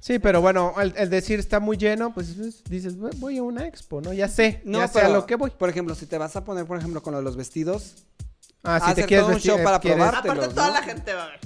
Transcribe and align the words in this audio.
Sí, 0.00 0.18
pero 0.18 0.40
bueno, 0.40 0.74
el, 0.80 0.94
el 0.96 1.10
decir 1.10 1.38
está 1.38 1.60
muy 1.60 1.76
lleno, 1.76 2.12
pues 2.14 2.30
es- 2.30 2.64
dices, 2.64 2.96
"Voy- 2.96 3.36
a 3.38 3.42
una 3.42 3.66
expo, 3.66 4.00
¿no? 4.00 4.12
Ya 4.14 4.28
sé, 4.28 4.62
No, 4.64 4.78
ya 4.78 4.88
sé 4.88 5.00
a 5.02 5.08
lo 5.10 5.26
que 5.26 5.36
voy. 5.36 5.50
Por 5.50 5.68
ejemplo, 5.68 5.94
si 5.94 6.06
te 6.06 6.16
vas 6.18 6.34
a 6.36 6.44
poner, 6.44 6.64
por 6.66 6.78
ejemplo, 6.78 7.02
con 7.02 7.12
lo 7.12 7.18
de 7.18 7.24
los 7.24 7.36
vestidos, 7.36 7.96
Ah, 8.62 8.80
si 8.88 8.94
te 8.94 9.04
quieres 9.06 9.20
todo 9.24 9.28
un 9.28 9.34
vestir, 9.34 9.50
show 9.52 9.60
eh, 9.60 9.62
para 9.64 9.78
quieres- 9.78 9.96
probar. 9.98 10.14
Aparte 10.16 10.48
toda 10.54 10.66
¿no? 10.68 10.72
la 10.74 10.82
gente 10.82 11.14
va 11.14 11.24
a 11.24 11.28
ver. 11.28 11.40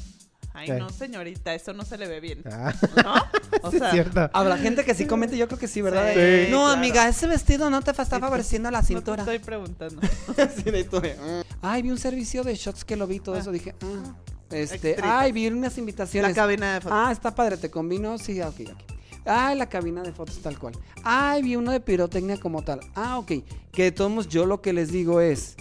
Ay, 0.57 0.69
no, 0.71 0.89
señorita, 0.89 1.53
eso 1.53 1.73
no 1.73 1.85
se 1.85 1.99
le 1.99 2.07
ve 2.07 2.21
bien. 2.21 2.43
Ah, 2.51 2.73
¿No? 3.03 3.15
O 3.63 3.71
sí, 3.73 3.79
sea, 3.79 3.89
es 3.89 3.95
cierto. 3.95 4.31
habrá 4.33 4.57
gente 4.59 4.85
que 4.85 4.95
sí 4.95 5.05
comente, 5.07 5.37
yo 5.37 5.47
creo 5.49 5.59
que 5.59 5.67
sí, 5.69 5.81
¿verdad? 5.83 6.13
Sí, 6.13 6.19
De, 6.21 6.49
no, 6.51 6.59
claro. 6.65 6.73
amiga, 6.79 7.09
ese 7.09 7.27
vestido 7.27 7.71
no 7.71 7.83
te 7.83 7.91
está 7.91 8.05
favoreciendo 8.05 8.71
la 8.71 8.79
no 8.79 8.83
te 8.83 8.87
cintura. 8.95 9.23
estoy 9.23 9.39
preguntando. 9.41 10.01
Sí, 10.57 10.71
de 10.71 10.85
"Mm". 10.85 11.45
Ay, 11.63 11.83
vi 11.83 11.91
un 11.91 11.99
servicio 11.99 12.45
de 12.45 12.55
shots 12.55 12.85
que 12.85 12.95
lo 12.97 13.07
vi, 13.09 13.19
todo 13.19 13.35
Ah. 13.35 13.39
eso, 13.41 13.51
dije, 13.51 13.75
ah. 13.83 14.15
Este, 14.51 14.91
Extrita. 14.93 15.21
ay, 15.21 15.33
vi 15.33 15.47
unas 15.49 15.75
La 15.75 15.81
invitaciones. 15.81 16.35
cabina 16.35 16.75
de 16.75 16.81
fotos. 16.81 16.99
Ah, 17.01 17.11
está 17.11 17.35
padre, 17.35 17.57
¿te 17.57 17.71
combinó? 17.71 18.19
Sí, 18.19 18.41
ah, 18.41 18.49
ok, 18.49 18.61
ok. 18.73 18.93
Ay, 19.27 19.57
la 19.57 19.69
cabina 19.69 20.03
de 20.03 20.13
fotos 20.13 20.39
tal 20.43 20.59
cual. 20.59 20.75
Ay, 21.03 21.43
vi 21.43 21.57
uno 21.57 21.73
de 21.73 21.81
pirotecnia 21.81 22.39
como 22.39 22.63
tal. 22.63 22.81
Ah, 22.95 23.19
ok. 23.19 23.33
Que 23.73 23.85
de 23.85 23.93
todos 23.93 24.11
modos, 24.11 24.29
yo 24.29 24.45
lo 24.47 24.61
que 24.61 24.73
les 24.73 24.93
digo 24.93 25.21
es... 25.21 25.57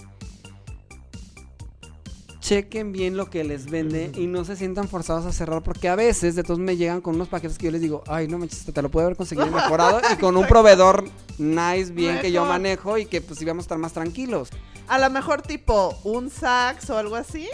Chequen 2.40 2.92
bien 2.92 3.16
lo 3.16 3.30
que 3.30 3.42
les 3.42 3.70
vende 3.70 4.12
y 4.14 4.26
no 4.26 4.44
se 4.44 4.54
sientan 4.54 4.86
forzados 4.86 5.24
a 5.24 5.32
cerrar 5.32 5.62
porque 5.62 5.88
a 5.88 5.94
veces 5.96 6.34
de 6.34 6.42
todos 6.42 6.58
me 6.60 6.76
llegan 6.76 7.00
con 7.00 7.14
unos 7.14 7.28
paquetes 7.28 7.56
que 7.56 7.64
yo 7.64 7.70
les 7.70 7.80
digo, 7.80 8.04
ay, 8.06 8.28
no 8.28 8.36
manches, 8.36 8.66
te 8.66 8.82
lo 8.82 8.90
puedo 8.90 9.06
haber 9.06 9.16
conseguido 9.16 9.46
mejorado 9.50 10.02
y 10.12 10.16
con 10.16 10.36
un 10.36 10.46
proveedor 10.46 11.04
nice, 11.38 11.90
bien 11.90 12.20
que 12.20 12.30
yo 12.30 12.44
manejo 12.44 12.98
y 12.98 13.06
que 13.06 13.22
pues 13.22 13.40
íbamos 13.40 13.62
a 13.62 13.64
estar 13.64 13.78
más 13.78 13.94
tranquilos. 13.94 14.50
A 14.88 14.98
lo 14.98 15.08
mejor 15.08 15.40
tipo 15.40 15.96
un 16.04 16.28
sax 16.28 16.90
o 16.90 16.98
algo 16.98 17.16
así. 17.16 17.48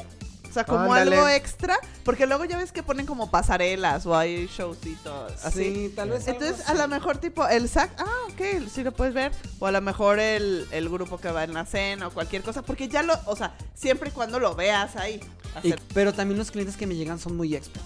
O 0.50 0.52
sea, 0.52 0.64
como 0.64 0.92
Ándale. 0.92 1.14
algo 1.16 1.28
extra. 1.28 1.78
Porque 2.04 2.27
luego 2.27 2.45
ya 2.45 2.59
ves 2.59 2.72
que 2.72 2.82
ponen 2.82 3.06
como 3.06 3.30
pasarelas 3.30 4.04
o 4.04 4.16
hay 4.16 4.46
showcitos 4.48 5.45
así. 5.45 5.64
Sí, 5.88 5.92
tal 5.95 6.10
vez. 6.10 6.26
Entonces, 6.26 6.68
a 6.68 6.74
lo 6.74 6.88
mejor 6.88 7.18
tipo 7.18 7.46
el 7.46 7.68
sax, 7.68 7.92
ah, 7.98 8.26
ok, 8.32 8.68
sí 8.73 8.82
lo 8.82 8.92
puedes 8.92 9.14
ver. 9.14 9.30
O 9.60 9.66
a 9.66 9.70
lo 9.73 9.80
mejor 9.80 10.18
el, 10.18 10.66
el 10.73 10.88
grupo 10.88 11.18
que 11.18 11.30
va 11.30 11.45
en 11.45 11.54
la 11.54 11.65
cena 11.66 12.09
o 12.09 12.10
cualquier 12.10 12.42
cosa. 12.42 12.62
Porque 12.62 12.88
ya 12.88 13.02
lo, 13.02 13.15
o 13.26 13.37
sea, 13.37 13.54
siempre 13.74 14.09
y 14.09 14.12
cuando 14.12 14.40
lo 14.40 14.54
veas 14.57 14.96
ahí. 14.96 15.20
Y- 15.62 15.74
pero 15.95 16.12
también 16.12 16.38
los 16.38 16.51
clientes 16.51 16.76
que 16.76 16.87
me 16.87 16.96
llegan 16.96 17.18
son 17.20 17.37
muy 17.37 17.54
expo. 17.54 17.79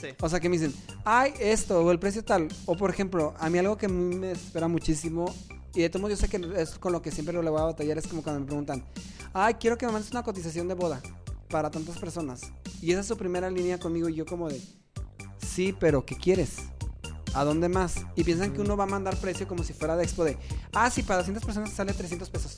sí. 0.00 0.08
O 0.20 0.28
sea, 0.28 0.40
que 0.40 0.48
me 0.48 0.58
dicen, 0.58 0.74
ay, 1.04 1.32
esto, 1.40 1.80
o 1.82 1.90
el 1.90 1.98
precio 1.98 2.22
tal. 2.24 2.48
O 2.66 2.76
por 2.76 2.90
ejemplo, 2.90 3.34
a 3.38 3.48
mí 3.48 3.58
algo 3.58 3.78
que 3.78 3.88
me 3.88 4.32
espera 4.32 4.68
muchísimo, 4.68 5.34
y 5.74 5.82
de 5.82 5.88
todos 5.90 6.02
modos 6.02 6.18
yo 6.18 6.26
sé 6.26 6.30
que 6.30 6.60
es 6.60 6.70
con 6.78 6.92
lo 6.92 7.00
que 7.02 7.10
siempre 7.10 7.32
lo 7.34 7.42
le 7.42 7.50
voy 7.50 7.60
a 7.60 7.64
batallar, 7.64 7.96
es 7.98 8.06
como 8.06 8.22
cuando 8.22 8.40
me 8.40 8.46
preguntan, 8.46 8.84
ay, 9.32 9.54
quiero 9.54 9.76
que 9.78 9.86
me 9.86 9.92
mandes 9.92 10.10
una 10.10 10.22
cotización 10.22 10.68
de 10.68 10.74
boda 10.74 11.00
para 11.48 11.70
tantas 11.70 11.98
personas. 11.98 12.40
Y 12.80 12.92
esa 12.92 13.00
es 13.00 13.06
su 13.06 13.16
primera 13.16 13.50
línea 13.50 13.78
conmigo, 13.78 14.08
y 14.08 14.14
yo 14.14 14.26
como 14.26 14.48
de, 14.48 14.60
sí, 15.38 15.74
pero 15.78 16.04
¿qué 16.04 16.16
quieres? 16.16 16.56
¿A 17.34 17.44
dónde 17.44 17.68
más? 17.68 17.96
Y 18.14 18.24
piensan 18.24 18.52
que 18.52 18.60
uno 18.60 18.76
va 18.76 18.84
a 18.84 18.88
mandar 18.88 19.16
precio 19.16 19.46
como 19.46 19.62
si 19.62 19.72
fuera 19.72 19.96
de 19.96 20.04
expo 20.04 20.24
de, 20.24 20.38
ah, 20.72 20.90
sí, 20.90 21.02
para 21.02 21.18
200 21.18 21.44
personas 21.44 21.70
sale 21.70 21.92
300 21.92 22.30
pesos. 22.30 22.56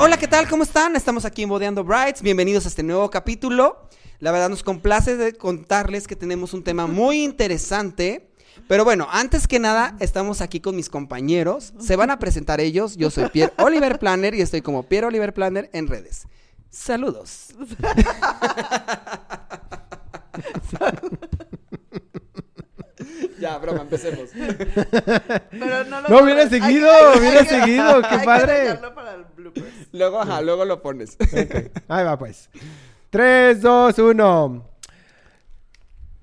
Hola, 0.00 0.16
¿qué 0.16 0.28
tal? 0.28 0.48
¿Cómo 0.48 0.62
están? 0.62 0.94
Estamos 0.94 1.24
aquí 1.24 1.42
en 1.42 1.48
Bodeando 1.48 1.82
Brights. 1.82 2.22
Bienvenidos 2.22 2.64
a 2.66 2.68
este 2.68 2.84
nuevo 2.84 3.10
capítulo. 3.10 3.88
La 4.20 4.30
verdad 4.30 4.48
nos 4.48 4.62
complace 4.62 5.16
de 5.16 5.32
contarles 5.32 6.06
que 6.06 6.14
tenemos 6.14 6.54
un 6.54 6.62
tema 6.62 6.86
muy 6.86 7.24
interesante. 7.24 8.27
Pero 8.66 8.84
bueno, 8.84 9.06
antes 9.10 9.46
que 9.46 9.58
nada, 9.58 9.94
estamos 10.00 10.40
aquí 10.40 10.60
con 10.60 10.74
mis 10.76 10.88
compañeros. 10.90 11.72
Se 11.78 11.96
van 11.96 12.10
a 12.10 12.18
presentar 12.18 12.60
ellos. 12.60 12.96
Yo 12.96 13.10
soy 13.10 13.28
Pierre 13.30 13.52
Oliver 13.58 13.98
Planner 13.98 14.34
y 14.34 14.40
estoy 14.42 14.62
como 14.62 14.82
Pierre 14.84 15.06
Oliver 15.06 15.32
Planner 15.34 15.70
en 15.72 15.86
redes. 15.86 16.26
Saludos. 16.70 17.48
ya, 23.40 23.58
broma, 23.58 23.82
empecemos. 23.82 24.30
Pero 25.50 25.84
no 25.84 26.00
lo 26.02 26.08
No, 26.08 26.18
hubiera 26.22 26.48
seguido, 26.48 26.88
hubiera 27.16 27.42
que- 27.44 27.48
seguido, 27.48 28.00
qué 28.02 28.06
hay 28.08 28.18
que 28.20 28.24
padre. 28.24 28.52
dejarlo 28.60 28.94
para 28.94 29.14
el 29.14 29.24
bloopers. 29.36 29.66
Luego, 29.92 30.20
ajá, 30.20 30.40
luego 30.42 30.64
lo 30.64 30.82
pones. 30.82 31.16
Ok, 31.20 31.70
Ahí 31.88 32.04
va 32.04 32.18
pues. 32.18 32.50
3, 33.10 33.60
2, 33.62 33.98
1. 33.98 34.67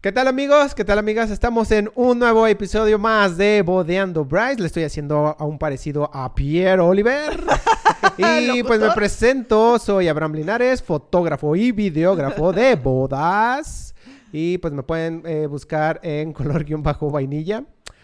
¿Qué 0.05 0.11
tal 0.11 0.27
amigos? 0.27 0.75
¿Qué 0.75 0.85
tal 0.85 0.99
amigas? 0.99 1.31
Estamos 1.31 1.71
en 1.71 1.89
un 1.95 2.19
nuevo 2.19 2.45
episodio 2.45 2.99
más 2.99 3.38
de 3.38 3.63
Bodeando 3.63 4.23
Bryce. 4.23 4.59
Le 4.59 4.67
estoy 4.67 4.83
haciendo 4.83 5.35
a 5.35 5.43
un 5.45 5.57
parecido 5.57 6.11
a 6.13 6.35
Pierre 6.35 6.79
Oliver. 6.79 7.43
y 8.19 8.61
pues 8.61 8.79
me 8.79 8.91
presento, 8.91 9.79
soy 9.79 10.07
Abraham 10.07 10.33
Linares, 10.33 10.83
fotógrafo 10.83 11.55
y 11.55 11.71
videógrafo 11.71 12.53
de 12.53 12.75
bodas. 12.83 13.95
Y 14.31 14.59
pues 14.59 14.73
me 14.73 14.83
pueden 14.83 15.23
eh, 15.25 15.47
buscar 15.47 15.99
en 16.03 16.33
color-vainilla. 16.33 17.63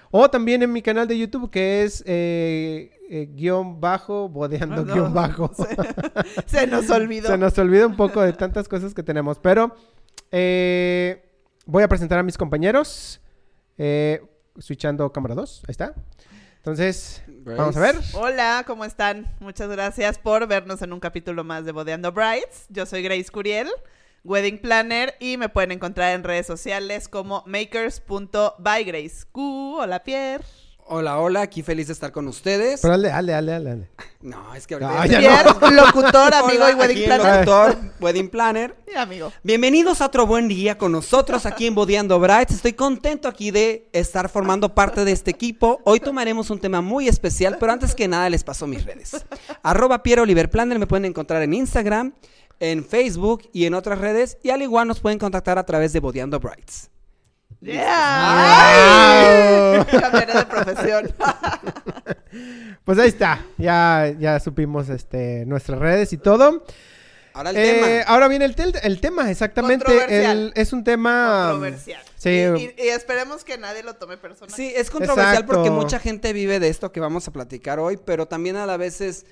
O 0.09 0.27
también 0.27 0.63
en 0.63 0.73
mi 0.73 0.81
canal 0.81 1.07
de 1.07 1.19
YouTube 1.19 1.51
que 1.51 1.83
es 1.83 2.03
eh, 2.07 2.89
eh, 3.11 3.29
guion 3.31 3.79
bajo, 3.79 4.27
bodeando 4.27 4.81
Ah, 4.81 4.85
no. 4.87 4.93
guion 4.95 5.13
bajo. 5.13 5.51
Se, 5.53 5.77
se 6.47 6.65
nos 6.65 6.89
olvidó. 6.89 7.27
Se 7.27 7.37
nos 7.37 7.55
olvida 7.59 7.85
un 7.85 7.95
poco 7.95 8.23
de 8.23 8.33
tantas 8.33 8.67
cosas 8.67 8.95
que 8.95 9.03
tenemos, 9.03 9.37
pero 9.37 9.75
eh, 10.31 11.27
voy 11.65 11.83
a 11.83 11.87
presentar 11.87 12.19
a 12.19 12.23
mis 12.23 12.37
compañeros. 12.37 13.21
Eh, 13.77 14.21
switchando 14.57 15.11
cámara 15.11 15.35
2, 15.35 15.63
ahí 15.67 15.71
está. 15.71 15.93
Entonces, 16.57 17.23
vamos 17.27 17.75
a 17.75 17.79
ver. 17.79 17.95
Hola, 18.13 18.63
¿cómo 18.67 18.85
están? 18.85 19.33
Muchas 19.39 19.67
gracias 19.69 20.19
por 20.19 20.47
vernos 20.47 20.81
en 20.83 20.93
un 20.93 20.99
capítulo 20.99 21.43
más 21.43 21.65
de 21.65 21.71
Bodeando 21.71 22.11
Brides. 22.11 22.67
Yo 22.69 22.85
soy 22.85 23.01
Grace 23.01 23.31
Curiel, 23.31 23.67
Wedding 24.23 24.59
Planner, 24.59 25.15
y 25.19 25.37
me 25.37 25.49
pueden 25.49 25.71
encontrar 25.71 26.13
en 26.13 26.23
redes 26.23 26.45
sociales 26.45 27.07
como 27.07 27.43
makers.bygrace. 27.47 29.25
Q, 29.31 29.77
hola 29.79 30.03
Pierre. 30.03 30.43
Hola, 30.87 31.19
hola, 31.19 31.41
aquí 31.41 31.61
feliz 31.63 31.87
de 31.87 31.93
estar 31.93 32.11
con 32.11 32.27
ustedes. 32.27 32.81
Pero 32.81 32.91
dale, 32.91 33.09
dale, 33.09 33.31
dale, 33.31 33.69
dale. 33.69 33.89
No, 34.21 34.53
es 34.53 34.67
que 34.67 34.77
No, 34.77 34.89
ahorita... 34.89 35.21
ya 35.21 35.43
locutor, 35.71 36.33
amigo 36.33 36.63
Hola, 36.65 36.71
y 36.71 36.75
wedding 36.75 36.97
aquí 36.97 37.03
el 37.03 37.05
planner. 37.05 37.47
locutor, 37.47 37.77
wedding 38.01 38.29
planner. 38.29 38.75
Y 38.93 38.95
amigo. 38.97 39.31
Bienvenidos 39.41 40.01
a 40.01 40.07
otro 40.07 40.27
buen 40.27 40.47
día 40.49 40.77
con 40.77 40.91
nosotros 40.91 41.45
aquí 41.45 41.65
en 41.67 41.75
Bodeando 41.75 42.19
Brights. 42.19 42.55
Estoy 42.55 42.73
contento 42.73 43.27
aquí 43.29 43.51
de 43.51 43.87
estar 43.93 44.27
formando 44.27 44.75
parte 44.75 45.05
de 45.05 45.13
este 45.13 45.31
equipo. 45.31 45.79
Hoy 45.85 46.01
tomaremos 46.01 46.49
un 46.49 46.59
tema 46.59 46.81
muy 46.81 47.07
especial, 47.07 47.57
pero 47.59 47.71
antes 47.71 47.95
que 47.95 48.07
nada 48.09 48.29
les 48.29 48.43
paso 48.43 48.67
mis 48.67 48.83
redes. 48.83 49.25
Arroba 49.63 50.03
Piero 50.03 50.23
Oliver 50.23 50.49
Planner, 50.49 50.77
me 50.77 50.87
pueden 50.87 51.05
encontrar 51.05 51.41
en 51.41 51.53
Instagram, 51.53 52.13
en 52.59 52.83
Facebook 52.83 53.49
y 53.53 53.65
en 53.65 53.75
otras 53.75 53.99
redes. 53.99 54.37
Y 54.43 54.49
al 54.49 54.61
igual 54.61 54.87
nos 54.89 54.99
pueden 54.99 55.19
contactar 55.19 55.57
a 55.57 55.65
través 55.65 55.93
de 55.93 56.01
Bodeando 56.01 56.39
Brights. 56.39 56.89
¡Yeah! 57.61 59.85
Cambiaré 59.99 60.33
de 60.33 60.45
profesión. 60.45 61.11
Pues 62.85 62.97
ahí 62.97 63.09
está. 63.09 63.45
Ya, 63.57 64.11
ya 64.17 64.39
supimos 64.39 64.89
este, 64.89 65.45
nuestras 65.45 65.79
redes 65.79 66.13
y 66.13 66.17
todo. 66.17 66.65
Ahora 67.33 67.51
el 67.51 67.57
Eh, 67.57 67.73
tema. 67.73 67.87
ahora 68.07 68.27
viene 68.27 68.45
el, 68.45 68.55
tel- 68.55 68.79
el 68.81 68.99
tema, 69.01 69.29
exactamente. 69.29 69.85
Controversial. 69.85 70.37
El- 70.37 70.53
es 70.55 70.73
un 70.73 70.83
tema. 70.83 71.49
Controversial. 71.51 72.01
Sí. 72.15 72.29
Y, 72.29 72.57
y- 72.57 72.75
y 72.85 72.89
esperemos 72.89 73.43
que 73.43 73.57
nadie 73.57 73.83
lo 73.83 73.95
tome 73.95 74.17
personal. 74.17 74.55
Sí, 74.55 74.73
es 74.75 74.89
controversial 74.89 75.33
Exacto. 75.43 75.53
porque 75.53 75.69
mucha 75.69 75.99
gente 75.99 76.33
vive 76.33 76.59
de 76.59 76.69
esto 76.69 76.91
que 76.91 76.99
vamos 77.01 77.27
a 77.27 77.31
platicar 77.31 77.79
hoy, 77.79 77.97
pero 78.03 78.27
también 78.27 78.55
a 78.55 78.65
la 78.65 78.77
vez 78.77 79.01
es, 79.01 79.25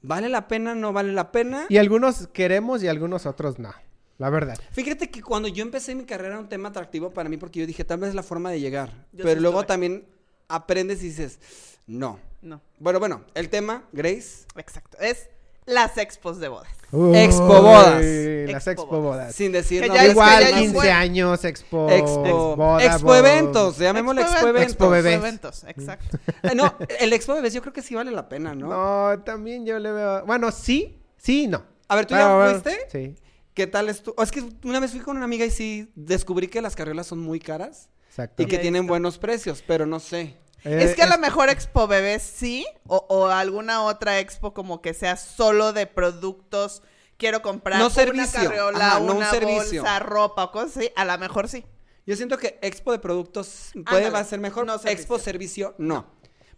¿vale 0.00 0.28
la 0.28 0.48
pena? 0.48 0.74
¿No 0.74 0.92
vale 0.92 1.12
la 1.12 1.32
pena? 1.32 1.66
Y 1.68 1.76
algunos 1.78 2.28
queremos 2.28 2.82
y 2.82 2.88
algunos 2.88 3.26
otros 3.26 3.58
no. 3.58 3.74
La 4.18 4.30
verdad. 4.30 4.58
Fíjate 4.72 5.10
que 5.10 5.22
cuando 5.22 5.48
yo 5.48 5.62
empecé 5.62 5.94
mi 5.94 6.04
carrera 6.04 6.34
era 6.34 6.38
un 6.40 6.48
tema 6.48 6.68
atractivo 6.68 7.10
para 7.10 7.28
mí 7.28 7.36
porque 7.36 7.60
yo 7.60 7.66
dije, 7.66 7.84
tal 7.84 7.98
vez 7.98 8.10
es 8.10 8.14
la 8.14 8.22
forma 8.22 8.50
de 8.50 8.60
llegar. 8.60 8.90
Yo 9.12 9.24
pero 9.24 9.40
luego 9.40 9.64
también 9.64 10.04
aprendes 10.48 11.02
y 11.02 11.06
dices, 11.08 11.38
no. 11.86 12.18
No, 12.42 12.60
Bueno, 12.80 12.98
bueno, 12.98 13.22
el 13.34 13.48
tema, 13.48 13.84
Grace, 13.92 14.46
exacto. 14.56 14.98
Es 14.98 15.28
las 15.64 15.96
expos 15.96 16.40
de 16.40 16.48
bodas. 16.48 16.68
Expo 17.14 17.62
bodas. 17.62 18.00
Uy, 18.02 18.46
Las 18.52 18.66
Expo 18.66 18.82
expo 18.82 19.00
bodas. 19.00 19.34
sin 19.34 19.52
decir 19.52 19.80
Que 19.82 19.88
ya 19.88 20.06
Igual, 20.08 20.38
que 20.38 20.42
ya 20.42 20.46
hay 20.48 20.52
un 20.54 20.58
15 20.72 20.74
buen- 20.74 20.90
años, 20.90 21.44
expo. 21.44 21.88
Expo, 21.88 22.56
boda, 22.56 22.84
expo 22.84 23.14
eventos, 23.14 23.78
llamémosle 23.78 24.22
expo 24.22 24.34
Expo 24.36 24.48
eventos. 24.48 24.72
Expo 24.72 24.90
bebés. 24.90 25.14
eventos, 25.14 25.64
exacto. 25.68 26.18
Eh, 26.42 26.54
No, 26.56 26.74
el 26.98 27.12
expo 27.12 27.34
bebés 27.34 27.54
yo 27.54 27.60
creo 27.62 27.72
que 27.72 27.80
sí 27.82 27.94
vale 27.94 28.10
la 28.10 28.28
pena, 28.28 28.54
¿no? 28.56 28.68
No, 29.14 29.22
también 29.22 29.64
yo 29.64 29.78
le 29.78 29.92
veo. 29.92 30.26
Bueno, 30.26 30.50
sí, 30.50 30.98
sí, 31.16 31.44
y 31.44 31.46
no. 31.46 31.62
A 31.88 31.94
ver, 31.96 32.06
¿tú 32.06 32.14
Bueno, 32.14 32.28
ya 32.28 32.34
bueno, 32.36 32.60
fuiste? 32.60 32.86
Sí, 32.90 33.14
¿Qué 33.54 33.66
tal 33.66 33.88
es 33.88 34.02
tú? 34.02 34.14
Es 34.22 34.30
que 34.30 34.42
una 34.64 34.80
vez 34.80 34.92
fui 34.92 35.00
con 35.00 35.16
una 35.16 35.24
amiga 35.26 35.44
y 35.44 35.50
sí 35.50 35.90
descubrí 35.94 36.48
que 36.48 36.62
las 36.62 36.74
carreras 36.76 37.06
son 37.06 37.18
muy 37.20 37.38
caras 37.38 37.90
exacto. 38.08 38.42
y 38.42 38.46
que 38.46 38.58
tienen 38.58 38.86
buenos 38.86 39.18
precios, 39.18 39.62
pero 39.66 39.84
no 39.86 40.00
sé. 40.00 40.38
Eh, 40.64 40.84
es 40.84 40.94
que 40.94 41.02
a 41.02 41.06
lo 41.08 41.18
mejor 41.18 41.48
expo 41.50 41.86
bebés 41.88 42.22
sí, 42.22 42.64
o, 42.86 43.04
o 43.08 43.26
alguna 43.26 43.82
otra 43.82 44.20
expo 44.20 44.54
como 44.54 44.80
que 44.80 44.94
sea 44.94 45.16
solo 45.16 45.72
de 45.72 45.86
productos. 45.86 46.82
Quiero 47.18 47.42
comprar 47.42 47.78
No 47.78 47.86
una 47.86 47.94
servicio. 47.94 48.40
carriola, 48.42 48.86
Ajá, 48.88 49.00
no 49.00 49.12
un 49.12 49.16
una 49.18 49.30
servicio. 49.30 49.82
bolsa, 49.82 49.98
ropa 49.98 50.44
o 50.44 50.50
cosas 50.52 50.76
así. 50.78 50.90
A 50.96 51.04
lo 51.04 51.18
mejor 51.18 51.48
sí. 51.48 51.64
Yo 52.06 52.16
siento 52.16 52.36
que 52.38 52.58
expo 52.62 52.90
de 52.90 52.98
productos 52.98 53.70
puede 53.74 53.86
Ándale, 54.06 54.10
va 54.10 54.18
a 54.20 54.24
ser 54.24 54.40
mejor, 54.40 54.66
no 54.66 54.72
servicio. 54.78 54.98
expo 54.98 55.18
servicio 55.18 55.74
no. 55.78 56.06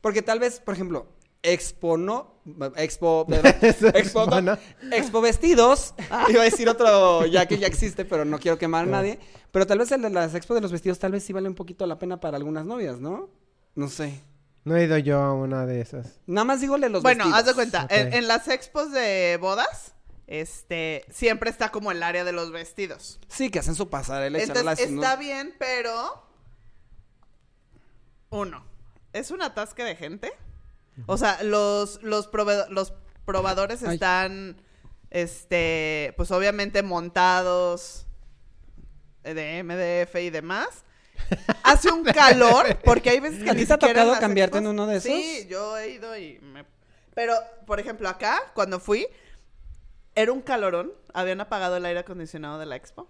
Porque 0.01 0.23
tal 0.23 0.39
vez, 0.39 0.61
por 0.61 0.75
ejemplo, 0.75 1.07
Expo 1.45 1.99
no, 1.99 2.41
Expo, 2.77 3.27
Expo, 3.95 4.25
no, 4.25 4.31
bueno. 4.31 4.59
Expo 4.91 5.21
Vestidos. 5.21 5.95
Iba 6.29 6.41
a 6.41 6.45
decir 6.45 6.69
otro 6.69 7.27
ya 7.27 7.47
que 7.47 7.59
ya 7.59 7.67
existe, 7.67 8.07
pero 8.07 8.25
no 8.25 8.39
quiero 8.39 8.59
quemar 8.59 8.85
a 8.85 8.91
nadie. 8.91 9.21
Pero 9.53 9.67
tal 9.67 9.79
vez 9.79 9.93
el 9.93 10.01
de 10.03 10.11
las 10.11 10.35
Expo 10.35 10.55
de 10.55 10.63
los 10.63 10.73
vestidos 10.73 10.99
tal 10.99 11.13
vez 11.13 11.23
sí 11.23 11.33
vale 11.35 11.49
un 11.49 11.55
poquito 11.55 11.87
la 11.87 11.99
pena 11.99 12.19
para 12.19 12.39
algunas 12.39 12.65
novias, 12.65 12.99
¿no? 12.99 13.29
No 13.75 13.89
sé. 13.89 14.21
No 14.65 14.75
he 14.77 14.85
ido 14.85 14.97
yo 14.97 15.21
a 15.21 15.35
una 15.35 15.67
de 15.67 15.83
esas. 15.83 16.19
Nada 16.27 16.47
más 16.47 16.63
dígole 16.63 16.89
los 16.89 17.03
bueno, 17.03 17.25
vestidos. 17.25 17.39
haz 17.39 17.47
de 17.47 17.55
cuenta, 17.55 17.87
en, 17.91 18.15
en 18.15 18.27
las 18.27 18.49
expos 18.49 18.91
de 18.91 19.39
bodas, 19.39 19.95
este, 20.27 21.05
siempre 21.11 21.51
está 21.51 21.71
como 21.71 21.93
el 21.93 22.03
área 22.03 22.25
de 22.25 22.33
los 22.33 22.51
vestidos. 22.53 23.21
Sí, 23.29 23.51
que 23.51 23.59
hacen 23.59 23.75
su 23.75 23.91
pasarela 23.91 24.39
Entonces, 24.39 24.65
charlas, 24.65 24.91
¿no? 24.91 25.03
está 25.03 25.17
bien, 25.17 25.55
pero... 25.59 26.25
Uno, 28.31 28.65
es 29.13 29.31
un 29.31 29.43
atasque 29.43 29.85
de 29.85 29.95
gente. 29.97 30.33
O 31.07 31.17
sea, 31.17 31.43
los, 31.43 32.03
los, 32.03 32.31
proveed- 32.31 32.69
los 32.69 32.93
probadores 33.25 33.83
Ay. 33.83 33.95
están, 33.95 34.61
este, 35.11 36.15
pues 36.17 36.31
obviamente 36.31 36.83
montados 36.83 38.07
de 39.23 39.63
MDF 39.63 40.15
y 40.17 40.31
demás. 40.31 40.69
Hace 41.63 41.91
un 41.91 42.05
calor, 42.13 42.79
porque 42.85 43.11
hay 43.11 43.21
veces 43.21 43.43
que 43.43 43.51
¿A 43.51 43.55
ni 43.55 43.61
ti 43.61 43.67
te 43.67 43.73
ha 43.73 43.79
tocado 43.79 44.19
cambiarte 44.21 44.59
en 44.59 44.67
uno 44.67 44.87
de 44.87 44.97
esos? 44.99 45.11
Sí, 45.11 45.47
yo 45.49 45.77
he 45.79 45.91
ido 45.91 46.17
y 46.17 46.39
me... 46.41 46.65
Pero, 47.15 47.35
por 47.67 47.81
ejemplo, 47.81 48.09
acá, 48.09 48.41
cuando 48.55 48.81
fui, 48.81 49.07
era 50.15 50.33
un 50.33 50.43
calorón. 50.43 50.93
Habían 51.13 51.41
apagado 51.41 51.77
el 51.77 51.85
aire 51.87 52.01
acondicionado 52.01 52.59
de 52.59 52.67
la 52.67 52.77
expo. 52.77 53.09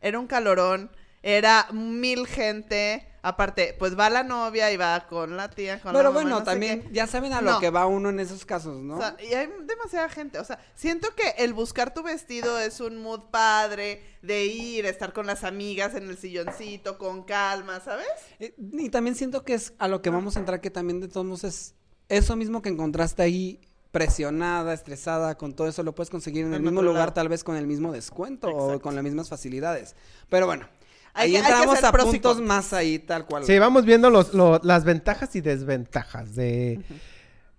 Era 0.00 0.18
un 0.18 0.26
calorón, 0.26 0.90
era 1.28 1.66
mil 1.72 2.26
gente. 2.26 3.06
Aparte, 3.22 3.74
pues 3.76 3.98
va 3.98 4.08
la 4.08 4.22
novia 4.22 4.70
y 4.70 4.76
va 4.76 5.08
con 5.08 5.36
la 5.36 5.50
tía, 5.50 5.80
con 5.80 5.92
la 5.92 5.98
Pero 5.98 6.10
mamá, 6.12 6.22
bueno, 6.22 6.38
no 6.38 6.44
también 6.44 6.88
ya 6.92 7.08
saben 7.08 7.32
a 7.32 7.40
lo 7.40 7.52
No. 7.54 7.58
que 7.60 7.70
va 7.70 7.84
uno 7.86 8.10
en 8.10 8.20
esos 8.20 8.44
casos, 8.46 8.80
¿no? 8.80 8.94
O 8.94 9.00
sea, 9.00 9.16
y 9.20 9.34
hay 9.34 9.48
demasiada 9.64 10.08
gente. 10.08 10.38
O 10.38 10.44
sea, 10.44 10.60
siento 10.76 11.08
que 11.16 11.42
el 11.42 11.52
buscar 11.52 11.92
tu 11.92 12.04
vestido 12.04 12.56
es 12.60 12.78
un 12.78 12.98
mood 13.02 13.22
padre 13.32 14.00
de 14.22 14.44
ir, 14.46 14.86
estar 14.86 15.12
con 15.12 15.26
las 15.26 15.42
amigas 15.42 15.96
en 15.96 16.08
el 16.08 16.16
silloncito, 16.16 16.98
con 16.98 17.24
calma, 17.24 17.80
¿sabes? 17.80 18.06
Eh, 18.38 18.54
Y 18.78 18.90
también 18.90 19.16
siento 19.16 19.42
que 19.42 19.54
es 19.54 19.72
a 19.80 19.88
lo 19.88 20.02
que 20.02 20.10
vamos 20.10 20.36
a 20.36 20.38
entrar, 20.38 20.60
que 20.60 20.70
también 20.70 21.00
de 21.00 21.08
todos 21.08 21.26
modos 21.26 21.42
es 21.42 21.74
eso 22.08 22.36
mismo 22.36 22.62
que 22.62 22.68
encontraste 22.68 23.22
ahí, 23.24 23.60
presionada, 23.90 24.72
estresada, 24.72 25.36
con 25.36 25.52
todo 25.56 25.66
eso 25.66 25.82
lo 25.82 25.96
puedes 25.96 26.10
conseguir 26.10 26.44
en 26.44 26.54
el 26.54 26.62
mismo 26.62 26.80
lugar, 26.82 27.00
lado. 27.06 27.12
tal 27.14 27.28
vez 27.28 27.42
con 27.42 27.56
el 27.56 27.66
mismo 27.66 27.90
descuento 27.90 28.48
o 28.50 28.78
con 28.80 28.94
las 28.94 29.02
mismas 29.02 29.28
facilidades. 29.28 29.96
Pero 30.28 30.46
bueno, 30.46 30.68
ahí 31.16 31.36
hay 31.36 31.42
entramos 31.42 31.82
a 31.82 31.92
puntos 31.92 32.40
más 32.40 32.72
ahí, 32.72 32.98
tal 32.98 33.24
cual. 33.26 33.44
Sí, 33.44 33.58
vamos 33.58 33.84
viendo 33.84 34.10
los, 34.10 34.34
lo- 34.34 34.60
las 34.62 34.84
ventajas 34.84 35.34
y 35.36 35.40
desventajas 35.40 36.34
de... 36.34 36.80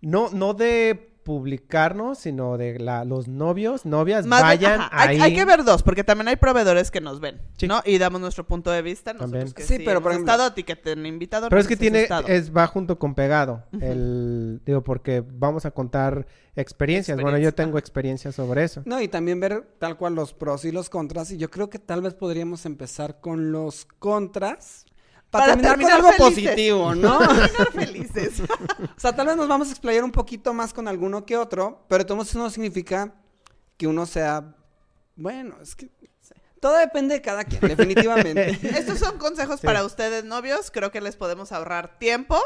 No, 0.01 0.30
no 0.31 0.54
de 0.54 1.09
publicarnos, 1.27 2.19
sino 2.19 2.57
de 2.57 2.79
la, 2.79 3.03
los 3.03 3.27
novios, 3.27 3.85
novias, 3.85 4.25
Más 4.25 4.41
vayan 4.44 4.79
ajá, 4.79 4.89
ahí. 5.09 5.19
hay 5.19 5.35
que 5.35 5.44
ver 5.44 5.65
dos, 5.65 5.83
porque 5.83 6.06
también 6.06 6.29
hay 6.29 6.38
proveedores 6.38 6.89
que 6.89 7.01
nos 7.01 7.19
ven, 7.19 7.41
Sí. 7.57 7.68
¿no? 7.68 7.81
Y 7.83 7.97
damos 7.97 8.21
nuestro 8.21 8.47
punto 8.47 8.71
de 8.71 8.81
vista. 8.81 9.12
Nosotros 9.12 9.31
También. 9.31 9.53
que 9.53 9.63
Sí, 9.63 9.79
pero, 9.83 10.01
por 10.01 10.13
ejemplo- 10.13 10.31
estado, 10.31 10.47
a 10.47 10.56
ti 10.56 10.63
que 10.63 10.77
te 10.77 10.94
han 10.94 11.06
invitado. 11.06 11.50
Pero 11.50 11.57
no 11.57 11.62
es 11.62 11.68
que 11.68 11.75
tiene, 11.75 12.03
estado. 12.03 12.29
es, 12.29 12.56
va 12.56 12.65
junto 12.68 12.97
con 12.97 13.13
pegado. 13.13 13.65
El, 13.81 14.62
digo, 14.65 14.81
porque 14.83 15.21
vamos 15.29 15.65
a 15.65 15.71
contar 15.71 16.25
experiencias. 16.56 17.18
Bueno, 17.18 17.31
yo 17.38 17.50
Experiencia, 17.50 17.65
tengo 17.65 17.77
experiencias 17.77 18.35
sobre 18.35 18.63
eso. 18.63 18.81
No, 18.85 19.01
y 19.01 19.09
también 19.09 19.41
ver 19.41 19.68
tal 19.80 19.97
cual 19.97 20.15
los 20.15 20.33
pros 20.33 20.63
y 20.63 20.71
los 20.71 20.89
contras. 20.89 21.30
Y 21.31 21.38
yo 21.38 21.51
creo 21.51 21.69
que 21.69 21.77
tal 21.77 22.01
vez 22.01 22.13
podríamos 22.13 22.65
empezar 22.65 23.19
con 23.19 23.51
los 23.51 23.85
contras. 24.00 24.85
Para, 25.29 25.45
Para 25.45 25.53
terminar, 25.62 25.71
terminar 25.77 26.01
con 26.01 26.06
algo 26.13 26.25
felices. 26.25 26.44
positivo, 26.51 26.95
¿no? 26.95 27.18
Terminar 27.19 27.71
felices. 27.74 28.41
O 28.97 29.00
sea, 29.00 29.15
tal 29.15 29.27
vez 29.27 29.35
nos 29.35 29.47
vamos 29.47 29.68
a 29.68 29.71
explayar 29.71 30.03
un 30.03 30.12
poquito 30.12 30.53
más 30.53 30.74
con 30.74 30.88
alguno 30.88 31.25
que 31.25 31.38
otro, 31.38 31.85
pero 31.88 32.06
todo 32.06 32.21
eso 32.21 32.39
no 32.39 32.50
significa 32.50 33.13
que 33.77 33.85
uno 33.88 34.06
sea, 34.06 34.56
bueno, 35.15 35.56
es 35.62 35.75
que 35.75 35.89
todo 36.59 36.75
depende 36.77 37.13
de 37.15 37.21
cada 37.21 37.44
quien, 37.44 37.62
definitivamente. 37.68 38.57
Estos 38.63 38.97
son 39.00 39.18
consejos 39.19 39.59
Sí. 39.59 39.65
para 39.68 39.83
ustedes, 39.85 40.24
novios. 40.24 40.71
Creo 40.71 40.91
que 40.91 41.01
les 41.01 41.15
podemos 41.15 41.51
ahorrar 41.51 42.00
tiempo. 42.00 42.39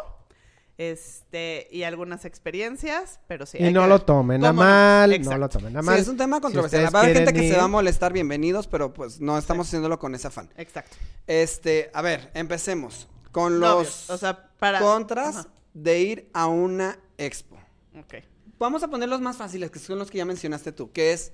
Este, 0.78 1.68
y 1.72 1.84
algunas 1.84 2.26
experiencias, 2.26 3.20
pero 3.28 3.46
sí. 3.46 3.58
y 3.60 3.72
no 3.72 3.86
lo 3.88 4.02
tomen 4.02 4.44
a 4.46 4.52
mal, 4.54 5.22
no 5.22 5.38
lo 5.38 5.48
tomen 5.50 5.78
a 5.78 5.82
Sí, 5.82 5.86
mal. 5.86 6.00
es 6.00 6.08
un 6.08 6.18
tema 6.18 6.38
Si 6.38 6.42
controversial. 6.42 6.82
ustedes 6.86 6.96
Va 6.96 7.00
a 7.00 7.04
haber 7.04 7.18
gente 7.18 7.34
que 7.34 7.50
se 7.50 7.58
va 7.58 7.64
a 7.64 7.68
molestar, 7.68 8.14
bienvenidos, 8.14 8.68
pero 8.68 8.94
pues 8.94 9.20
no 9.22 9.38
estamos 9.38 9.68
haciéndolo 9.68 10.00
con 10.00 10.16
ese 10.16 10.28
afán. 10.28 10.50
Exacto. 10.58 10.98
Este, 11.28 11.92
a 11.94 12.02
ver, 12.02 12.32
empecemos 12.34 13.08
con 13.32 13.60
los 13.60 14.10
o 14.10 14.18
sea, 14.18 14.50
para... 14.58 14.80
contras 14.80 15.38
Ajá. 15.38 15.48
de 15.74 16.00
ir 16.00 16.30
a 16.34 16.48
una 16.48 16.98
expo. 17.18 17.58
Ok. 18.00 18.16
Vamos 18.58 18.82
a 18.84 18.88
poner 18.88 19.08
los 19.10 19.22
más 19.22 19.38
fáciles, 19.38 19.70
que 19.72 19.80
son 19.80 20.00
los 20.00 20.10
que 20.10 20.18
ya 20.20 20.26
mencionaste 20.26 20.72
tú, 20.72 20.92
que 20.92 21.14
es, 21.14 21.32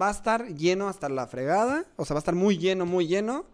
va 0.00 0.08
a 0.08 0.12
estar 0.12 0.46
lleno 0.54 0.88
hasta 0.88 1.08
la 1.08 1.26
fregada, 1.26 1.84
o 1.96 2.04
sea, 2.04 2.14
va 2.14 2.18
a 2.18 2.22
estar 2.22 2.34
muy 2.34 2.58
lleno, 2.58 2.86
muy 2.86 3.06
lleno, 3.06 3.46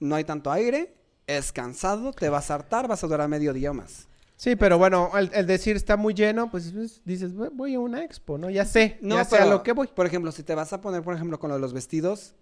no 0.00 0.14
hay 0.16 0.24
tanto 0.24 0.50
aire, 0.52 0.94
es 1.26 1.52
cansado, 1.52 2.12
te 2.12 2.28
vas 2.28 2.50
a 2.50 2.54
hartar, 2.54 2.86
vas 2.88 3.02
a 3.02 3.06
durar 3.06 3.28
medio 3.28 3.52
día 3.52 3.70
o 3.70 3.74
más. 3.74 4.08
Sí, 4.36 4.54
pero 4.54 4.76
bueno, 4.78 5.10
el, 5.16 5.30
el 5.32 5.46
decir 5.46 5.76
está 5.76 5.96
muy 5.96 6.12
lleno, 6.12 6.50
pues, 6.50 6.70
pues, 6.72 7.00
dices, 7.04 7.32
"Voy- 7.34 7.74
a 7.74 7.80
una 7.80 8.04
expo, 8.04 8.36
¿no? 8.36 8.50
Ya 8.50 8.64
sé, 8.66 8.98
No, 9.00 9.14
ya 9.16 9.24
sé 9.24 9.38
a 9.38 9.46
lo 9.46 9.62
que 9.62 9.72
voy. 9.72 9.86
Por 9.88 10.04
ejemplo, 10.06 10.30
si 10.30 10.42
te 10.42 10.54
vas 10.54 10.72
a 10.74 10.80
poner, 10.82 11.02
por 11.02 11.14
ejemplo, 11.14 11.38
con 11.38 11.48
lo 11.48 11.54
de 11.56 11.60
los 11.62 11.72
vestidos, 11.72 12.34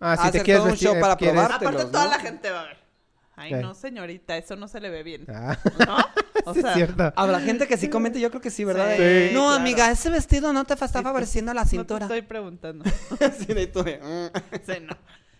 Ah, 0.00 0.16
si 0.16 0.30
te 0.30 0.42
quieres 0.42 0.60
todo 0.60 0.64
un 0.64 0.70
vestir, 0.72 0.88
show 0.88 0.96
eh, 0.96 1.00
para 1.00 1.16
quieres- 1.16 1.34
probar. 1.34 1.52
Aparte, 1.52 1.84
toda 1.90 2.04
¿no? 2.04 2.10
la 2.10 2.18
gente 2.18 2.50
va 2.50 2.60
a 2.62 2.64
ver. 2.64 2.76
Ay, 3.38 3.52
no, 3.52 3.74
señorita, 3.74 4.34
eso 4.38 4.56
no 4.56 4.66
se 4.66 4.80
le 4.80 4.88
ve 4.88 5.02
bien. 5.02 5.26
Ah, 5.28 5.58
¿No? 5.86 5.96
O 6.46 6.54
sí, 6.54 6.60
sea, 6.60 6.70
es 6.70 6.76
cierto. 6.76 7.12
habrá 7.16 7.40
gente 7.40 7.66
que 7.66 7.76
sí 7.76 7.88
comente, 7.90 8.20
yo 8.20 8.30
creo 8.30 8.40
que 8.40 8.50
sí, 8.50 8.64
¿verdad? 8.64 8.94
Sí, 8.96 9.30
no, 9.34 9.40
claro. 9.46 9.54
amiga, 9.56 9.90
ese 9.90 10.10
vestido 10.10 10.52
no 10.52 10.64
te 10.64 10.74
está 10.74 10.86
Sí, 10.88 10.92
favoreciendo 11.02 11.52
la 11.52 11.62
no 11.62 11.64
te 11.64 11.70
cintura. 11.76 12.06
estoy 12.06 12.22
preguntando. 12.22 12.84
Sí, 13.38 13.46
de 13.52 13.66
tú 13.66 13.80
"Mm". 13.80 14.30
Sí, 14.64 14.72
no. 14.80 14.96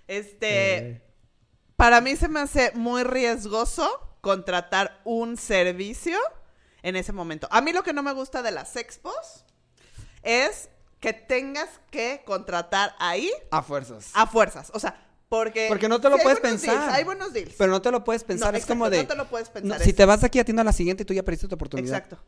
Este, 0.08 0.78
Eh, 0.78 1.02
para 1.76 2.00
mí 2.00 2.16
se 2.16 2.28
me 2.28 2.40
hace 2.40 2.72
muy 2.74 3.02
riesgoso 3.04 3.88
contratar 4.26 5.00
un 5.04 5.36
servicio 5.36 6.18
en 6.82 6.96
ese 6.96 7.12
momento. 7.12 7.46
A 7.52 7.60
mí 7.60 7.72
lo 7.72 7.84
que 7.84 7.92
no 7.92 8.02
me 8.02 8.12
gusta 8.12 8.42
de 8.42 8.50
las 8.50 8.74
expos 8.74 9.44
es 10.24 10.68
que 10.98 11.12
tengas 11.12 11.68
que 11.92 12.22
contratar 12.26 12.96
ahí 12.98 13.30
A 13.52 13.62
fuerzas. 13.62 14.10
a 14.14 14.26
fuerzas. 14.26 14.72
O 14.74 14.80
sea, 14.80 15.00
porque... 15.28 15.66
Porque 15.68 15.88
no 15.88 16.00
te 16.00 16.10
lo 16.10 16.18
puedes 16.18 16.40
pensar. 16.40 16.76
deals, 16.76 16.92
hay 16.92 17.04
buenos 17.04 17.32
deals. 17.32 17.54
Pero 17.56 17.70
no 17.70 17.80
te 17.80 17.92
lo 17.92 18.02
puedes 18.02 18.24
pensar, 18.24 18.50
No, 18.52 18.58
es 18.58 18.66
como 18.66 18.90
de... 18.90 19.02
No 19.04 19.06
te 19.06 19.14
lo 19.14 19.28
puedes 19.28 19.46
no, 19.46 19.52
pensar. 19.54 19.80
si 19.82 19.92
te 19.92 20.04
vas 20.04 20.22
de 20.22 20.26
aquí 20.26 20.40
atiendo 20.40 20.62
a 20.62 20.64
la 20.64 20.72
siguiente 20.72 21.04
y 21.04 21.06
tú 21.06 21.14
ya 21.14 21.22
perdiste 21.22 21.46
tu 21.46 21.54
oportunidad. 21.54 21.94
Exacto. 21.94 22.18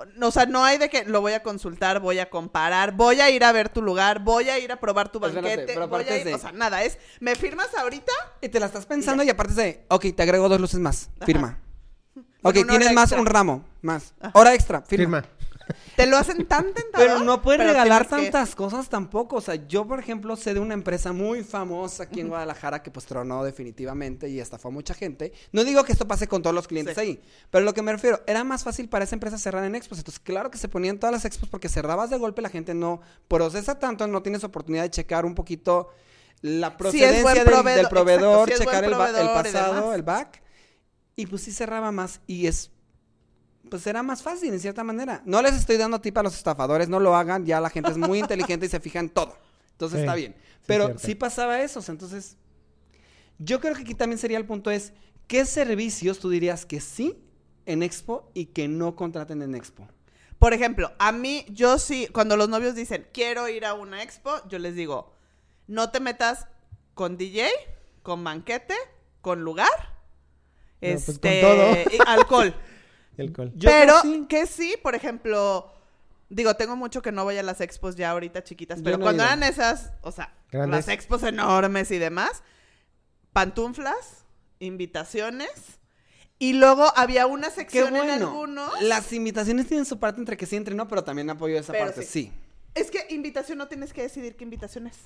O- 0.00 0.26
O 0.26 0.30
sea, 0.30 0.46
no 0.46 0.64
hay 0.64 0.78
de 0.78 0.88
que 0.88 1.04
lo 1.04 1.20
voy 1.20 1.32
a 1.34 1.42
consultar, 1.42 2.00
voy 2.00 2.18
a 2.18 2.30
comparar, 2.30 2.92
voy 2.92 3.20
a 3.20 3.28
ir 3.30 3.44
a 3.44 3.52
ver 3.52 3.68
tu 3.68 3.82
lugar, 3.82 4.20
voy 4.20 4.48
a 4.48 4.58
ir 4.58 4.72
a 4.72 4.80
probar 4.80 5.10
tu 5.10 5.18
Espérate, 5.18 5.40
banquete, 5.48 5.72
pero 5.74 5.88
voy 5.88 6.04
a 6.04 6.08
es 6.14 6.20
ir, 6.20 6.24
de- 6.26 6.34
o 6.34 6.38
sea, 6.38 6.52
nada, 6.52 6.82
es, 6.84 6.98
¿me 7.20 7.34
firmas 7.36 7.68
ahorita? 7.74 8.12
Y 8.40 8.48
te 8.48 8.58
la 8.60 8.66
estás 8.66 8.86
pensando 8.86 9.22
y, 9.22 9.28
aparte 9.30 9.54
de, 9.54 9.84
ok, 9.88 10.06
te 10.16 10.22
agrego 10.22 10.48
dos 10.48 10.60
luces 10.60 10.80
más, 10.80 11.10
Ajá. 11.16 11.26
firma. 11.26 11.58
Con 12.14 12.24
Ok, 12.42 12.66
tienes 12.68 12.92
más 12.92 13.04
extra. 13.04 13.20
un 13.20 13.26
ramo, 13.26 13.64
más. 13.82 14.14
Ajá. 14.20 14.32
Hora 14.34 14.54
extra, 14.54 14.80
firma. 14.82 15.22
firma. 15.22 15.49
Te 15.96 16.06
lo 16.06 16.16
hacen 16.16 16.46
tan 16.46 16.72
tentador. 16.72 17.06
Pero 17.08 17.18
no 17.24 17.42
puedes 17.42 17.58
pero 17.60 17.72
regalar 17.72 18.04
que- 18.04 18.10
tantas 18.10 18.54
cosas 18.54 18.88
tampoco. 18.88 19.36
O 19.36 19.40
sea, 19.40 19.54
yo, 19.66 19.86
por 19.86 19.98
ejemplo, 19.98 20.36
sé 20.36 20.54
de 20.54 20.60
una 20.60 20.74
empresa 20.74 21.12
muy 21.12 21.42
famosa 21.44 22.04
aquí 22.04 22.20
en 22.20 22.28
Guadalajara 22.28 22.82
que 22.82 22.90
pues 22.90 23.06
tronó 23.06 23.44
definitivamente 23.44 24.28
y 24.28 24.40
estafó 24.40 24.68
a 24.68 24.70
mucha 24.70 24.94
gente. 24.94 25.32
No 25.52 25.64
digo 25.64 25.84
que 25.84 25.92
esto 25.92 26.06
pase 26.08 26.26
con 26.28 26.42
todos 26.42 26.54
los 26.54 26.66
clientes 26.68 26.94
Sí. 26.94 27.00
ahí, 27.00 27.22
pero 27.50 27.64
lo 27.64 27.74
que 27.74 27.82
me 27.82 27.92
refiero, 27.92 28.20
era 28.26 28.44
más 28.44 28.64
fácil 28.64 28.88
para 28.88 29.04
esa 29.04 29.14
empresa 29.16 29.38
cerrar 29.38 29.64
en 29.64 29.74
expos. 29.74 29.98
Entonces, 29.98 30.20
claro 30.20 30.50
que 30.50 30.58
se 30.58 30.68
ponían 30.68 30.98
todas 30.98 31.12
las 31.12 31.24
expos 31.24 31.48
porque 31.48 31.68
cerrabas 31.68 32.10
de 32.10 32.16
golpe, 32.18 32.42
la 32.42 32.48
gente 32.50 32.74
no 32.74 33.00
procesa 33.28 33.78
tanto, 33.78 34.06
no 34.06 34.22
tienes 34.22 34.44
oportunidad 34.44 34.84
de 34.84 34.90
checar 34.90 35.24
un 35.24 35.34
poquito 35.34 35.88
la 36.42 36.76
procedencia 36.78 37.34
del, 37.34 37.44
proveedor, 37.44 37.76
del 37.76 37.88
proveedor, 37.88 38.48
exacto, 38.48 38.48
sí 38.48 38.52
es 38.52 38.58
checar 38.60 38.84
el, 38.84 38.92
el 39.20 39.28
pasado, 39.34 39.94
el 39.94 40.02
back. 40.02 40.42
Y 41.16 41.26
pues 41.26 41.42
sí 41.42 41.52
cerraba 41.52 41.92
más 41.92 42.20
y 42.26 42.46
es 42.46 42.70
pues 43.70 43.86
era 43.86 44.02
más 44.02 44.22
fácil 44.22 44.52
en 44.52 44.60
cierta 44.60 44.84
manera. 44.84 45.22
No 45.24 45.40
les 45.40 45.54
estoy 45.54 45.76
dando 45.76 46.00
tip 46.00 46.18
a 46.18 46.22
los 46.22 46.36
estafadores, 46.36 46.88
no 46.88 47.00
lo 47.00 47.16
hagan, 47.16 47.46
ya 47.46 47.60
la 47.60 47.70
gente 47.70 47.90
es 47.90 47.96
muy 47.96 48.18
inteligente 48.20 48.66
y 48.66 48.68
se 48.68 48.80
fija 48.80 48.98
en 48.98 49.08
todo. 49.08 49.36
Entonces 49.72 49.98
Sí, 49.98 50.02
está 50.02 50.14
bien. 50.14 50.36
Pero 50.66 50.98
sí 50.98 51.14
pasaba 51.14 51.62
eso, 51.62 51.78
o 51.78 51.82
sea, 51.82 51.92
entonces 51.92 52.36
yo 53.38 53.60
creo 53.60 53.74
que 53.74 53.82
aquí 53.82 53.94
también 53.94 54.18
sería 54.18 54.36
el 54.36 54.44
punto 54.44 54.70
es, 54.70 54.92
¿qué 55.26 55.46
servicios 55.46 56.18
tú 56.18 56.28
dirías 56.28 56.66
que 56.66 56.80
sí 56.80 57.24
en 57.64 57.82
Expo 57.82 58.30
y 58.34 58.46
que 58.46 58.68
no 58.68 58.94
contraten 58.94 59.40
en 59.40 59.54
Expo? 59.54 59.88
Por 60.40 60.54
ejemplo, 60.54 60.92
a 60.98 61.12
mí, 61.12 61.44
yo 61.50 61.78
sí, 61.78 62.08
cuando 62.12 62.34
los 62.36 62.48
novios 62.48 62.74
dicen, 62.74 63.06
quiero 63.12 63.48
ir 63.48 63.66
a 63.66 63.74
una 63.74 64.02
expo, 64.02 64.30
yo 64.48 64.58
les 64.58 64.74
digo, 64.74 65.14
no 65.66 65.90
te 65.90 66.00
metas 66.00 66.46
con 66.94 67.18
DJ, 67.18 67.50
con 68.02 68.24
banquete, 68.24 68.74
con 69.20 69.42
lugar, 69.42 69.68
pues, 70.80 71.04
con 71.04 71.14
este, 71.14 71.40
todo. 71.42 71.74
y 71.92 71.98
alcohol. 72.06 72.54
El 73.16 73.28
alcohol. 73.28 73.52
Yo 73.54 73.68
pero 73.70 74.00
sí. 74.02 74.26
que 74.28 74.46
sí, 74.46 74.74
por 74.82 74.94
ejemplo, 74.94 75.72
digo, 76.28 76.54
tengo 76.54 76.76
mucho 76.76 77.02
que 77.02 77.12
no 77.12 77.24
voy 77.24 77.36
a 77.38 77.42
las 77.42 77.60
expos 77.60 77.96
ya 77.96 78.10
ahorita 78.10 78.42
chiquitas, 78.44 78.80
pero 78.82 78.98
no 78.98 79.04
cuando 79.04 79.22
eran 79.22 79.42
esas, 79.42 79.92
o 80.02 80.12
sea, 80.12 80.34
Grandes. 80.50 80.86
las 80.86 80.88
expos 80.88 81.22
enormes 81.22 81.90
y 81.90 81.98
demás, 81.98 82.42
pantuflas, 83.32 84.24
invitaciones, 84.58 85.78
Y 86.42 86.54
luego 86.54 86.90
había 86.96 87.26
una 87.26 87.50
sección 87.50 87.94
en 87.96 88.08
algunos. 88.08 88.80
Las 88.80 89.12
invitaciones 89.12 89.66
tienen 89.66 89.84
su 89.84 89.98
parte 89.98 90.20
entre 90.20 90.38
que 90.38 90.46
sí 90.46 90.56
entre 90.56 90.74
no, 90.74 90.88
pero 90.88 91.04
también 91.04 91.28
apoyo 91.28 91.58
esa 91.58 91.72
Pero 91.72 91.84
parte, 91.84 92.02
sí. 92.02 92.08
sí. 92.08 92.32
Es 92.74 92.90
que 92.90 93.06
invitación 93.10 93.58
no 93.58 93.68
tienes 93.68 93.92
que 93.92 94.00
decidir 94.00 94.36
qué 94.36 94.44
invitación 94.44 94.86
es. 94.86 94.96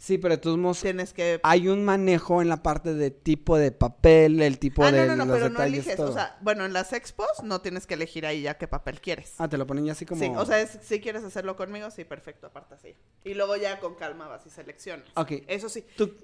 Sí, 0.00 0.16
pero 0.16 0.36
de 0.36 0.38
todos 0.38 0.56
modos 0.58 0.80
Tienes 0.80 1.12
que. 1.12 1.40
hay 1.42 1.66
un 1.66 1.84
manejo 1.84 2.40
en 2.40 2.48
la 2.48 2.62
parte 2.62 2.94
de 2.94 3.10
tipo 3.10 3.58
de 3.58 3.72
papel, 3.72 4.40
el 4.40 4.60
tipo 4.60 4.84
Ah, 4.84 4.92
de 4.92 5.06
no, 5.08 5.16
no, 5.16 5.16
no, 5.16 5.24
los 5.24 5.38
pero 5.38 5.50
no 5.50 5.60
eliges. 5.62 5.96
todo. 5.96 6.10
O 6.10 6.14
sea, 6.14 6.38
bueno, 6.40 6.64
en 6.64 6.72
las 6.72 6.92
expos 6.92 7.26
no 7.42 7.60
tienes 7.60 7.84
que 7.86 7.94
elegir 7.94 8.24
ahí 8.24 8.42
ya 8.42 8.56
qué 8.58 8.68
papel 8.68 9.00
quieres. 9.00 9.34
ah, 9.38 9.48
te 9.48 9.58
lo 9.58 9.66
ponen 9.66 9.84
ya 9.86 9.92
así 9.92 10.06
como 10.06 10.20
Sí, 10.22 10.30
o 10.36 10.46
sea, 10.46 10.60
es- 10.60 10.78
si 10.82 11.00
quieres 11.00 11.24
hacerlo 11.24 11.56
conmigo, 11.56 11.90
sí, 11.90 12.04
perfecto, 12.04 12.46
aparta 12.46 12.76
así. 12.76 12.94
Y 13.24 13.34
luego 13.34 13.56
ya 13.56 13.80
con 13.80 13.96
calma 13.96 14.28
vas 14.28 14.46
y 14.46 14.50
seleccionas. 14.50 15.08
Ok. 15.16 15.32
Eso 15.48 15.68
sí. 15.68 15.84
¿Tú 15.96 16.14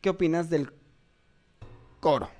qué 0.00 0.08
opinas 0.08 0.48
del 0.48 0.72
coro? 2.00 2.30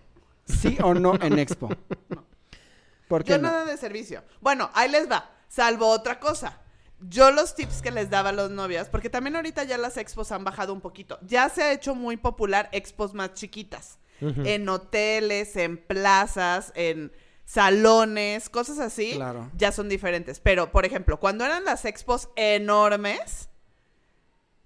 ¿Sí 0.47 0.79
o 0.83 0.95
no 0.95 1.15
en 1.21 1.39
Expo? 1.39 1.69
¿Por 3.09 3.25
qué 3.25 3.33
Yo 3.33 3.39
no? 3.39 3.49
nada 3.49 3.65
de 3.67 3.77
servicio. 3.77 4.23
Bueno, 4.41 4.71
ahí 4.73 4.91
les 4.91 5.11
va. 5.11 5.31
Salvo 5.49 5.89
otra 5.89 6.19
cosa. 6.21 6.61
Yo 7.01 7.31
los 7.31 7.55
tips 7.55 7.83
que 7.83 7.91
les 7.91 8.11
daba 8.11 8.29
a 8.29 8.33
los 8.33 8.51
novios, 8.51 8.89
porque 8.89 9.09
también 9.09 9.37
ahorita 9.37 9.65
ya 9.65 9.79
las 9.79 9.97
expos 9.97 10.33
han 10.33 10.45
bajado 10.45 10.73
un 10.73 10.81
poquito. 10.81 11.19
Ya 11.23 11.49
se 11.49 11.63
ha 11.63 11.73
hecho 11.73 11.95
muy 11.95 12.17
popular 12.17 12.69
expos 12.73 13.15
más 13.15 13.35
chiquitas. 13.35 13.99
En 14.21 14.69
hoteles, 14.69 15.57
en 15.57 15.79
plazas, 15.79 16.73
en 16.75 17.11
salones, 17.47 18.51
cosas 18.51 18.79
así. 18.79 19.15
Claro. 19.15 19.51
Ya 19.57 19.73
son 19.73 19.89
diferentes. 19.89 20.41
Pero, 20.41 20.71
por 20.73 20.85
ejemplo, 20.85 21.19
cuando 21.19 21.47
eran 21.47 21.65
las 21.65 21.87
expos 21.87 22.29
enormes, 22.37 23.49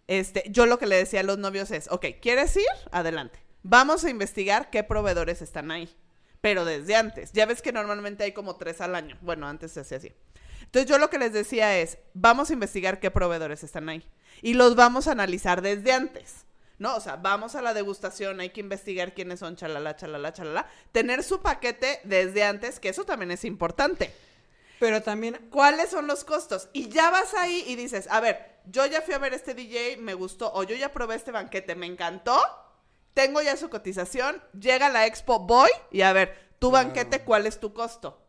este, 0.09 0.43
yo 0.51 0.67
lo 0.67 0.79
que 0.79 0.87
le 0.87 0.97
decía 0.97 1.21
a 1.21 1.23
los 1.23 1.39
novios 1.39 1.71
es, 1.71 1.89
ok, 1.91 2.07
¿quieres 2.21 2.57
ir? 2.57 2.67
Adelante. 2.91 3.39
Vamos 3.63 4.05
a 4.05 4.11
investigar 4.11 4.71
qué 4.71 4.83
proveedores 4.83 5.41
están 5.41 5.71
ahí. 5.71 5.89
Pero 6.41 6.65
desde 6.67 6.97
antes. 6.97 7.33
Ya 7.33 7.47
ves 7.47 7.63
que 7.63 7.73
normalmente 7.73 8.25
hay 8.25 8.33
como 8.33 8.57
tres 8.57 8.81
al 8.83 8.95
año. 8.95 9.17
Bueno, 9.23 9.47
antes 9.47 9.73
se 9.73 9.81
hacía 9.81 9.97
así. 9.99 10.13
Entonces 10.75 10.91
yo 10.91 10.99
lo 10.99 11.09
que 11.09 11.19
les 11.19 11.33
decía 11.33 11.79
es, 11.79 11.99
vamos 12.15 12.51
a 12.51 12.53
investigar 12.53 12.99
qué 12.99 13.09
proveedores 13.09 13.63
están 13.63 13.89
ahí. 13.89 14.05
Y 14.43 14.55
los 14.55 14.75
vamos 14.75 15.07
a 15.07 15.13
analizar 15.13 15.63
desde 15.63 15.93
antes. 15.93 16.47
¿No? 16.81 16.97
O 16.97 17.01
sea, 17.01 17.15
vamos 17.15 17.55
a 17.55 17.63
la 17.63 17.75
degustación, 17.75 18.41
hay 18.41 18.51
que 18.51 18.59
investigar 18.59 19.15
quiénes 19.15 19.39
son, 19.39 19.55
chalala, 19.55 19.95
chalala, 19.95 20.33
chalala. 20.33 20.67
Tener 20.91 21.23
su 21.23 21.41
paquete 21.41 22.01
desde 22.03 22.43
antes, 22.43 22.81
que 22.81 22.89
eso 22.89 23.05
también 23.05 23.31
es 23.31 23.45
importante. 23.45 24.13
Pero 24.81 25.01
también 25.01 25.47
¿Cuáles 25.49 25.91
son 25.91 26.09
los 26.09 26.25
costos? 26.25 26.69
Y 26.73 26.89
ya 26.89 27.09
vas 27.09 27.35
ahí 27.35 27.63
y 27.69 27.77
dices, 27.77 28.09
a 28.11 28.19
ver, 28.19 28.57
yo 28.67 28.85
ya 28.85 29.01
fui 29.01 29.15
a 29.15 29.19
ver 29.19 29.33
este 29.33 29.55
DJ, 29.55 29.99
me 29.99 30.15
gustó, 30.15 30.53
o 30.55 30.65
yo 30.65 30.75
ya 30.75 30.93
probé 30.93 31.15
este 31.15 31.31
banquete, 31.31 31.77
me 31.77 31.87
encantó, 31.87 32.43
tengo 33.15 33.41
ya 33.41 33.57
su 33.57 33.71
cotización, 33.71 34.43
llega 34.59 34.89
la 34.89 35.07
expo, 35.07 35.39
voy 35.39 35.71
y 35.93 36.01
a 36.01 36.13
ver, 36.13 36.37
tu 36.59 36.73
banquete, 36.73 37.23
¿cuál 37.23 37.47
es 37.47 37.61
tu 37.61 37.73
costo? 37.73 38.27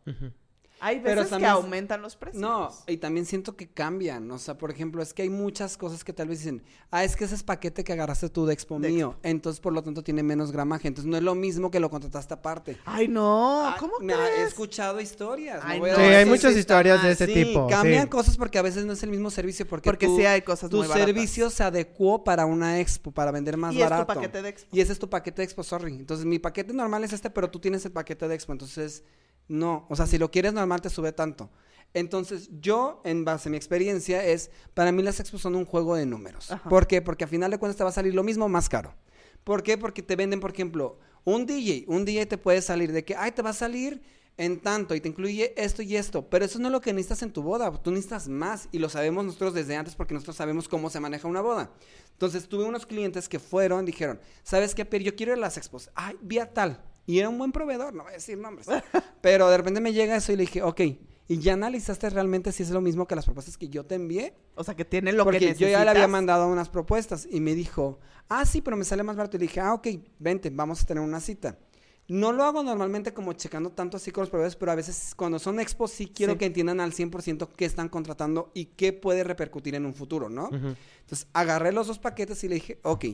Hay 0.78 1.00
Pero 1.00 1.22
veces 1.22 1.38
que 1.38 1.46
aumentan 1.46 2.02
los 2.02 2.16
precios. 2.16 2.40
No, 2.40 2.70
y 2.86 2.98
también 2.98 3.24
siento 3.24 3.56
que 3.56 3.66
cambian. 3.66 4.30
O 4.30 4.38
sea, 4.38 4.58
por 4.58 4.70
ejemplo, 4.70 5.02
es 5.02 5.14
que 5.14 5.22
hay 5.22 5.30
muchas 5.30 5.78
cosas 5.78 6.04
que 6.04 6.12
tal 6.12 6.28
vez 6.28 6.40
dicen, 6.40 6.62
ah, 6.90 7.02
es 7.02 7.16
que 7.16 7.24
ese 7.24 7.34
es 7.34 7.42
paquete 7.42 7.82
que 7.82 7.94
agarraste 7.94 8.28
tú 8.28 8.44
de 8.44 8.52
Expo 8.52 8.78
De 8.78 8.90
mío. 8.90 9.16
Entonces, 9.22 9.58
por 9.60 9.72
lo 9.72 9.82
tanto, 9.82 10.02
tiene 10.02 10.22
menos 10.22 10.52
gramaje. 10.52 10.86
Entonces, 10.86 11.10
no 11.10 11.16
es 11.16 11.22
lo 11.22 11.34
mismo 11.34 11.70
que 11.70 11.80
lo 11.80 11.88
contrataste 11.88 12.34
aparte. 12.34 12.76
Ay, 12.84 13.08
no, 13.08 13.64
Ah, 13.66 13.76
¿cómo 13.80 13.94
me 14.00 14.12
ha- 14.12 14.28
He 14.28 14.32
crees? 14.34 14.48
escuchado 14.48 15.00
historias. 15.00 15.60
Ay, 15.64 15.80
voy 15.80 15.90
a 15.90 15.92
no, 15.94 15.98
Sí, 15.98 16.04
hay 16.04 16.26
muchas 16.26 16.54
historias 16.56 17.02
de 17.02 17.12
ese 17.12 17.26
Sí, 17.26 17.32
tipo. 17.32 17.66
cambian 17.68 18.02
sí. 18.04 18.08
cosas 18.10 18.36
porque 18.36 18.58
a 18.58 18.62
veces 18.62 18.84
no 18.84 18.92
es 18.92 19.02
el 19.02 19.10
mismo 19.10 19.30
servicio. 19.30 19.66
Porque, 19.66 19.88
Porque 19.88 20.06
tú- 20.06 20.16
sí 20.18 20.26
hay 20.26 20.42
cosas 20.42 20.68
tu 20.68 20.76
muy 20.76 20.88
baratas. 20.88 21.06
servicio 21.06 21.48
se 21.48 21.62
adecuó 21.64 22.22
para 22.22 22.44
una 22.44 22.80
expo, 22.80 23.12
para 23.12 23.30
vender 23.30 23.56
más 23.56 23.72
Y 23.72 23.80
es 23.80 23.84
tu 23.86 23.90
barato. 23.90 24.12
paquete 24.12 24.42
de 24.42 24.48
expo. 24.50 24.76
Y 24.76 24.80
ese 24.82 24.92
es 24.92 24.98
tu 24.98 25.08
paquete 25.08 25.40
de 25.40 25.44
expo, 25.44 25.62
sorry. 25.62 25.94
Entonces, 25.94 26.26
mi 26.26 26.38
paquete 26.38 26.74
normal 26.74 27.02
es 27.04 27.14
este, 27.14 27.30
pero 27.30 27.50
tú 27.50 27.58
tienes 27.60 27.82
el 27.86 27.92
paquete 27.92 28.28
de 28.28 28.34
expo. 28.34 28.52
Entonces, 28.52 29.02
no. 29.48 29.86
O 29.88 29.96
sea, 29.96 30.06
si 30.06 30.18
lo 30.18 30.30
quieres 30.30 30.52
normal, 30.52 30.80
te 30.80 30.90
sube 30.90 31.12
tanto. 31.12 31.50
Entonces, 31.94 32.50
yo, 32.60 33.00
en 33.04 33.24
base 33.24 33.48
a 33.48 33.50
mi 33.50 33.56
experiencia, 33.56 34.24
es, 34.24 34.50
para 34.74 34.92
mí 34.92 35.02
las 35.02 35.18
expos 35.20 35.40
son 35.40 35.54
un 35.54 35.64
juego 35.64 35.94
de 35.94 36.04
números. 36.04 36.50
Ajá. 36.50 36.68
¿Por 36.68 36.86
qué? 36.86 37.00
Porque 37.00 37.24
a 37.24 37.28
final 37.28 37.50
de 37.50 37.58
cuentas 37.58 37.76
te 37.76 37.84
va 37.84 37.90
a 37.90 37.92
salir 37.92 38.14
lo 38.14 38.22
mismo 38.22 38.48
más 38.48 38.68
caro. 38.68 38.94
¿Por 39.44 39.62
qué? 39.62 39.78
Porque 39.78 40.02
te 40.02 40.16
venden, 40.16 40.40
por 40.40 40.50
ejemplo, 40.50 40.98
un 41.24 41.46
DJ. 41.46 41.84
Un 41.88 42.04
DJ 42.04 42.26
te 42.26 42.38
puede 42.38 42.60
salir 42.60 42.92
de 42.92 43.04
que, 43.04 43.14
ay, 43.16 43.32
te 43.32 43.42
va 43.42 43.50
a 43.50 43.54
salir 43.54 44.02
en 44.36 44.60
tanto 44.60 44.94
y 44.94 45.00
te 45.00 45.08
incluye 45.08 45.54
esto 45.56 45.82
y 45.82 45.96
esto. 45.96 46.28
Pero 46.28 46.44
eso 46.44 46.58
no 46.58 46.68
es 46.68 46.72
lo 46.72 46.80
que 46.80 46.92
necesitas 46.92 47.22
en 47.22 47.32
tu 47.32 47.42
boda. 47.42 47.70
Tú 47.82 47.90
necesitas 47.90 48.28
más 48.28 48.68
y 48.72 48.78
lo 48.78 48.88
sabemos 48.88 49.24
nosotros 49.24 49.54
desde 49.54 49.76
antes 49.76 49.94
porque 49.94 50.14
nosotros 50.14 50.36
sabemos 50.36 50.68
cómo 50.68 50.90
se 50.90 51.00
maneja 51.00 51.28
una 51.28 51.40
boda. 51.40 51.70
Entonces, 52.12 52.48
tuve 52.48 52.64
unos 52.64 52.86
clientes 52.86 53.28
que 53.28 53.38
fueron, 53.38 53.84
dijeron, 53.84 54.20
¿sabes 54.42 54.74
qué, 54.74 54.84
Pero 54.84 55.04
Yo 55.04 55.16
quiero 55.16 55.32
ir 55.32 55.38
a 55.38 55.40
las 55.40 55.56
expos. 55.56 55.90
Ay, 55.94 56.16
vi 56.20 56.38
a 56.38 56.52
tal. 56.52 56.82
Y 57.06 57.18
era 57.20 57.28
un 57.28 57.38
buen 57.38 57.52
proveedor, 57.52 57.94
no 57.94 58.02
voy 58.02 58.12
a 58.12 58.16
decir 58.16 58.36
nombres. 58.38 58.66
Pero 59.20 59.48
de 59.48 59.56
repente 59.56 59.80
me 59.80 59.92
llega 59.92 60.16
eso 60.16 60.32
y 60.32 60.36
le 60.36 60.42
dije, 60.42 60.62
ok, 60.62 60.80
¿y 61.28 61.38
ya 61.38 61.52
analizaste 61.54 62.10
realmente 62.10 62.50
si 62.52 62.62
es 62.64 62.70
lo 62.70 62.80
mismo 62.80 63.06
que 63.06 63.14
las 63.14 63.24
propuestas 63.24 63.56
que 63.56 63.68
yo 63.68 63.84
te 63.86 63.94
envié? 63.94 64.34
O 64.56 64.64
sea, 64.64 64.74
que 64.74 64.84
tiene 64.84 65.12
lo 65.12 65.22
Porque 65.24 65.38
que 65.38 65.44
yo 65.44 65.50
necesitas. 65.50 65.72
ya 65.72 65.84
le 65.84 65.90
había 65.90 66.08
mandado 66.08 66.48
unas 66.48 66.68
propuestas 66.68 67.28
y 67.30 67.40
me 67.40 67.54
dijo, 67.54 68.00
ah, 68.28 68.44
sí, 68.44 68.60
pero 68.60 68.76
me 68.76 68.84
sale 68.84 69.02
más 69.04 69.16
barato. 69.16 69.36
Y 69.36 69.40
le 69.40 69.46
dije, 69.46 69.60
ah, 69.60 69.74
ok, 69.74 69.86
vente, 70.18 70.50
vamos 70.50 70.82
a 70.82 70.86
tener 70.86 71.02
una 71.02 71.20
cita. 71.20 71.58
No 72.08 72.30
lo 72.32 72.44
hago 72.44 72.62
normalmente 72.62 73.12
como 73.12 73.32
checando 73.32 73.70
tanto 73.70 73.96
así 73.96 74.12
con 74.12 74.22
los 74.22 74.30
proveedores, 74.30 74.54
pero 74.54 74.70
a 74.70 74.76
veces 74.76 75.12
cuando 75.16 75.40
son 75.40 75.58
expos 75.58 75.90
sí 75.90 76.06
quiero 76.06 76.34
Sí. 76.34 76.38
que 76.38 76.46
entiendan 76.46 76.78
al 76.80 76.92
100% 76.92 77.48
qué 77.56 77.64
están 77.64 77.88
contratando 77.88 78.52
y 78.54 78.66
qué 78.66 78.92
puede 78.92 79.24
repercutir 79.24 79.74
en 79.74 79.86
un 79.86 79.92
futuro, 79.94 80.28
¿no? 80.28 80.48
Entonces 80.52 81.26
agarré 81.32 81.72
los 81.72 81.88
dos 81.88 81.98
paquetes 81.98 82.44
y 82.44 82.48
le 82.48 82.54
dije, 82.56 82.78
ok, 82.84 83.06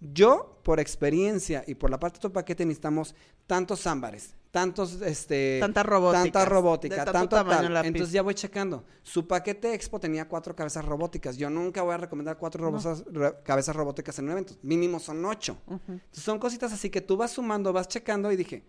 yo 0.00 0.60
por 0.62 0.80
experiencia 0.80 1.64
y 1.66 1.74
por 1.74 1.90
la 1.90 1.98
parte 1.98 2.18
de 2.18 2.22
tu 2.22 2.32
paquete 2.32 2.64
necesitamos 2.64 3.14
tantos 3.46 3.86
ámbares, 3.86 4.34
tantos, 4.50 5.00
este... 5.02 5.58
Tanta 5.60 5.82
robótica. 5.82 6.22
Tanta 6.22 6.44
robótica, 6.44 6.94
De 6.96 7.04
tanto 7.04 7.12
tanto 7.12 7.36
tamaño 7.36 7.62
tal. 7.62 7.74
la 7.74 7.80
Entonces 7.80 8.12
ya 8.12 8.22
voy 8.22 8.34
checando. 8.34 8.84
Su 9.02 9.26
paquete 9.26 9.74
expo 9.74 9.98
tenía 9.98 10.28
cuatro 10.28 10.54
cabezas 10.54 10.84
robóticas. 10.84 11.36
Yo 11.36 11.50
nunca 11.50 11.82
voy 11.82 11.94
a 11.94 11.98
recomendar 11.98 12.36
cuatro 12.38 12.70
robosas- 12.70 13.04
re- 13.10 13.34
cabezas 13.44 13.74
robóticas 13.74 14.18
en 14.18 14.26
un 14.26 14.32
evento. 14.32 14.54
Mínimo 14.62 15.00
son 15.00 15.24
ocho. 15.24 15.58
Entonces 15.68 16.22
son 16.24 16.38
cositas 16.38 16.72
así 16.72 16.90
que 16.90 17.00
tú 17.00 17.16
vas 17.16 17.32
sumando, 17.32 17.72
vas 17.72 17.88
checando 17.88 18.30
y 18.30 18.36
dije, 18.36 18.64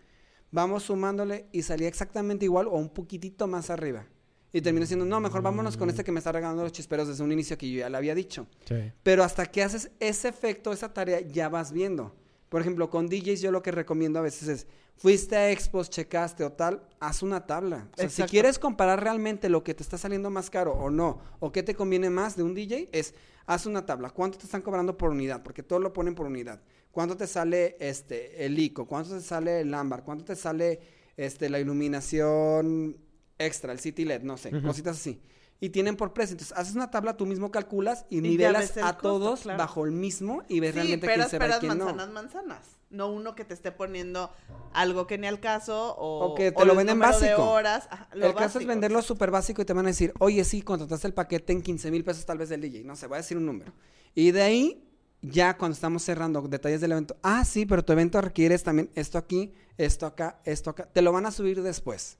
vamos 0.51 0.83
sumándole 0.83 1.47
y 1.51 1.61
salía 1.61 1.87
exactamente 1.87 2.45
igual 2.45 2.67
o 2.67 2.71
un 2.77 2.89
poquitito 2.89 3.45
más 3.47 3.69
arriba. 3.69 4.07
Y 4.51 4.61
terminé 4.61 4.85
diciendo, 4.85 5.05
no, 5.05 5.19
mejor 5.19 5.41
vámonos 5.41 5.77
con 5.77 5.89
este 5.89 6.03
que 6.03 6.11
me 6.11 6.19
está 6.19 6.31
regalando 6.31 6.63
los 6.63 6.71
chisperos 6.71 7.07
desde 7.07 7.23
un 7.23 7.31
inicio 7.31 7.57
que 7.57 7.69
yo 7.69 7.79
ya 7.79 7.89
le 7.89 7.97
había 7.97 8.15
dicho. 8.15 8.47
Sí. 8.65 8.91
Pero 9.03 9.23
hasta 9.23 9.45
que 9.45 9.61
haces 9.61 9.91
ese 9.99 10.27
efecto, 10.27 10.73
esa 10.73 10.93
tarea, 10.93 11.21
ya 11.21 11.49
vas 11.49 11.71
viendo. 11.71 12.15
Por 12.49 12.61
ejemplo, 12.61 12.89
con 12.89 13.07
DJs 13.07 13.41
yo 13.41 13.51
lo 13.51 13.61
que 13.61 13.71
recomiendo 13.71 14.17
a 14.17 14.23
veces 14.23 14.47
es, 14.47 14.67
fuiste 14.97 15.35
a 15.35 15.51
expos, 15.51 15.89
checaste 15.89 16.43
o 16.43 16.51
tal, 16.51 16.81
haz 16.99 17.21
una 17.21 17.45
tabla. 17.45 17.87
O 17.93 17.97
sea, 17.97 18.09
si 18.09 18.23
quieres 18.23 18.57
comparar 18.57 19.03
realmente 19.03 19.49
lo 19.49 19.63
que 19.63 19.75
te 19.75 19.83
está 19.83 19.99
saliendo 19.99 20.31
más 20.31 20.49
caro 20.49 20.73
o 20.73 20.89
no, 20.89 21.19
o 21.39 21.51
qué 21.51 21.61
te 21.61 21.75
conviene 21.75 22.09
más 22.09 22.35
de 22.35 22.41
un 22.41 22.55
DJ, 22.55 22.89
es, 22.91 23.13
haz 23.45 23.67
una 23.67 23.85
tabla. 23.85 24.09
¿Cuánto 24.09 24.39
te 24.39 24.45
están 24.45 24.63
cobrando 24.63 24.97
por 24.97 25.11
unidad? 25.11 25.43
Porque 25.43 25.61
todo 25.61 25.77
lo 25.77 25.93
ponen 25.93 26.15
por 26.15 26.25
unidad. 26.25 26.59
¿Cuánto 26.91 27.15
te 27.15 27.27
sale 27.27 27.77
este, 27.79 28.43
el 28.45 28.57
ICO? 28.57 28.87
¿Cuánto 28.87 29.11
te 29.11 29.21
sale 29.21 29.61
el 29.61 29.71
ámbar? 29.75 30.03
¿Cuánto 30.03 30.25
te 30.25 30.35
sale 30.35 30.79
este, 31.15 31.49
la 31.49 31.59
iluminación 31.59 32.97
extra, 33.39 33.71
el 33.73 33.79
City 33.79 34.05
LED? 34.05 34.21
No 34.21 34.37
sé, 34.37 34.51
cositas 34.61 34.97
así. 34.97 35.21
Y 35.61 35.69
tienen 35.71 35.97
por 35.97 36.13
precio. 36.13 36.35
Entonces, 36.35 36.55
haces 36.57 36.73
una 36.75 36.89
tabla, 36.89 37.17
tú 37.17 37.25
mismo 37.25 37.51
calculas 37.51 38.05
y, 38.09 38.19
Y 38.19 38.21
nivelas 38.21 38.77
a 38.77 38.93
costo, 38.93 39.01
todos 39.01 39.41
claro. 39.41 39.57
bajo 39.59 39.83
el 39.85 39.91
mismo 39.91 40.43
y 40.47 40.61
ves 40.61 40.69
Sí, 40.71 40.75
realmente 40.75 41.05
peras, 41.07 41.27
quién 41.29 41.41
se 41.41 41.47
va 41.49 41.57
y 41.57 41.59
quién 41.59 41.77
no. 41.77 41.85
manzanas, 41.85 42.09
manzanas. 42.11 42.67
No 42.89 43.11
uno 43.11 43.35
que 43.35 43.43
te 43.43 43.53
esté 43.53 43.71
poniendo 43.73 44.31
algo 44.73 45.05
que 45.05 45.17
ni 45.17 45.27
al 45.27 45.39
caso 45.41 45.95
o, 45.97 46.27
O 46.27 46.35
que 46.35 46.51
te 46.53 46.65
lo 46.65 46.75
venden 46.75 46.97
número 46.97 47.19
de 47.19 47.25
básico. 47.27 47.49
horas. 47.51 47.87
Ajá, 47.91 48.07
lo 48.13 48.27
el 48.27 48.33
caso 48.33 48.45
es 48.45 48.53
básico. 48.53 48.69
venderlo 48.69 49.01
súper 49.01 49.31
básico 49.31 49.61
y 49.61 49.65
te 49.65 49.73
van 49.73 49.85
a 49.85 49.89
decir, 49.89 50.13
oye, 50.19 50.43
sí, 50.45 50.61
contrataste 50.61 51.07
el 51.07 51.13
paquete 51.13 51.51
en 51.51 51.61
15 51.61 51.91
mil 51.91 52.03
pesos 52.05 52.25
tal 52.25 52.37
vez 52.37 52.47
del 52.49 52.61
DJ. 52.61 52.85
No 52.85 52.95
sé, 52.95 53.07
voy 53.07 53.15
a 53.15 53.17
decir 53.17 53.35
un 53.35 53.45
número. 53.45 53.73
Y 54.15 54.31
de 54.31 54.41
ahí, 54.41 54.87
ya 55.21 55.57
cuando 55.57 55.73
estamos 55.73 56.03
cerrando 56.03 56.41
detalles 56.43 56.79
del 56.79 56.93
evento, 56.93 57.17
ah, 57.21 57.43
sí, 57.43 57.65
pero 57.65 57.83
tu 57.83 57.91
evento 57.91 58.21
requieres 58.21 58.63
también 58.63 58.89
esto 58.95 59.17
aquí, 59.17 59.51
esto 59.77 60.05
acá, 60.05 60.39
esto 60.45 60.69
acá. 60.69 60.85
Te 60.85 61.01
lo 61.01 61.11
van 61.11 61.25
a 61.25 61.31
subir 61.31 61.61
después. 61.61 62.17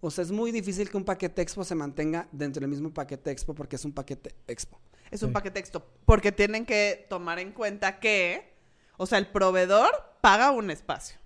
O 0.00 0.10
sea, 0.10 0.24
es 0.24 0.30
muy 0.32 0.50
difícil 0.50 0.88
que 0.90 0.96
un 0.96 1.04
paquete 1.04 1.42
expo 1.42 1.62
se 1.64 1.74
mantenga 1.74 2.26
dentro 2.32 2.60
del 2.60 2.70
mismo 2.70 2.92
paquete 2.92 3.30
expo 3.30 3.54
porque 3.54 3.76
es 3.76 3.84
un 3.84 3.92
paquete 3.92 4.34
expo. 4.46 4.80
Es 5.10 5.22
un 5.22 5.28
Sí. 5.30 5.32
paquete 5.34 5.60
texto. 5.60 5.86
Porque 6.06 6.32
tienen 6.32 6.64
que 6.64 7.06
tomar 7.10 7.38
en 7.38 7.52
cuenta 7.52 7.98
que, 8.00 8.54
o 8.96 9.06
sea, 9.06 9.18
el 9.18 9.26
proveedor 9.26 9.90
paga 10.20 10.52
un 10.52 10.70
espacio. 10.70 11.18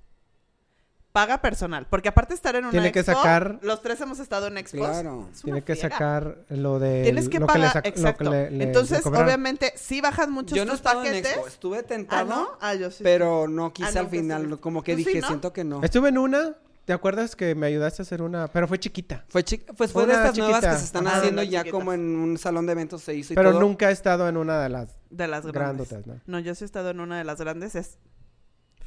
Paga 1.13 1.41
personal. 1.41 1.87
Porque 1.89 2.09
aparte 2.09 2.31
de 2.31 2.37
estar 2.37 2.57
en 2.57 2.65
una 2.65 2.73
Tiene 2.73 2.91
que 2.91 2.99
expo, 3.01 3.15
sacar- 3.15 3.61
los 3.63 3.81
tres 3.83 4.01
hemos 4.01 4.19
estado 4.19 4.49
en 4.49 4.59
expos. 4.59 4.81
Claro. 4.89 5.29
es 5.33 5.43
Tiene 5.43 5.63
que 5.63 5.77
sacar 5.77 6.39
lo 6.49 6.81
de. 6.81 7.05
Tienes 7.05 7.29
que 7.29 7.39
lo 7.39 7.47
pagar, 7.47 7.61
le 7.61 7.67
lo 7.77 7.83
que 7.83 7.89
exacto. 7.89 8.31
le- 8.33 8.65
Entonces, 8.65 9.07
obviamente, 9.07 9.73
sí 9.77 10.01
bajan 10.01 10.33
muchos 10.33 10.57
Yo 10.59 10.65
no 10.65 10.73
tus 10.73 10.81
estado 10.81 11.03
en 11.05 11.11
paquetes. 11.11 11.31
expo, 11.33 11.47
estuve 11.47 11.79
Ah, 11.79 11.83
tentado, 11.85 12.29
¿no? 12.29 12.49
Ah, 12.61 12.75
yo 12.75 12.91
sí. 12.91 13.05
pero 13.05 13.47
no 13.47 13.73
quise 13.73 13.97
Ah, 13.97 14.01
al 14.01 14.07
nunca 14.07 14.11
final, 14.17 14.59
como 14.61 14.83
que 14.83 14.95
¿Tú 14.95 14.99
sí, 14.99 15.05
dije, 15.05 15.21
no? 15.21 15.29
siento 15.29 15.53
que 15.53 15.63
no. 15.63 15.85
Estuve 15.85 16.09
en 16.09 16.19
una. 16.19 16.57
¿Te 16.85 16.93
acuerdas 16.93 17.35
que 17.35 17.55
me 17.55 17.67
ayudaste 17.67 18.03
a 18.03 18.05
hacer 18.05 18.21
una? 18.21 18.47
Pero 18.49 18.69
fue 18.69 18.79
chiquita. 18.79 19.25
Fue 19.29 19.43
chi- 19.43 19.59
pues 19.77 19.91
fue 19.93 20.05
de 20.07 20.13
estas 20.13 20.37
nuevas 20.37 20.57
que 20.61 20.67
chiquita. 20.67 20.79
se 20.79 20.85
están 20.85 21.07
Ajá, 21.07 21.19
haciendo 21.19 21.43
ya 21.43 21.61
chiquitas. 21.61 21.73
como 21.79 21.93
en 21.95 22.01
un 22.17 22.37
salón 22.37 22.67
de 22.67 22.73
eventos 22.73 23.03
se 23.03 23.15
hizo 23.15 23.33
y 23.33 23.37
Pero 23.37 23.53
todo. 23.53 23.61
nunca 23.61 23.89
he 23.89 23.93
estado 23.93 24.29
en 24.29 24.37
una 24.37 24.61
de 24.63 24.69
las. 24.69 24.89
de 25.11 25.27
las 25.27 25.47
grandes. 25.47 25.89
Grandotas, 25.89 26.07
¿no? 26.07 26.21
No, 26.27 26.39
yo 26.41 26.55
sí 26.55 26.65
he 26.65 26.67
estado 26.67 26.91
en 26.91 27.01
una 27.01 27.17
de 27.19 27.25
las 27.25 27.39
grandes. 27.41 27.75
Es 27.75 27.97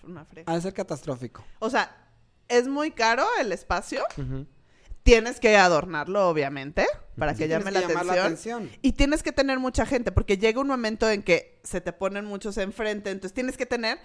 una 0.04 0.26
frega. 0.26 0.52
Ha 0.52 0.56
de 0.56 0.62
ser 0.62 0.74
catastrófico. 0.74 1.44
O 1.60 1.70
sea, 1.72 1.96
es 2.48 2.68
muy 2.68 2.92
caro 2.92 3.26
el 3.42 3.52
espacio. 3.52 4.04
Tienes 5.04 5.40
que 5.40 5.56
adornarlo, 5.56 6.28
obviamente, 6.28 6.86
para 7.18 7.34
que 7.34 7.44
Sí, 7.46 7.50
llame 7.50 7.72
la 7.72 7.80
que 7.80 7.94
atención. 7.94 8.20
atención. 8.20 8.70
Y 8.82 8.92
tienes 8.92 9.24
que 9.24 9.32
tener 9.32 9.58
mucha 9.58 9.86
gente, 9.86 10.12
porque 10.12 10.38
llega 10.38 10.60
un 10.60 10.68
momento 10.68 11.10
en 11.10 11.24
que 11.24 11.62
se 11.64 11.80
te 11.80 11.94
ponen 11.94 12.26
muchos 12.26 12.58
enfrente, 12.58 13.10
entonces 13.12 13.34
tienes 13.34 13.56
que 13.56 13.66
tener 13.66 14.00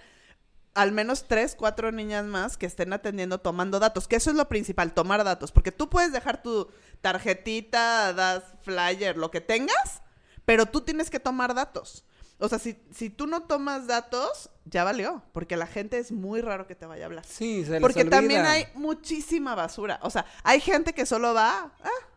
al 0.73 0.91
menos 0.91 1.25
tres, 1.27 1.55
cuatro 1.55 1.91
niñas 1.91 2.25
más 2.25 2.57
que 2.57 2.65
estén 2.65 2.93
atendiendo 2.93 3.39
tomando 3.39 3.79
datos, 3.79 4.07
que 4.07 4.15
eso 4.15 4.31
es 4.31 4.35
lo 4.35 4.47
principal, 4.47 4.93
tomar 4.93 5.23
datos, 5.23 5.51
porque 5.51 5.71
tú 5.71 5.89
puedes 5.89 6.11
dejar 6.11 6.41
tu 6.41 6.69
tarjetita, 7.01 8.13
das 8.13 8.43
flyer, 8.61 9.17
lo 9.17 9.29
que 9.31 9.41
tengas, 9.41 10.01
pero 10.45 10.65
tú 10.65 10.81
tienes 10.81 11.09
que 11.09 11.19
tomar 11.19 11.53
datos. 11.53 12.05
O 12.39 12.49
sea, 12.49 12.59
si, 12.59 12.75
si 12.91 13.09
tú 13.09 13.27
no 13.27 13.43
tomas 13.43 13.87
datos, 13.87 14.49
ya 14.65 14.83
valió, 14.83 15.23
porque 15.31 15.55
la 15.55 15.67
gente 15.67 15.99
es 15.99 16.11
muy 16.11 16.41
raro 16.41 16.67
que 16.67 16.75
te 16.75 16.85
vaya 16.85 17.03
a 17.03 17.05
hablar. 17.05 17.25
Sí, 17.25 17.63
se 17.63 17.71
les 17.71 17.81
Porque 17.81 18.05
también 18.05 18.45
hay 18.45 18.65
muchísima 18.73 19.55
basura. 19.55 19.99
O 20.01 20.09
sea, 20.09 20.25
hay 20.43 20.59
gente 20.59 20.93
que 20.93 21.05
solo 21.05 21.33
va, 21.33 21.71
ah, 21.81 22.07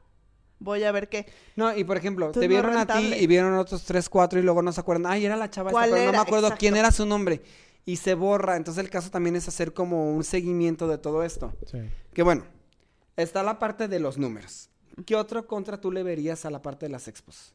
voy 0.58 0.82
a 0.82 0.90
ver 0.90 1.08
qué. 1.08 1.26
No, 1.54 1.76
y 1.76 1.84
por 1.84 1.96
ejemplo, 1.96 2.26
Entonces, 2.26 2.48
te 2.48 2.54
no 2.54 2.62
vieron 2.62 2.76
a 2.76 2.86
ti 2.86 3.14
y 3.14 3.26
vieron 3.26 3.54
a 3.54 3.60
otros 3.60 3.84
tres, 3.84 4.08
cuatro 4.08 4.40
y 4.40 4.42
luego 4.42 4.62
no 4.62 4.72
se 4.72 4.80
acuerdan. 4.80 5.12
Ay, 5.12 5.26
era 5.26 5.36
la 5.36 5.50
chava 5.50 5.70
esta, 5.70 5.78
¿Cuál 5.78 5.90
pero 5.90 6.06
no 6.06 6.12
me 6.12 6.18
acuerdo 6.18 6.50
quién 6.58 6.76
era 6.76 6.90
su 6.90 7.06
nombre. 7.06 7.42
Y 7.86 7.96
se 7.96 8.14
borra. 8.14 8.56
Entonces 8.56 8.84
el 8.84 8.90
caso 8.90 9.10
también 9.10 9.36
es 9.36 9.48
hacer 9.48 9.72
como 9.72 10.12
un 10.14 10.24
seguimiento 10.24 10.86
de 10.88 10.98
todo 10.98 11.22
esto. 11.22 11.56
Sí. 11.64 11.78
Que 12.12 12.22
bueno, 12.22 12.44
está 13.16 13.42
la 13.42 13.58
parte 13.58 13.88
de 13.88 13.98
los 13.98 14.18
números. 14.18 14.68
¿Qué 15.06 15.16
otro 15.16 15.46
contra 15.46 15.80
tú 15.80 15.90
le 15.90 16.02
verías 16.02 16.44
a 16.44 16.50
la 16.50 16.60
parte 16.60 16.86
de 16.86 16.90
las 16.90 17.08
expos? 17.08 17.54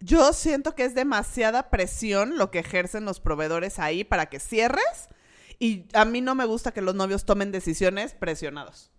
Yo 0.00 0.32
siento 0.32 0.74
que 0.74 0.84
es 0.84 0.94
demasiada 0.94 1.70
presión 1.70 2.36
lo 2.36 2.50
que 2.50 2.58
ejercen 2.58 3.04
los 3.04 3.20
proveedores 3.20 3.78
ahí 3.78 4.04
para 4.04 4.26
que 4.26 4.38
cierres. 4.38 5.08
Y 5.58 5.86
a 5.94 6.04
mí 6.04 6.20
no 6.20 6.34
me 6.34 6.44
gusta 6.44 6.72
que 6.72 6.82
los 6.82 6.94
novios 6.94 7.24
tomen 7.24 7.52
decisiones 7.52 8.12
presionados. 8.14 8.90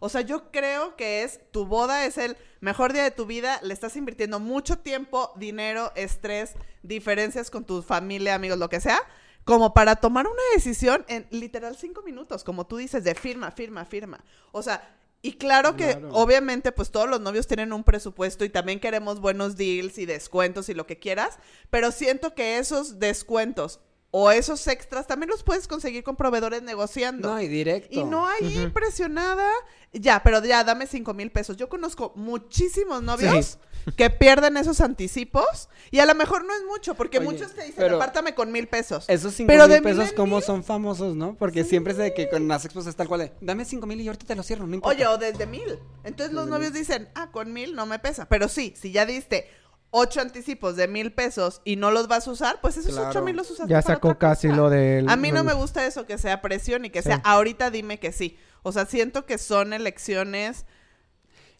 O 0.00 0.08
sea, 0.10 0.20
yo 0.20 0.50
creo 0.50 0.96
que 0.96 1.22
es 1.22 1.40
tu 1.50 1.64
boda 1.64 2.04
es 2.04 2.18
el 2.18 2.36
mejor 2.60 2.92
día 2.92 3.04
de 3.04 3.10
tu 3.10 3.24
vida, 3.24 3.58
le 3.62 3.72
estás 3.72 3.96
invirtiendo 3.96 4.38
mucho 4.38 4.78
tiempo, 4.78 5.32
dinero, 5.36 5.92
estrés, 5.96 6.54
diferencias 6.82 7.50
con 7.50 7.64
tu 7.64 7.80
familia, 7.80 8.34
amigos, 8.34 8.58
lo 8.58 8.68
que 8.68 8.80
sea, 8.80 9.00
como 9.44 9.74
para 9.74 9.96
tomar 9.96 10.26
una 10.26 10.42
decisión 10.54 11.04
en 11.08 11.26
literal 11.30 11.76
cinco 11.76 12.02
minutos, 12.02 12.44
como 12.44 12.66
tú 12.66 12.76
dices, 12.78 13.04
de 13.04 13.14
firma, 13.14 13.50
firma, 13.50 13.84
firma. 13.84 14.24
O 14.52 14.62
sea, 14.62 14.96
y 15.22 15.34
claro 15.34 15.76
que 15.76 15.92
Claro. 15.92 16.10
obviamente 16.12 16.70
pues 16.72 16.90
todos 16.90 17.08
los 17.08 17.20
novios 17.20 17.46
tienen 17.46 17.72
un 17.72 17.82
presupuesto 17.84 18.44
y 18.44 18.50
también 18.50 18.78
queremos 18.80 19.20
buenos 19.20 19.56
deals 19.56 19.96
y 19.98 20.06
descuentos 20.06 20.68
y 20.68 20.74
lo 20.74 20.86
que 20.86 20.98
quieras, 20.98 21.38
pero 21.70 21.92
siento 21.92 22.34
que 22.34 22.58
esos 22.58 22.98
descuentos 22.98 23.80
o 24.10 24.30
esos 24.30 24.66
extras 24.68 25.06
también 25.08 25.28
los 25.30 25.42
puedes 25.42 25.66
conseguir 25.66 26.04
con 26.04 26.14
proveedores 26.14 26.62
negociando. 26.62 27.30
No, 27.30 27.40
y 27.40 27.48
directo. 27.48 27.88
Y 27.98 28.04
no 28.04 28.28
hay 28.28 28.70
presionada. 28.72 29.50
Ya, 29.92 30.22
pero 30.22 30.44
ya, 30.44 30.62
dame 30.62 30.86
cinco 30.86 31.14
mil 31.14 31.32
pesos. 31.32 31.56
Yo 31.56 31.68
conozco 31.68 32.12
muchísimos 32.14 33.02
novios 33.02 33.58
que 33.96 34.10
pierden 34.10 34.56
esos 34.56 34.80
anticipos 34.80 35.68
y 35.90 35.98
a 36.00 36.06
lo 36.06 36.14
mejor 36.14 36.44
no 36.44 36.54
es 36.54 36.62
mucho, 36.64 36.94
porque 36.94 37.18
Oye, 37.18 37.26
muchos 37.30 37.52
te 37.54 37.62
dicen, 37.62 37.74
pero- 37.76 37.96
apártame 37.96 38.34
con 38.34 38.50
mil 38.52 38.66
pesos. 38.68 39.04
Esos 39.08 39.34
cinco 39.34 39.48
Pero 39.48 39.64
mil 39.64 39.72
de 39.74 39.80
mil 39.80 39.94
pesos 39.96 40.10
en 40.10 40.16
como 40.16 40.36
mil. 40.36 40.44
son 40.44 40.64
famosos, 40.64 41.14
¿no? 41.16 41.34
Porque 41.36 41.64
siempre 41.64 41.92
es 41.92 41.98
de 41.98 42.14
que 42.14 42.28
con 42.28 42.48
las 42.48 42.64
expos 42.64 42.86
es 42.86 42.96
tal 42.96 43.08
cual 43.08 43.20
de, 43.20 43.32
dame 43.40 43.64
cinco 43.64 43.86
mil 43.86 44.00
y 44.00 44.04
yo 44.04 44.10
ahorita 44.12 44.26
te 44.26 44.34
lo 44.34 44.42
cierro, 44.42 44.66
no 44.66 44.74
importa. 44.74 44.96
Oye, 44.96 45.06
o 45.06 45.18
desde 45.18 45.46
mil. 45.46 45.78
Entonces 46.04 46.34
los 46.34 46.46
novios 46.48 46.72
dicen, 46.72 47.08
ah, 47.14 47.30
con 47.30 47.52
mil 47.52 47.74
no 47.74 47.86
me 47.86 47.98
pesa. 47.98 48.26
Pero 48.28 48.48
sí, 48.48 48.74
si 48.76 48.90
ya 48.92 49.06
diste 49.06 49.48
ocho 49.96 50.20
anticipos 50.20 50.74
de 50.74 50.88
mil 50.88 51.12
pesos 51.12 51.60
y 51.64 51.76
no 51.76 51.92
los 51.92 52.08
vas 52.08 52.26
a 52.26 52.30
usar, 52.32 52.60
pues 52.60 52.76
esos 52.76 52.92
Claro. 52.94 53.10
ocho 53.10 53.22
mil 53.22 53.36
los 53.36 53.48
usas 53.50 53.68
Ya 53.68 53.80
para 53.80 53.94
sacó 53.94 54.08
otra 54.08 54.18
casi 54.30 54.48
cosa. 54.48 54.56
lo 54.60 54.70
del... 54.70 55.08
A 55.08 55.14
mí 55.16 55.30
no 55.30 55.44
me 55.44 55.52
gusta 55.52 55.86
eso, 55.86 56.04
que 56.04 56.18
sea 56.18 56.42
presión 56.42 56.84
y 56.84 56.90
que 56.90 57.00
Sí. 57.02 57.10
sea 57.10 57.20
ahorita 57.24 57.70
dime 57.70 58.00
que 58.00 58.10
sí. 58.10 58.36
O 58.64 58.72
sea, 58.72 58.86
siento 58.86 59.24
que 59.26 59.38
son 59.38 59.72
elecciones. 59.72 60.64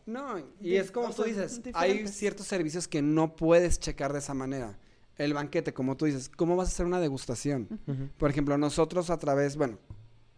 No, 0.06 0.38
y 0.60 0.76
es 0.76 0.90
como 0.90 1.08
tú 1.14 1.22
sea, 1.24 1.44
dices, 1.44 1.60
hay 1.72 2.06
ciertos 2.08 2.46
servicios 2.46 2.86
que 2.88 3.00
no 3.02 3.36
puedes 3.36 3.78
checar 3.80 4.12
de 4.12 4.18
esa 4.18 4.34
manera. 4.34 4.78
El 5.16 5.32
banquete, 5.32 5.72
como 5.72 5.96
tú 5.96 6.04
dices, 6.06 6.28
¿cómo 6.28 6.56
vas 6.56 6.68
a 6.68 6.72
hacer 6.72 6.86
una 6.86 7.00
degustación? 7.00 7.68
Por 8.18 8.30
ejemplo, 8.30 8.58
nosotros 8.58 9.10
a 9.10 9.18
través, 9.18 9.56
bueno, 9.56 9.78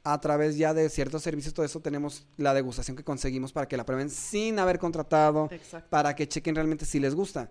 a 0.05 0.21
través 0.21 0.57
ya 0.57 0.73
de 0.75 0.89
ciertos 0.89 1.23
servicios, 1.23 1.53
todo 1.55 1.67
eso, 1.67 1.81
tenemos 1.81 2.27
la 2.37 2.55
degustación 2.55 2.97
que 2.97 3.03
conseguimos 3.03 3.53
para 3.53 3.67
que 3.67 3.77
la 3.77 3.85
prueben 3.85 4.09
sin 4.11 4.59
haber 4.59 4.79
contratado, 4.79 5.49
Exacto. 5.51 5.89
para 5.91 6.15
que 6.15 6.29
chequen 6.29 6.55
realmente 6.55 6.85
si 6.85 7.01
les 7.01 7.15
gusta. 7.15 7.51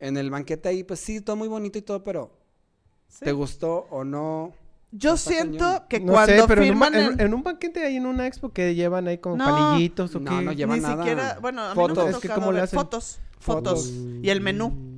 En 0.00 0.16
el 0.16 0.30
banquete 0.30 0.68
ahí, 0.68 0.82
pues 0.82 0.98
sí, 0.98 1.20
todo 1.20 1.36
muy 1.36 1.46
bonito 1.48 1.78
y 1.78 1.82
todo, 1.82 2.02
pero 2.02 2.32
Sí. 3.06 3.26
¿te 3.26 3.32
gustó 3.32 3.86
o 3.90 4.02
no? 4.02 4.52
Yo 4.94 5.14
Está 5.14 5.30
siento 5.30 5.58
cañón. 5.64 5.84
que 5.88 6.00
No 6.00 6.12
cuando 6.12 6.42
sé, 6.42 6.48
pero 6.48 6.62
en 6.62 6.72
un, 6.74 6.78
ba- 6.80 6.86
firman 6.90 7.20
en, 7.20 7.34
un 7.34 7.42
banquete 7.42 7.84
ahí 7.84 7.96
en 7.96 8.06
una 8.06 8.26
expo 8.26 8.50
que 8.52 8.74
llevan 8.74 9.08
ahí 9.08 9.18
con 9.18 9.38
No. 9.38 9.44
palillitos 9.44 10.14
o 10.14 10.20
No, 10.20 10.38
qué. 10.38 10.44
no 10.44 10.52
lleva 10.52 10.74
ni 10.76 10.80
nada. 10.82 10.96
siquiera, 10.98 11.38
bueno, 11.40 11.62
a 11.62 11.74
mí 11.74 11.80
no 11.80 11.88
Fotos. 11.88 12.04
me 12.04 12.10
Es 12.10 12.16
ha 12.16 12.20
que 12.20 12.28
tocado 12.28 12.40
¿cómo 12.40 12.52
le 12.52 12.56
ver 12.56 12.64
hacen? 12.64 12.78
fotos, 12.78 13.20
fotos, 13.40 13.84
Fotos. 13.86 13.90
y 14.22 14.28
el 14.30 14.40
menú. 14.42 14.92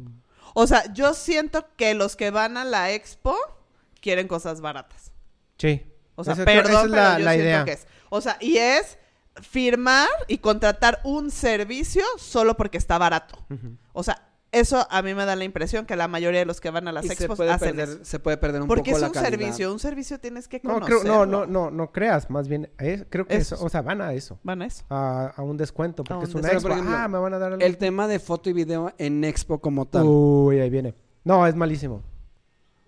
O 0.53 0.67
sea, 0.67 0.93
yo 0.93 1.15
siento 1.15 1.67
que 1.77 1.95
los 1.95 2.17
que 2.17 2.31
van 2.31 2.57
a 2.57 2.65
la 2.65 2.91
expo 2.93 3.37
quieren 4.01 4.27
cosas 4.29 4.61
baratas. 4.61 5.13
Sí. 5.59 5.83
O 6.17 6.25
sea, 6.25 6.35
perdón, 6.37 6.71
esa 6.73 6.85
es 6.85 6.91
la, 6.91 6.97
pero 6.97 7.19
yo 7.21 7.25
la 7.25 7.31
siento 7.33 7.45
idea. 7.49 7.65
que 7.65 7.73
es. 7.73 7.87
O 8.11 8.21
sea, 8.21 8.37
y 8.41 8.57
es 8.59 8.99
firmar 9.43 10.09
y 10.29 10.39
contratar 10.39 11.01
un 11.05 11.31
servicio 11.31 12.05
solo 12.19 12.57
porque 12.57 12.79
está 12.79 12.99
barato. 12.99 13.37
O 13.93 14.03
sea, 14.03 14.29
eso 14.55 14.87
a 14.91 15.03
mí 15.03 15.15
me 15.15 15.25
da 15.25 15.37
la 15.37 15.45
impresión 15.45 15.85
que 15.87 15.97
la 15.97 16.09
mayoría 16.09 16.41
de 16.41 16.47
los 16.47 16.61
que 16.61 16.71
van 16.71 16.89
a 16.89 16.93
las 16.93 17.05
Y 17.05 17.09
se 17.09 17.15
expos 17.15 17.37
puede, 17.37 17.51
hacen 17.51 17.77
perder, 17.77 17.97
eso. 17.97 18.05
se 18.05 18.19
puede 18.19 18.37
perder 18.37 18.63
un 18.63 18.69
Porque 18.69 18.91
poco 18.93 18.97
es 18.97 19.01
la 19.03 19.09
un 19.09 19.15
servicio, 19.15 19.73
un 19.73 19.79
servicio 19.79 20.19
tienes 20.21 20.49
que 20.49 20.61
No, 20.63 20.75
conocerlo. 20.75 21.01
creo, 21.01 21.27
no, 21.27 21.27
no, 21.27 21.47
no, 21.47 21.71
no 21.71 21.93
creas, 21.93 22.31
más 22.31 22.49
bien, 22.49 22.71
es- 22.79 23.05
creo 23.11 23.27
que 23.27 23.37
Eso. 23.37 23.55
eso, 23.57 23.65
o 23.65 23.69
sea, 23.69 23.83
van 23.83 24.01
a 24.01 24.13
eso, 24.15 24.39
Van 24.43 24.63
a 24.63 24.67
eso. 24.67 24.85
a, 24.89 25.33
a 25.37 25.43
un 25.43 25.57
descuento, 25.57 26.05
porque 26.05 26.25
un 26.25 26.29
es 26.31 26.35
una 26.35 26.49
descuento. 26.49 26.57
expo, 26.57 26.69
Pero, 26.69 26.75
por 26.77 26.79
ejemplo, 26.79 26.97
ah, 27.05 27.09
me 27.09 27.19
van 27.19 27.35
a 27.35 27.39
dar 27.39 27.53
algo. 27.53 27.65
El 27.65 27.77
tema 27.79 28.09
de 28.09 28.19
foto 28.19 28.49
y 28.51 28.53
video 28.53 28.93
en 28.99 29.25
Expo 29.25 29.61
como 29.61 29.87
tal. 29.87 30.05
Uy, 30.07 30.61
ahí 30.61 30.71
viene. 30.71 30.95
No, 31.25 31.47
es 31.47 31.55
malísimo. 31.55 32.03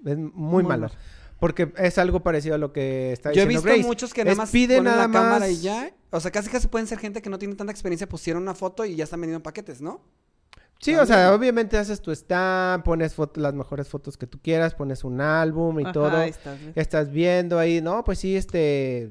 Es 0.05 0.17
muy, 0.17 0.31
Muy 0.33 0.63
malo. 0.65 0.83
malo. 0.89 0.95
Porque 1.39 1.71
es 1.77 1.99
algo 1.99 2.21
parecido 2.21 2.55
a 2.55 2.59
lo 2.59 2.73
que 2.73 3.13
está 3.13 3.31
Yo 3.33 3.43
he 3.43 3.45
diciendo 3.47 3.61
visto 3.63 3.69
Grace. 3.75 3.87
muchos 3.87 4.15
que 4.15 4.23
nada 4.25 4.33
Es 4.33 4.39
más 4.39 4.51
pide 4.51 4.77
ponen 4.79 4.93
nada 4.93 5.07
la 5.07 5.13
cámara 5.13 5.39
más- 5.41 5.51
y 5.51 5.61
ya. 5.61 5.91
O 6.11 6.19
sea, 6.21 6.31
casi 6.31 6.49
casi 6.49 6.67
pueden 6.69 6.87
ser 6.87 6.99
gente 6.99 7.21
que 7.21 7.29
no 7.29 7.39
tiene 7.39 7.55
tanta 7.57 7.73
experiencia, 7.73 8.09
pusieron 8.09 8.43
una 8.43 8.55
foto 8.55 8.87
y 8.87 8.97
ya 8.97 9.05
están 9.05 9.21
vendiendo 9.21 9.43
paquetes, 9.43 9.83
¿no? 9.83 10.01
Sí, 10.79 10.95
o 10.95 11.07
sea, 11.07 11.35
obviamente 11.35 11.77
haces 11.79 12.01
tu 12.01 12.11
stand, 12.13 12.85
pones 12.85 13.15
foto- 13.15 13.41
las 13.41 13.55
mejores 13.55 13.89
fotos 13.89 14.17
que 14.17 14.27
tú 14.27 14.39
quieras, 14.43 14.75
pones 14.75 15.05
un 15.05 15.21
álbum 15.21 15.81
y 15.81 15.85
Ajá, 15.85 15.93
todo. 15.93 16.17
ahí 16.17 16.31
estás. 16.31 16.59
Estás 16.75 17.11
viendo 17.11 17.59
ahí, 17.59 17.81
no, 17.81 18.05
pues 18.05 18.19
sí, 18.19 18.37
este, 18.37 19.11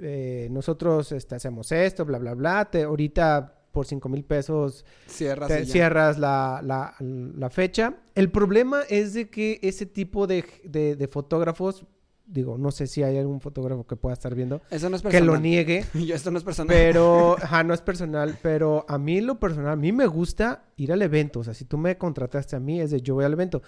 eh, 0.00 0.48
nosotros 0.50 1.12
este, 1.12 1.34
hacemos 1.34 1.70
esto, 1.70 2.04
bla, 2.04 2.18
bla, 2.18 2.34
bla. 2.34 2.64
Te, 2.64 2.84
ahorita 2.84 3.54
por 3.72 3.86
cinco 3.86 4.08
mil 4.08 4.22
pesos 4.24 4.84
Cierras 5.06 5.48
te 5.48 5.64
cierras 5.64 6.18
la, 6.18 6.60
la- 6.64 6.94
la 7.00 7.50
fecha. 7.50 7.94
El 8.14 8.30
problema 8.30 8.82
es 8.88 9.14
de 9.14 9.28
que 9.30 9.58
ese 9.62 9.86
tipo 9.86 10.26
de, 10.26 10.44
de- 10.64 10.96
de 10.96 11.08
fotógrafos, 11.08 11.84
digo, 12.26 12.56
no 12.58 12.70
sé 12.70 12.86
si 12.86 13.02
hay 13.02 13.18
algún 13.18 13.40
fotógrafo 13.40 13.86
que 13.86 13.96
pueda 13.96 14.14
estar 14.14 14.34
viendo, 14.34 14.62
Eso 14.70 14.88
no 14.88 14.96
es 14.96 15.02
que 15.02 15.08
personal. 15.08 15.26
lo 15.34 15.40
niegue. 15.40 15.84
Yo, 15.94 16.14
esto 16.14 16.30
no 16.30 16.38
es 16.38 16.44
personal. 16.44 16.74
Pero, 16.74 17.36
ajá, 17.42 17.62
no 17.64 17.74
es 17.74 17.80
personal, 17.80 18.38
pero 18.42 18.84
a 18.88 18.98
mí 18.98 19.20
lo 19.20 19.38
personal, 19.40 19.72
a 19.72 19.76
mí 19.76 19.92
me 19.92 20.06
gusta 20.06 20.64
ir 20.76 20.92
al 20.92 21.02
evento. 21.02 21.40
O 21.40 21.44
sea, 21.44 21.54
si 21.54 21.64
tú 21.64 21.76
me 21.78 21.98
contrataste 21.98 22.56
a 22.56 22.60
mí, 22.60 22.80
es 22.80 22.90
de 22.90 23.00
yo 23.00 23.14
voy 23.14 23.24
al 23.24 23.32
evento. 23.32 23.62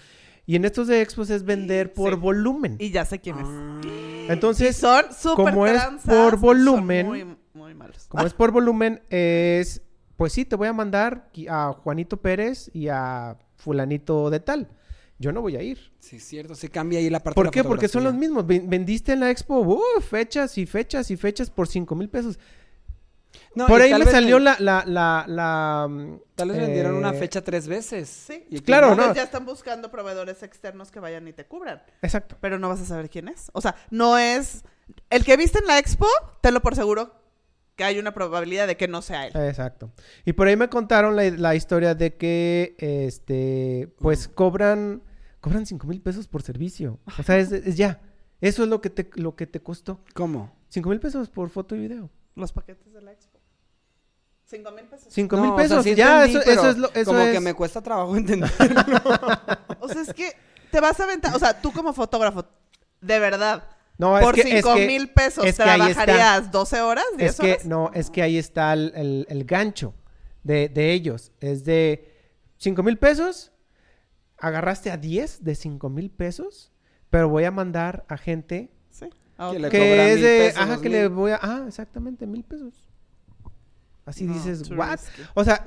Y 0.47 0.57
en 0.57 0.65
estos 0.67 0.89
de 0.89 1.01
expos 1.01 1.31
es 1.31 1.43
vender 1.45 1.93
por 1.95 2.15
Sí. 2.15 2.21
volumen. 2.21 2.77
Y 2.79 2.91
ya 2.91 3.05
sé 3.07 3.19
quién 3.19 3.39
es. 3.39 3.47
Ah. 3.47 3.81
Entonces, 4.29 4.77
son 4.77 5.05
súper 5.13 5.53
como 5.53 5.67
es 5.67 5.73
tranzas 5.75 6.15
por 6.15 6.27
y 6.27 6.31
son 6.33 6.41
volumen, 6.41 7.07
muy, 7.07 7.37
muy 7.55 7.75
malos. 7.75 8.07
como 8.09 8.27
es 8.27 8.35
por 8.35 8.51
volumen, 8.53 9.03
es, 9.11 9.83
pues 10.17 10.33
sí, 10.33 10.45
te 10.45 10.57
voy 10.57 10.69
a 10.69 10.73
mandar 10.73 11.31
a 11.49 11.73
Juanito 11.73 12.19
Pérez 12.19 12.71
y 12.75 12.89
a 12.89 13.37
fulanito 13.57 14.29
de 14.31 14.41
tal. 14.41 14.69
Yo 15.19 15.33
no 15.33 15.41
voy 15.43 15.57
a 15.57 15.63
ir. 15.63 15.93
Sí, 16.01 16.19
cierto. 16.19 16.55
Se 16.55 16.69
cambia 16.69 16.99
ahí 16.99 17.09
la 17.09 17.21
parte 17.21 17.31
de 17.31 17.35
¿Por 17.37 17.45
la 17.47 17.51
qué? 17.53 17.63
Porque 17.65 17.89
son 17.89 18.05
los 18.05 18.15
mismos. 18.15 18.47
Ven- 18.47 18.69
Vendiste 18.69 19.13
en 19.13 19.21
la 19.21 19.31
expo, 19.31 19.61
uh, 19.61 20.01
fechas 20.01 20.59
y 20.59 20.67
fechas 20.67 21.11
y 21.11 21.17
fechas 21.17 21.51
por 21.51 21.69
cinco 21.69 21.95
mil 21.95 22.09
pesos. 22.09 22.39
No, 23.55 23.67
por 23.69 23.81
ahí 23.81 23.91
tal 23.91 24.05
me 24.05 24.11
salió 24.11 24.39
la, 24.41 24.57
la, 24.59 24.85
la, 24.87 25.25
la, 25.29 25.87
mm, 25.89 26.17
Tal 26.35 26.49
vez 26.49 26.59
vendieron 26.59 26.97
una 26.97 27.11
eh, 27.11 27.19
fecha 27.19 27.43
tres 27.43 27.69
veces. 27.69 28.09
Sí. 28.09 28.45
Y 28.51 28.59
Claro, 28.61 28.95
no. 28.97 29.15
ya 29.15 29.23
están 29.23 29.45
buscando 29.47 29.91
proveedores 29.93 30.43
externos 30.43 30.91
que 30.91 30.99
vayan 30.99 31.27
y 31.29 31.33
te 31.33 31.47
cubran. 31.47 31.81
Exacto. 32.03 32.37
Pero 32.41 32.59
no 32.59 32.69
vas 32.69 32.81
a 32.81 32.85
saber 32.85 33.09
quién 33.09 33.29
es. 33.29 33.51
O 33.53 33.61
sea, 33.61 33.77
no 33.91 34.19
es. 34.19 34.65
El 35.11 35.25
que 35.25 35.37
viste 35.37 35.61
en 35.61 35.67
la 35.67 35.79
expo, 35.79 36.07
tenlo 36.41 36.61
por 36.63 36.75
seguro 36.75 37.13
que 37.77 37.85
hay 37.85 37.99
una 37.99 38.15
probabilidad 38.15 38.67
de 38.67 38.77
que 38.77 38.87
no 38.89 39.03
sea 39.03 39.27
él. 39.27 39.33
Exacto. 39.37 39.91
Y 40.25 40.33
por 40.35 40.47
ahí 40.47 40.57
me 40.57 40.69
contaron 40.69 41.17
la, 41.17 41.25
la 41.31 41.55
historia 41.55 41.95
de 41.95 42.17
que, 42.17 42.77
este, 42.79 43.93
pues 43.99 44.29
cobran, 44.29 45.03
cobran 45.41 45.67
cinco 45.67 45.87
mil 45.87 46.01
pesos 46.01 46.29
por 46.29 46.43
servicio. 46.43 47.01
O 47.19 47.23
sea, 47.23 47.37
es, 47.39 47.51
es 47.53 47.77
ya. 47.77 48.01
Eso 48.41 48.63
es 48.65 48.69
lo 48.69 48.81
que 48.81 48.91
te, 48.91 49.09
lo 49.15 49.35
que 49.37 49.47
te 49.47 49.61
costó. 49.61 50.01
¿Cómo? 50.15 50.55
Cinco 50.69 50.89
mil 50.91 51.01
pesos 51.01 51.29
por 51.29 51.51
foto 51.51 51.75
y 51.75 51.81
video. 51.81 52.11
Los 52.37 52.53
paquetes 52.53 52.93
de 52.93 53.01
la 53.03 53.13
expo. 53.13 53.39
Cinco 54.45 54.71
mil 54.73 54.85
pesos. 54.85 55.09
Cinco 55.11 55.37
No, 55.37 55.43
mil 55.43 55.51
o 55.53 55.57
sea, 55.57 55.63
pesos. 55.65 55.85
sí 55.85 55.95
ya, 55.95 56.25
entendí, 56.27 56.51
eso, 56.51 56.69
es 56.71 56.77
lo, 56.79 56.93
eso 56.93 57.05
como 57.07 57.21
es- 57.21 57.33
que 57.33 57.41
me 57.41 57.55
cuesta 57.55 57.81
trabajo 57.83 58.17
entender. 58.17 58.51
O 59.81 59.89
sea, 59.89 60.03
es 60.03 60.13
que 60.13 60.33
te 60.71 60.81
vas 60.81 60.99
a 61.01 61.05
aventar. 61.05 61.35
O 61.35 61.39
sea, 61.39 61.61
tú 61.61 61.73
como 61.73 61.93
fotógrafo, 61.93 62.45
de 63.01 63.19
verdad, 63.19 63.65
No, 63.97 64.19
Por 64.21 64.37
es 64.39 64.45
que, 64.45 64.51
es 64.59 64.65
5 64.65 64.75
que- 64.75 64.87
mil 64.87 65.09
pesos 65.11 65.45
es 65.45 65.57
que 65.57 65.63
ahí 65.63 65.81
está. 65.91 66.05
trabajarías 66.05 66.51
12 66.51 66.81
horas, 66.81 67.05
10 67.17 67.31
Es 67.31 67.41
que, 67.41 67.53
horas. 67.53 67.65
no, 67.67 67.91
es 67.95 68.11
que 68.11 68.23
ahí 68.23 68.37
está 68.39 68.73
el, 68.73 68.93
el- 68.97 69.27
el 69.29 69.45
gancho 69.45 69.95
de, 70.43 70.69
de 70.69 70.93
ellos. 70.93 71.31
Es 71.41 71.65
de 71.65 72.13
5 72.59 72.83
mil 72.83 72.99
pesos, 72.99 73.53
agarraste 74.39 74.91
a 74.91 74.97
10 74.97 75.45
de 75.45 75.55
5 75.55 75.89
mil 75.91 76.11
pesos, 76.11 76.73
pero 77.11 77.29
voy 77.29 77.45
a 77.45 77.51
mandar 77.53 78.05
a 78.09 78.17
gente 78.17 78.71
Sí. 78.91 79.09
a 79.39 79.53
Que 79.53 79.59
le 79.61 79.69
que 79.69 80.09
es 80.09 80.15
mil 80.17 80.25
de, 80.25 80.39
pesos, 80.39 80.61
ajá, 80.61 80.77
que 80.77 80.83
mil. 80.89 80.93
le 80.93 81.09
voy 81.09 81.31
a, 81.31 81.39
ah, 81.41 81.65
exactamente, 81.69 82.27
mil 82.27 82.43
pesos. 82.45 82.75
Así 84.07 84.25
No, 84.25 84.35
dices, 84.35 84.71
what? 84.73 84.91
risky. 84.99 85.23
O 85.35 85.45
sea, 85.45 85.65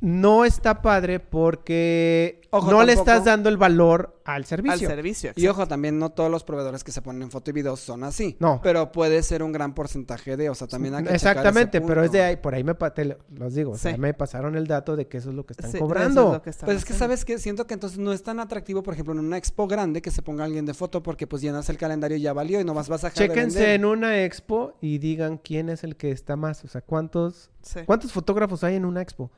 no 0.00 0.44
está 0.44 0.80
padre 0.82 1.18
porque 1.20 2.40
Ojo, 2.50 2.70
no 2.70 2.84
le 2.84 2.92
estás 2.92 3.24
dando 3.24 3.48
el 3.48 3.56
valor 3.56 4.20
al 4.24 4.36
Al 4.36 4.44
servicio. 4.44 4.88
servicio. 4.88 5.32
Y 5.36 5.46
ojo, 5.48 5.66
también 5.66 5.98
no 5.98 6.10
todos 6.10 6.30
los 6.30 6.44
proveedores 6.44 6.84
que 6.84 6.92
se 6.92 7.02
ponen 7.02 7.22
en 7.22 7.30
foto 7.30 7.50
y 7.50 7.52
video 7.54 7.76
son 7.76 8.04
así. 8.04 8.36
No. 8.40 8.60
Pero 8.62 8.92
puede 8.92 9.22
ser 9.22 9.42
un 9.42 9.52
gran 9.52 9.74
porcentaje 9.74 10.36
de, 10.36 10.50
o 10.50 10.54
sea, 10.54 10.68
también 10.68 10.94
hay 10.94 11.04
que 11.04 11.14
checar 11.14 11.36
Exactamente, 11.38 11.78
ese 11.78 11.86
pero 11.86 12.04
es 12.04 12.12
de 12.12 12.22
ahí, 12.22 12.36
por 12.36 12.54
ahí 12.54 12.62
me 12.62 12.74
te 12.74 13.04
lo- 13.06 13.16
los 13.34 13.54
digo, 13.54 13.72
o 13.72 13.78
sea, 13.78 13.96
me 13.96 14.14
pasaron 14.14 14.54
el 14.56 14.66
dato 14.66 14.96
de 14.96 15.08
que 15.08 15.16
eso 15.18 15.30
es 15.30 15.34
lo 15.34 15.44
que 15.46 15.54
están 15.54 15.70
Sí, 15.70 15.78
eso 15.78 15.84
cobrando. 15.86 16.26
es 16.28 16.32
lo 16.34 16.42
que 16.42 16.50
están 16.50 16.66
Pues 16.66 16.78
es 16.78 16.84
que 16.84 16.92
sabes 16.94 17.24
que 17.24 17.38
siento 17.38 17.66
que 17.66 17.74
entonces 17.74 17.98
no 17.98 18.12
es 18.12 18.22
tan 18.22 18.38
atractivo, 18.38 18.82
por 18.82 18.94
ejemplo, 18.94 19.14
en 19.14 19.20
una 19.20 19.36
expo 19.38 19.66
grande 19.66 20.00
que 20.02 20.10
se 20.10 20.22
ponga 20.22 20.44
alguien 20.44 20.66
de 20.66 20.74
foto 20.74 21.02
porque 21.02 21.26
pues 21.26 21.42
llenas 21.42 21.68
el 21.70 21.78
calendario 21.78 22.16
y 22.16 22.20
ya 22.20 22.32
valió 22.32 22.60
y 22.60 22.64
no 22.64 22.74
vas, 22.74 22.88
vas 22.88 23.02
a 23.04 23.08
dejar 23.08 23.28
de 23.28 23.28
Chéquense 23.34 23.58
vender. 23.58 23.74
en 23.74 23.84
una 23.86 24.22
expo 24.24 24.74
y 24.80 24.98
digan 24.98 25.38
quién 25.38 25.68
es 25.70 25.82
el 25.84 25.96
que 25.96 26.10
está 26.12 26.36
más, 26.36 26.62
o 26.64 26.68
sea, 26.68 26.82
cuántos 26.82 27.50
Sí. 27.62 27.80
cuántos 27.86 28.12
fotógrafos 28.12 28.62
hay 28.64 28.76
en 28.76 28.84
una 28.84 29.00
expo. 29.02 29.30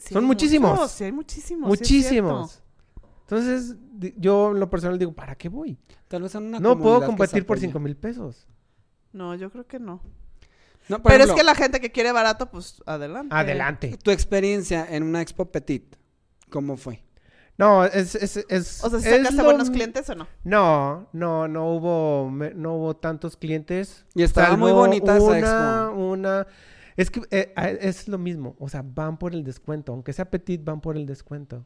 Sí, 0.00 0.14
son 0.14 0.24
muchísimos. 0.24 0.70
muchos, 0.72 0.90
sí, 0.92 1.04
hay 1.04 1.12
muchísimos. 1.12 1.68
Muchísimos. 1.68 2.62
Entonces, 3.22 3.76
yo 4.16 4.50
en 4.50 4.58
lo 4.60 4.68
personal 4.70 4.98
digo, 4.98 5.12
¿para 5.12 5.36
qué 5.36 5.48
voy? 5.48 5.78
Tal 6.08 6.22
vez 6.22 6.34
en 6.34 6.44
una 6.44 6.58
No 6.58 6.78
puedo 6.78 7.00
se 7.00 7.06
competir 7.06 7.46
por. 7.46 7.58
5 7.60 7.78
mil 7.78 7.96
pesos. 7.96 8.48
no, 9.12 9.34
yo 9.34 9.50
creo 9.50 9.66
que 9.66 9.78
no. 9.78 10.02
Pero 11.04 11.22
es 11.24 11.32
que 11.32 11.44
la 11.44 11.54
gente 11.54 11.80
que 11.80 11.92
quiere 11.92 12.10
barato, 12.10 12.50
pues 12.50 12.82
adelante. 12.86 13.34
Adelante. 13.36 13.96
Tu 14.02 14.10
experiencia 14.10 14.84
en 14.90 15.04
una 15.04 15.22
expo 15.22 15.44
petit, 15.52 15.94
¿cómo 16.50 16.76
fue? 16.76 17.04
No, 17.56 17.84
es... 17.84 18.14
es, 18.16 18.38
es 18.48 18.82
O 18.82 18.88
sea, 18.90 18.98
¿sí 18.98 19.06
es 19.08 19.16
sacaste 19.18 19.36
lo- 19.36 19.44
buenos 19.44 19.70
clientes 19.70 20.08
o 20.08 20.14
no? 20.16 20.26
No, 20.42 21.08
no, 21.12 21.46
no 21.46 21.74
hubo, 21.74 22.30
me- 22.30 22.54
no 22.54 22.74
hubo 22.74 22.96
tantos 22.96 23.36
clientes. 23.36 24.04
Y 24.16 24.22
estaba 24.22 24.56
muy 24.56 24.72
bonita 24.72 25.16
esa 25.18 25.24
una, 25.26 25.38
expo. 25.38 25.94
Una, 26.00 26.46
es 26.96 27.10
que 27.10 27.20
eh, 27.30 27.52
es 27.80 28.08
lo 28.08 28.18
mismo, 28.18 28.56
o 28.58 28.68
sea, 28.68 28.82
van 28.84 29.18
por 29.18 29.32
el 29.34 29.44
descuento, 29.44 29.92
aunque 29.92 30.12
sea 30.12 30.30
petit, 30.30 30.62
van 30.64 30.80
por 30.80 30.96
el 30.96 31.06
descuento. 31.06 31.64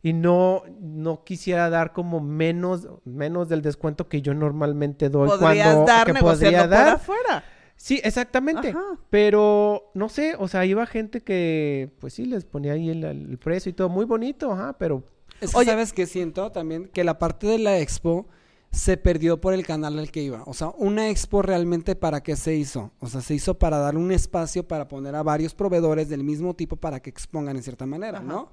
Y 0.00 0.12
no, 0.12 0.62
no 0.80 1.24
quisiera 1.24 1.68
dar 1.70 1.92
como 1.92 2.20
menos, 2.20 2.88
menos 3.04 3.48
del 3.48 3.62
descuento 3.62 4.08
que 4.08 4.22
yo 4.22 4.32
normalmente 4.32 5.08
doy 5.08 5.28
Podrías 5.28 5.66
cuando 5.74 5.84
dar 5.86 6.06
que 6.06 6.12
negociando 6.12 6.58
podría 6.58 6.60
por 6.62 6.70
dar. 6.70 6.88
afuera. 6.94 7.44
Sí, 7.74 8.00
exactamente. 8.04 8.68
Ajá. 8.70 8.80
Pero 9.10 9.90
no 9.94 10.08
sé, 10.08 10.34
o 10.38 10.46
sea, 10.48 10.64
iba 10.66 10.86
gente 10.86 11.20
que, 11.22 11.90
pues 12.00 12.14
sí, 12.14 12.26
les 12.26 12.44
ponía 12.44 12.72
ahí 12.74 12.90
el, 12.90 13.02
el 13.04 13.38
precio 13.38 13.70
y 13.70 13.72
todo, 13.72 13.88
muy 13.88 14.04
bonito, 14.04 14.52
ajá, 14.52 14.76
pero 14.78 15.02
Es 15.40 15.50
que 15.52 15.58
Oye- 15.58 15.70
sabes 15.70 15.92
que 15.92 16.06
siento 16.06 16.50
también 16.52 16.88
que 16.88 17.02
la 17.04 17.18
parte 17.18 17.46
de 17.48 17.58
la 17.58 17.78
expo 17.78 18.28
se 18.70 18.96
perdió 18.96 19.40
por 19.40 19.54
el 19.54 19.64
canal 19.66 19.98
al 19.98 20.10
que 20.10 20.22
iba. 20.22 20.42
O 20.46 20.54
sea, 20.54 20.68
una 20.76 21.08
expo 21.08 21.42
realmente 21.42 21.96
para 21.96 22.22
qué 22.22 22.36
se 22.36 22.54
hizo? 22.54 22.92
O 23.00 23.08
sea, 23.08 23.20
se 23.20 23.34
hizo 23.34 23.58
para 23.58 23.78
dar 23.78 23.96
un 23.96 24.12
espacio 24.12 24.66
para 24.66 24.88
poner 24.88 25.14
a 25.14 25.22
varios 25.22 25.54
proveedores 25.54 26.08
del 26.08 26.22
mismo 26.22 26.54
tipo 26.54 26.76
para 26.76 27.00
que 27.00 27.10
expongan 27.10 27.56
en 27.56 27.62
cierta 27.62 27.86
manera, 27.86 28.18
Ajá. 28.18 28.26
¿no? 28.26 28.52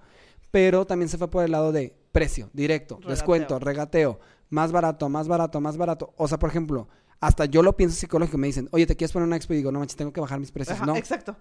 Pero 0.51 0.85
también 0.85 1.09
se 1.09 1.17
fue 1.17 1.29
por 1.29 1.43
el 1.43 1.51
lado 1.51 1.71
de 1.71 1.93
precio, 2.11 2.49
directo, 2.53 2.95
Regateo. 2.95 3.11
descuento, 3.11 3.59
regateo, 3.59 4.19
más 4.49 4.71
barato, 4.71 5.09
más 5.09 5.27
barato, 5.27 5.59
más 5.59 5.75
barato. 5.75 6.13
O 6.15 6.27
sea, 6.29 6.39
por 6.39 6.49
ejemplo, 6.49 6.87
hasta 7.19 7.45
yo 7.45 7.61
lo 7.61 7.75
pienso 7.75 7.97
psicológico, 7.97 8.37
me 8.37 8.47
dicen, 8.47 8.69
oye, 8.71 8.85
¿te 8.85 8.95
quieres 8.95 9.11
poner 9.11 9.27
una 9.27 9.35
expo? 9.35 9.53
Y 9.53 9.57
digo, 9.57 9.71
no 9.71 9.79
manches, 9.79 9.97
tengo 9.97 10.13
que 10.13 10.21
bajar 10.21 10.39
mis 10.39 10.51
precios. 10.51 10.77
Ajá, 10.77 10.85
no, 10.85 10.95
Exacto. 10.95 11.35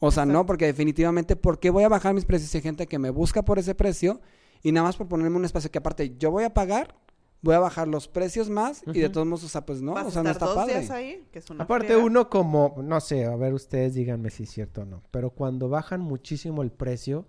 o 0.00 0.10
sea, 0.10 0.26
no, 0.26 0.44
porque 0.44 0.66
definitivamente, 0.66 1.36
¿por 1.36 1.60
qué 1.60 1.70
voy 1.70 1.84
a 1.84 1.88
bajar 1.88 2.14
mis 2.14 2.24
precios 2.24 2.50
si 2.50 2.58
hay 2.58 2.62
gente 2.62 2.88
que 2.88 2.98
me 2.98 3.10
busca 3.10 3.44
por 3.44 3.60
ese 3.60 3.74
precio? 3.76 4.20
Y 4.64 4.72
nada 4.72 4.86
más 4.86 4.96
por 4.96 5.06
ponerme 5.08 5.36
un 5.36 5.44
espacio 5.44 5.70
que 5.70 5.78
aparte 5.78 6.16
yo 6.18 6.30
voy 6.32 6.42
a 6.44 6.52
pagar, 6.54 6.96
voy 7.42 7.54
a 7.54 7.58
bajar 7.58 7.88
los 7.88 8.08
precios 8.08 8.48
más 8.48 8.82
y 8.86 9.00
de 9.00 9.08
todos 9.10 9.26
modos, 9.26 9.44
o 9.44 9.48
sea, 9.48 9.66
pues 9.66 9.82
no, 9.82 9.92
o 9.92 10.10
sea, 10.10 10.22
no 10.22 10.30
está 10.30 10.46
dos 10.46 10.54
padre. 10.54 10.78
días 10.78 10.90
ahí, 10.90 11.26
que 11.32 11.40
es 11.40 11.50
una 11.50 11.64
Aparte 11.64 11.86
friega. 11.88 12.02
uno 12.04 12.30
como, 12.30 12.76
no 12.82 13.00
sé, 13.00 13.24
a 13.26 13.34
ver 13.36 13.52
ustedes 13.52 13.94
díganme 13.94 14.30
si 14.30 14.44
es 14.44 14.50
cierto 14.50 14.82
o 14.82 14.84
no, 14.84 15.02
pero 15.10 15.30
cuando 15.30 15.68
bajan 15.68 16.00
muchísimo 16.00 16.62
el 16.62 16.70
precio, 16.70 17.26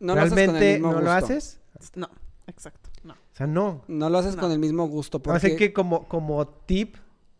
No 0.00 0.14
lo 0.14 0.22
haces 0.22 0.30
con 0.32 0.38
el 0.40 0.46
¿realmente 0.50 0.72
mismo 0.78 0.92
no 0.94 1.00
lo 1.02 1.10
haces? 1.12 1.60
No, 1.94 2.08
exacto. 2.46 2.90
No. 3.04 3.12
O 3.14 3.16
sea, 3.34 3.46
no. 3.46 3.84
No 3.86 4.08
lo 4.10 4.18
haces 4.18 4.34
No. 4.36 4.42
con 4.42 4.52
el 4.52 4.58
mismo 4.58 4.88
gusto. 4.88 5.22
Porque... 5.22 5.36
Así 5.36 5.56
que 5.56 5.72
como, 5.72 6.08
como 6.08 6.46
tip 6.48 6.96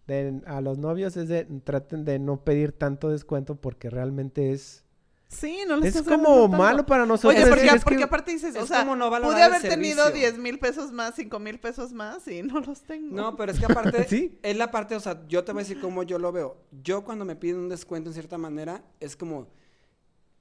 de- 0.06 0.42
a 0.46 0.60
los 0.60 0.78
novios 0.78 1.16
es 1.16 1.28
de 1.28 1.44
traten 1.64 2.04
de 2.04 2.18
no 2.18 2.44
pedir 2.44 2.72
tanto 2.72 3.08
descuento 3.10 3.54
porque 3.56 3.88
realmente 3.90 4.52
es, 4.52 4.84
Sí, 5.32 5.60
no 5.68 5.76
le 5.76 5.86
es 5.86 5.94
estás 5.94 6.12
como 6.12 6.42
tanto. 6.42 6.56
malo 6.58 6.84
para 6.84 7.06
nosotros. 7.06 7.34
Oye, 7.40 7.46
porque, 7.48 7.66
Es 7.66 7.72
que- 7.74 7.80
porque 7.80 8.02
aparte 8.02 8.32
dices, 8.32 8.56
o 8.56 8.66
sea, 8.66 8.80
como 8.80 8.96
no 8.96 9.08
valorar 9.10 9.32
pude 9.32 9.42
haber 9.44 9.62
tenido 9.62 10.04
servicio. 10.06 10.28
10 10.32 10.38
mil 10.38 10.58
pesos 10.58 10.90
más, 10.90 11.14
5 11.14 11.38
mil 11.38 11.60
pesos 11.60 11.92
más 11.92 12.26
y 12.26 12.42
no 12.42 12.58
los 12.60 12.82
tengo. 12.82 13.14
No, 13.14 13.36
pero 13.36 13.52
es 13.52 13.58
que 13.60 13.66
aparte, 13.66 14.04
Sí. 14.08 14.38
es 14.42 14.56
la 14.56 14.72
parte, 14.72 14.96
o 14.96 15.00
sea, 15.00 15.22
yo 15.28 15.44
te 15.44 15.52
voy 15.52 15.60
a 15.60 15.62
decir 15.64 15.80
cómo 15.80 16.02
yo 16.02 16.18
lo 16.18 16.32
veo. 16.32 16.56
Yo 16.82 17.04
cuando 17.04 17.24
me 17.24 17.36
piden 17.36 17.58
un 17.58 17.68
descuento 17.68 18.10
en 18.10 18.14
cierta 18.14 18.38
manera, 18.38 18.82
es 18.98 19.14
como, 19.14 19.46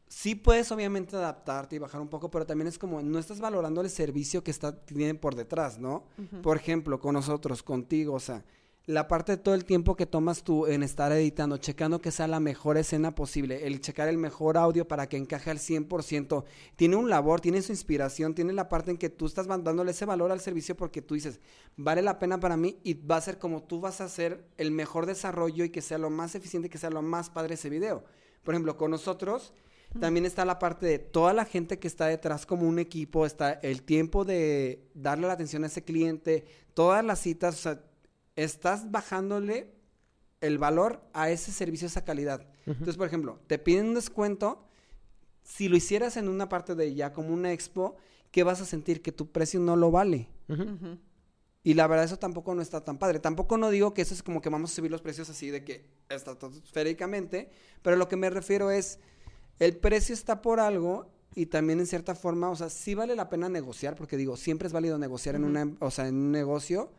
sí 0.08 0.34
puedes 0.34 0.72
obviamente 0.72 1.16
adaptarte 1.16 1.76
y 1.76 1.80
bajar 1.80 2.02
un 2.02 2.08
poco, 2.10 2.32
pero 2.32 2.48
también 2.48 2.68
es 2.68 2.80
como, 2.80 3.00
no 3.04 3.20
estás 3.20 3.40
valorando 3.40 3.82
el 3.82 3.92
servicio 3.92 4.44
que 4.44 4.50
está, 4.52 4.76
tienen 4.86 5.20
por 5.20 5.36
detrás, 5.36 5.78
¿no? 5.78 6.06
Por 6.42 6.58
ejemplo, 6.58 7.00
con 7.00 7.14
nosotros, 7.14 7.62
contigo, 7.62 8.16
o 8.16 8.20
sea, 8.20 8.44
la 8.86 9.08
parte 9.08 9.34
de 9.34 9.38
todo 9.38 9.54
el 9.54 9.66
tiempo 9.66 9.96
que 9.96 10.08
tomas 10.08 10.44
tú 10.44 10.66
en 10.66 10.82
estar 10.82 11.12
editando, 11.12 11.58
checando 11.58 12.02
que 12.02 12.10
sea 12.12 12.28
la 12.28 12.40
mejor 12.40 12.76
escena 12.78 13.14
posible, 13.14 13.68
el 13.68 13.82
checar 13.82 14.08
el 14.08 14.18
mejor 14.18 14.58
audio 14.58 14.88
para 14.88 15.08
que 15.08 15.16
encaje 15.18 15.52
al 15.52 15.60
100%, 15.60 16.44
tiene 16.76 16.96
un 16.96 17.08
labor, 17.08 17.40
tiene 17.40 17.62
su 17.62 17.72
inspiración, 17.72 18.34
tiene 18.34 18.52
la 18.52 18.68
parte 18.68 18.90
en 18.90 18.98
que 18.98 19.10
tú 19.10 19.28
estás 19.28 19.46
van- 19.46 19.64
dándole 19.64 19.92
ese 19.92 20.06
valor 20.06 20.32
al 20.32 20.40
servicio 20.40 20.76
porque 20.76 21.04
tú 21.04 21.14
dices, 21.14 21.40
vale 21.78 22.02
la 22.02 22.18
pena 22.18 22.40
para 22.40 22.58
mí 22.58 22.80
y 22.84 22.96
va 22.96 23.18
a 23.18 23.22
ser 23.22 23.38
como 23.38 23.62
tú 23.62 23.80
vas 23.80 24.02
a 24.02 24.06
hacer 24.06 24.44
el 24.58 24.72
mejor 24.72 25.06
desarrollo 25.06 25.64
y 25.66 25.70
que 25.70 25.82
sea 25.84 26.00
lo 26.00 26.10
más 26.10 26.34
eficiente, 26.34 26.70
que 26.70 26.80
sea 26.80 26.90
lo 26.90 27.04
más 27.04 27.30
padre 27.30 27.54
ese 27.54 27.70
video. 27.70 28.04
Por 28.44 28.56
ejemplo, 28.56 28.76
con 28.76 28.90
nosotros 28.90 29.54
también 30.00 30.26
está 30.26 30.46
la 30.46 30.58
parte 30.60 30.86
de 30.86 30.98
toda 31.00 31.34
la 31.34 31.46
gente 31.46 31.78
que 31.78 31.88
está 31.88 32.08
detrás 32.08 32.46
como 32.46 32.68
un 32.68 32.80
equipo, 32.80 33.26
está 33.26 33.54
el 33.54 33.84
tiempo 33.84 34.24
de 34.26 34.84
darle 34.96 35.28
la 35.28 35.34
atención 35.34 35.64
a 35.64 35.68
ese 35.68 35.84
cliente, 35.84 36.46
todas 36.76 37.04
las 37.04 37.20
citas, 37.20 37.56
o 37.56 37.58
sea, 37.58 37.82
estás 38.44 38.92
bajándole 38.92 39.74
el 40.42 40.58
valor 40.58 41.02
a 41.14 41.30
ese 41.30 41.52
servicio, 41.52 41.88
esa 41.88 42.06
calidad. 42.06 42.48
Entonces, 42.66 42.98
por 42.98 43.08
ejemplo, 43.08 43.40
te 43.48 43.58
piden 43.58 43.88
un 43.88 43.96
descuento, 43.96 44.66
si 45.44 45.68
lo 45.68 45.76
hicieras 45.76 46.18
en 46.18 46.30
una 46.30 46.48
parte 46.48 46.76
de 46.76 46.94
ya 46.94 47.14
como 47.14 47.34
una 47.34 47.52
expo, 47.52 47.96
¿qué 48.32 48.44
vas 48.44 48.62
a 48.62 48.66
sentir? 48.66 49.02
Que 49.02 49.12
tu 49.12 49.32
precio 49.32 49.60
no 49.60 49.76
lo 49.76 49.92
vale. 49.92 50.30
Y 51.64 51.74
la 51.74 51.88
verdad 51.88 52.06
eso 52.06 52.18
tampoco 52.18 52.56
no 52.56 52.62
está 52.62 52.84
tan 52.84 52.98
padre. 52.98 53.20
Tampoco 53.20 53.58
no 53.58 53.70
digo 53.70 53.94
que 53.94 54.02
eso 54.02 54.14
es 54.14 54.24
como 54.24 54.42
que 54.42 54.50
vamos 54.50 54.72
a 54.72 54.76
subir 54.76 54.92
los 54.92 55.02
precios 55.02 55.30
así 55.30 55.50
de 55.50 55.64
que 55.64 55.90
estratosféricamente, 56.10 57.50
pero 57.82 57.96
lo 57.98 58.08
que 58.08 58.16
me 58.16 58.30
refiero 58.30 58.72
es, 58.72 59.00
el 59.60 59.76
precio 59.76 60.14
está 60.14 60.42
por 60.42 60.60
algo 60.60 61.12
y 61.36 61.48
también 61.48 61.80
en 61.80 61.88
cierta 61.88 62.16
forma, 62.16 62.50
o 62.50 62.56
sea, 62.56 62.70
sí 62.70 62.96
vale 62.96 63.16
la 63.16 63.30
pena 63.30 63.50
negociar, 63.50 63.96
porque 63.96 64.18
digo, 64.18 64.38
siempre 64.38 64.68
es 64.68 64.74
válido 64.74 64.98
negociar 64.98 65.36
en, 65.36 65.44
una, 65.44 65.76
o 65.80 65.92
sea, 65.92 66.08
en 66.08 66.16
un 66.16 66.32
negocio, 66.32 66.92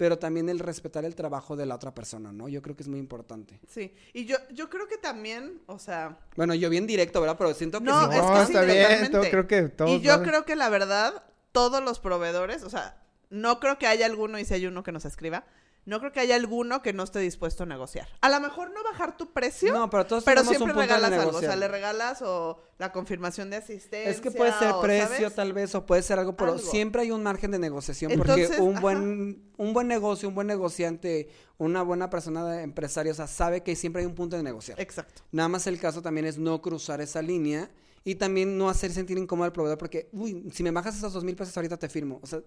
pero 0.00 0.18
también 0.18 0.48
el 0.48 0.60
respetar 0.60 1.04
el 1.04 1.14
trabajo 1.14 1.56
de 1.56 1.66
la 1.66 1.74
otra 1.74 1.94
persona, 1.94 2.32
¿no? 2.32 2.48
Yo 2.48 2.62
creo 2.62 2.74
que 2.74 2.82
es 2.82 2.88
muy 2.88 2.98
importante. 2.98 3.60
Sí, 3.68 3.92
y 4.14 4.24
yo, 4.24 4.38
yo 4.50 4.70
creo 4.70 4.88
que 4.88 4.96
también, 4.96 5.60
o 5.66 5.78
sea, 5.78 6.16
Bueno, 6.36 6.54
yo 6.54 6.70
bien 6.70 6.86
directo, 6.86 7.20
¿verdad? 7.20 7.36
Pero 7.36 7.52
siento 7.52 7.80
que 7.80 7.84
No, 7.84 8.10
sí. 8.10 8.16
es 8.16 8.22
No, 8.22 8.32
que 8.32 8.40
está 8.44 8.60
sí, 8.62 8.66
bien, 8.66 9.10
todo- 9.12 9.20
creo 9.30 9.46
que 9.46 9.62
todos 9.68 9.90
y 9.90 10.00
yo 10.00 10.22
creo 10.22 10.46
que 10.46 10.56
la 10.56 10.70
verdad, 10.70 11.22
todos 11.52 11.82
los 11.84 12.00
proveedores, 12.00 12.62
o 12.62 12.70
sea, 12.70 12.96
no 13.28 13.60
creo 13.60 13.76
que 13.78 13.86
haya 13.86 14.06
alguno, 14.06 14.38
y 14.38 14.46
si 14.46 14.54
hay 14.54 14.64
uno 14.66 14.82
que 14.82 14.90
nos 14.90 15.04
escriba, 15.04 15.44
no 15.86 15.98
creo 15.98 16.12
que 16.12 16.20
haya 16.20 16.34
alguno 16.34 16.82
que 16.82 16.92
no 16.92 17.02
esté 17.02 17.18
dispuesto 17.20 17.62
a 17.62 17.66
negociar. 17.66 18.08
A 18.20 18.28
lo 18.28 18.40
mejor 18.40 18.70
no 18.72 18.82
bajar 18.84 19.16
tu 19.16 19.32
precio, 19.32 19.72
No, 19.72 19.88
pero 19.88 20.06
todos 20.06 20.24
pero 20.24 20.42
siempre 20.42 20.64
un 20.64 20.70
punto 20.70 20.80
de 20.80 20.86
regalas 20.86 21.12
algo. 21.12 21.38
O 21.38 21.40
sea, 21.40 21.56
le 21.56 21.68
regalas 21.68 22.22
o 22.22 22.60
la 22.78 22.92
confirmación 22.92 23.50
de 23.50 23.56
asistencia. 23.56 24.10
Es 24.10 24.20
que 24.20 24.30
puede 24.30 24.52
ser 24.58 24.72
o, 24.72 24.80
precio 24.80 25.16
¿sabes? 25.16 25.34
tal 25.34 25.52
vez 25.52 25.74
o 25.74 25.86
puede 25.86 26.02
ser 26.02 26.18
algo, 26.18 26.36
pero 26.36 26.52
Algo. 26.52 26.64
siempre 26.64 27.02
hay 27.02 27.10
un 27.10 27.22
margen 27.22 27.50
de 27.50 27.58
negociación 27.58 28.12
Entonces, 28.12 28.48
porque 28.48 28.62
un 28.62 28.72
ajá. 28.72 28.80
buen 28.80 29.50
un 29.56 29.72
buen 29.72 29.88
negocio, 29.88 30.28
un 30.28 30.34
buen 30.34 30.46
negociante, 30.46 31.28
una 31.58 31.82
buena 31.82 32.08
persona 32.08 32.44
de 32.46 32.62
empresario, 32.62 33.12
o 33.12 33.14
sea, 33.14 33.26
sabe 33.26 33.62
que 33.62 33.76
siempre 33.76 34.00
hay 34.00 34.06
un 34.06 34.14
punto 34.14 34.36
de 34.36 34.42
negociar. 34.42 34.80
Exacto. 34.80 35.22
Nada 35.32 35.48
más 35.48 35.66
el 35.66 35.78
caso 35.78 36.02
también 36.02 36.26
es 36.26 36.38
no 36.38 36.60
cruzar 36.62 37.00
esa 37.00 37.20
línea 37.20 37.70
y 38.04 38.14
también 38.14 38.56
no 38.56 38.70
hacer 38.70 38.92
sentir 38.92 39.18
incómodo 39.18 39.44
al 39.44 39.52
proveedor 39.52 39.78
porque, 39.78 40.08
uy, 40.12 40.48
si 40.52 40.62
me 40.62 40.70
bajas 40.70 40.96
esos 40.96 41.12
dos 41.12 41.24
mil 41.24 41.36
pesos 41.36 41.56
ahorita 41.56 41.76
te 41.76 41.88
firmo. 41.88 42.20
O 42.22 42.26
sea, 42.26 42.40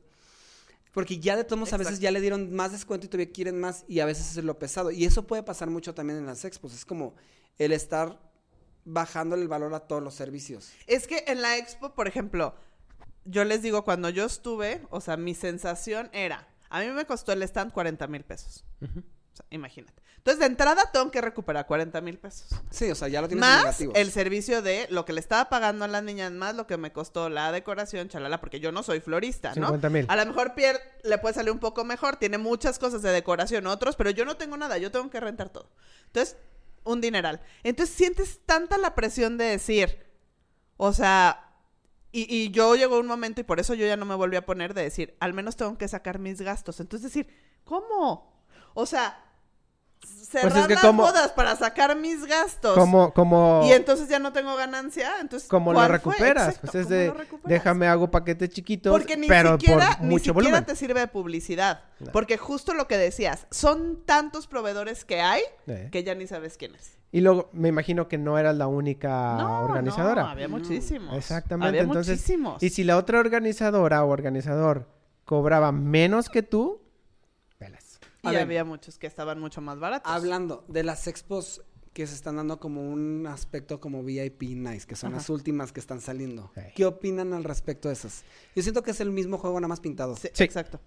porque 0.93 1.19
ya 1.19 1.35
de 1.35 1.43
todos 1.43 1.59
modos 1.59 1.73
a 1.73 1.77
veces 1.77 1.99
ya 1.99 2.11
le 2.11 2.21
dieron 2.21 2.53
más 2.55 2.71
descuento 2.71 3.07
y 3.07 3.09
todavía 3.09 3.33
quieren 3.33 3.59
más 3.59 3.83
y 3.87 3.99
a 3.99 4.05
veces 4.05 4.37
es 4.37 4.43
lo 4.43 4.57
pesado. 4.59 4.91
Y 4.91 5.05
eso 5.05 5.25
puede 5.25 5.43
pasar 5.43 5.69
mucho 5.69 5.93
también 5.93 6.19
en 6.19 6.25
las 6.25 6.45
expos. 6.45 6.73
Es 6.73 6.85
como 6.85 7.15
el 7.57 7.71
estar 7.71 8.19
bajándole 8.85 9.41
el 9.41 9.47
valor 9.47 9.73
a 9.73 9.81
todos 9.81 10.03
los 10.03 10.13
servicios. 10.13 10.71
Es 10.85 11.07
que 11.07 11.23
en 11.27 11.41
la 11.41 11.57
expo, 11.57 11.95
por 11.95 12.07
ejemplo, 12.07 12.55
yo 13.25 13.43
les 13.43 13.61
digo, 13.61 13.83
cuando 13.83 14.09
yo 14.09 14.25
estuve, 14.25 14.85
o 14.91 15.01
sea, 15.01 15.17
mi 15.17 15.33
sensación 15.33 16.09
era, 16.13 16.47
A 16.69 16.79
mí 16.79 16.87
me 16.87 17.05
costó 17.05 17.31
el 17.31 17.43
stand 17.43 17.71
40 17.71 18.07
mil 18.07 18.23
pesos. 18.23 18.63
O 19.33 19.35
sea, 19.35 19.45
imagínate. 19.49 20.03
Entonces, 20.17 20.39
de 20.39 20.45
entrada 20.45 20.89
tengo 20.93 21.11
que 21.11 21.19
recuperar 21.19 21.65
40 21.65 21.99
mil 21.99 22.17
pesos. 22.17 22.47
Sí, 22.69 22.89
o 22.89 22.95
sea, 22.95 23.09
ya 23.09 23.19
lo 23.19 23.27
tienes 23.27 23.43
en 23.43 23.49
Más 23.49 23.63
negativos. 23.63 23.95
el 23.97 24.11
servicio 24.11 24.61
de 24.61 24.87
lo 24.89 25.03
que 25.03 25.11
le 25.11 25.19
estaba 25.19 25.49
pagando 25.49 25.83
a 25.83 25.87
las 25.89 26.01
niñas, 26.03 26.31
más 26.31 26.55
lo 26.55 26.65
que 26.65 26.77
me 26.77 26.93
costó 26.93 27.27
la 27.29 27.51
decoración, 27.51 28.07
chalala, 28.07 28.39
porque 28.39 28.61
yo 28.61 28.71
no 28.71 28.83
soy 28.83 29.01
florista, 29.01 29.49
¿no? 29.55 29.67
50,000. 29.67 30.05
A 30.07 30.15
lo 30.15 30.25
mejor 30.27 30.53
Pierre 30.53 30.79
le 31.03 31.17
puede 31.17 31.33
salir 31.33 31.51
un 31.51 31.59
poco 31.59 31.83
mejor, 31.83 32.15
tiene 32.15 32.37
muchas 32.37 32.79
cosas 32.79 33.01
de 33.01 33.09
decoración, 33.09 33.67
otros, 33.67 33.97
pero 33.97 34.11
yo 34.11 34.23
no 34.23 34.37
tengo 34.37 34.55
nada, 34.55 34.77
yo 34.77 34.91
tengo 34.91 35.09
que 35.09 35.19
rentar 35.19 35.49
todo. 35.49 35.69
Entonces, 36.05 36.37
un 36.85 37.01
dineral. 37.01 37.41
Entonces, 37.63 37.93
sientes 37.93 38.39
tanta 38.45 38.77
la 38.77 38.95
presión 38.95 39.37
de 39.37 39.45
decir, 39.45 40.05
o 40.77 40.93
sea, 40.93 41.49
y, 42.13 42.33
y 42.33 42.51
yo 42.51 42.75
llegó 42.75 42.97
un 42.99 43.07
momento, 43.07 43.41
y 43.41 43.43
por 43.43 43.59
eso 43.59 43.73
yo 43.73 43.85
ya 43.85 43.97
no 43.97 44.05
me 44.05 44.15
volví 44.15 44.37
a 44.37 44.45
poner, 44.45 44.73
de 44.73 44.83
decir, 44.83 45.17
al 45.19 45.33
menos 45.33 45.57
tengo 45.57 45.77
que 45.77 45.87
sacar 45.89 46.19
mis 46.19 46.39
gastos. 46.39 46.79
Entonces, 46.79 47.11
decir, 47.11 47.27
¿cómo? 47.65 48.31
O 48.73 48.85
sea, 48.85 49.19
cerrar 50.07 50.51
Pues 50.51 50.61
es 50.61 50.67
que 50.67 50.73
las 50.75 50.83
como- 50.83 51.03
bodas 51.03 51.31
para 51.31 51.55
sacar 51.55 51.95
mis 51.95 52.25
gastos. 52.25 52.75
Como, 52.77 53.13
como, 53.13 53.61
Y 53.65 53.71
entonces 53.71 54.07
ya 54.09 54.19
no 54.19 54.33
tengo 54.33 54.55
ganancia, 54.55 55.11
entonces 55.21 55.47
como 55.49 55.71
lo 55.73 55.77
¿cuál 55.77 55.87
fue? 55.89 55.97
recuperas. 55.97 56.47
Exacto, 56.49 56.71
pues 56.71 56.75
es 56.75 56.83
¿cómo 56.87 56.95
de, 56.97 57.07
lo 57.07 57.13
recuperas? 57.13 57.49
déjame 57.49 57.87
hago 57.87 58.09
paquetes 58.11 58.49
chiquitos, 58.49 58.91
Porque 58.91 59.15
ni 59.17 59.27
pero 59.27 59.53
siquiera, 59.59 59.97
por 59.97 60.05
ni 60.07 60.19
siquiera 60.19 60.65
te 60.65 60.75
sirve 60.75 60.99
de 61.01 61.07
publicidad. 61.07 61.81
No. 61.99 62.11
Porque 62.11 62.37
justo 62.37 62.73
lo 62.73 62.87
que 62.87 62.97
decías, 62.97 63.47
son 63.51 64.03
tantos 64.05 64.47
proveedores 64.47 65.05
que 65.05 65.21
hay 65.21 65.41
Eh. 65.67 65.89
que 65.91 66.03
ya 66.03 66.15
ni 66.15 66.25
sabes 66.27 66.57
quién 66.57 66.73
es. 66.75 66.97
Y 67.11 67.21
luego 67.21 67.49
me 67.53 67.69
imagino 67.69 68.07
que 68.07 68.17
no 68.17 68.39
eras 68.39 68.55
la 68.55 68.65
única 68.65 69.35
no, 69.37 69.65
organizadora. 69.65 70.23
no, 70.23 70.29
había 70.29 70.47
muchísimos. 70.47 71.15
Exactamente. 71.15 71.67
Había 71.67 71.81
Entonces, 71.81 72.17
muchísimos. 72.17 72.63
y 72.63 72.71
si 72.71 72.83
la 72.83 72.97
otra 72.97 73.19
organizadora 73.19 74.03
o 74.03 74.09
organizador 74.09 74.87
cobraba 75.23 75.71
menos 75.71 76.27
que 76.29 76.41
tú, 76.41 76.81
Y 78.23 78.29
ver. 78.33 78.41
había 78.41 78.63
muchos 78.63 78.97
que 78.97 79.07
estaban 79.07 79.39
mucho 79.39 79.61
más 79.61 79.79
baratos. 79.79 80.11
Hablando 80.11 80.63
de 80.67 80.83
las 80.83 81.07
expos 81.07 81.61
que 81.93 82.07
se 82.07 82.15
están 82.15 82.37
dando 82.37 82.59
como 82.59 82.81
un 82.89 83.27
aspecto 83.27 83.79
como 83.79 84.03
VIP 84.03 84.41
nice, 84.55 84.87
que 84.87 84.95
son 84.95 85.09
Ajá. 85.09 85.17
las 85.17 85.29
últimas 85.29 85.71
que 85.71 85.79
están 85.79 86.01
saliendo. 86.01 86.51
Sí. 86.55 86.61
¿Qué 86.75 86.85
opinan 86.85 87.33
al 87.33 87.43
respecto 87.43 87.87
de 87.89 87.93
esas? 87.93 88.23
Yo 88.55 88.63
siento 88.63 88.81
que 88.81 88.91
es 88.91 88.99
el 89.01 89.11
mismo 89.11 89.37
juego 89.37 89.59
nada 89.59 89.67
más 89.67 89.79
pintado. 89.79 90.15
Sí, 90.15 90.29
Sí. 90.33 90.43
exacto. 90.43 90.79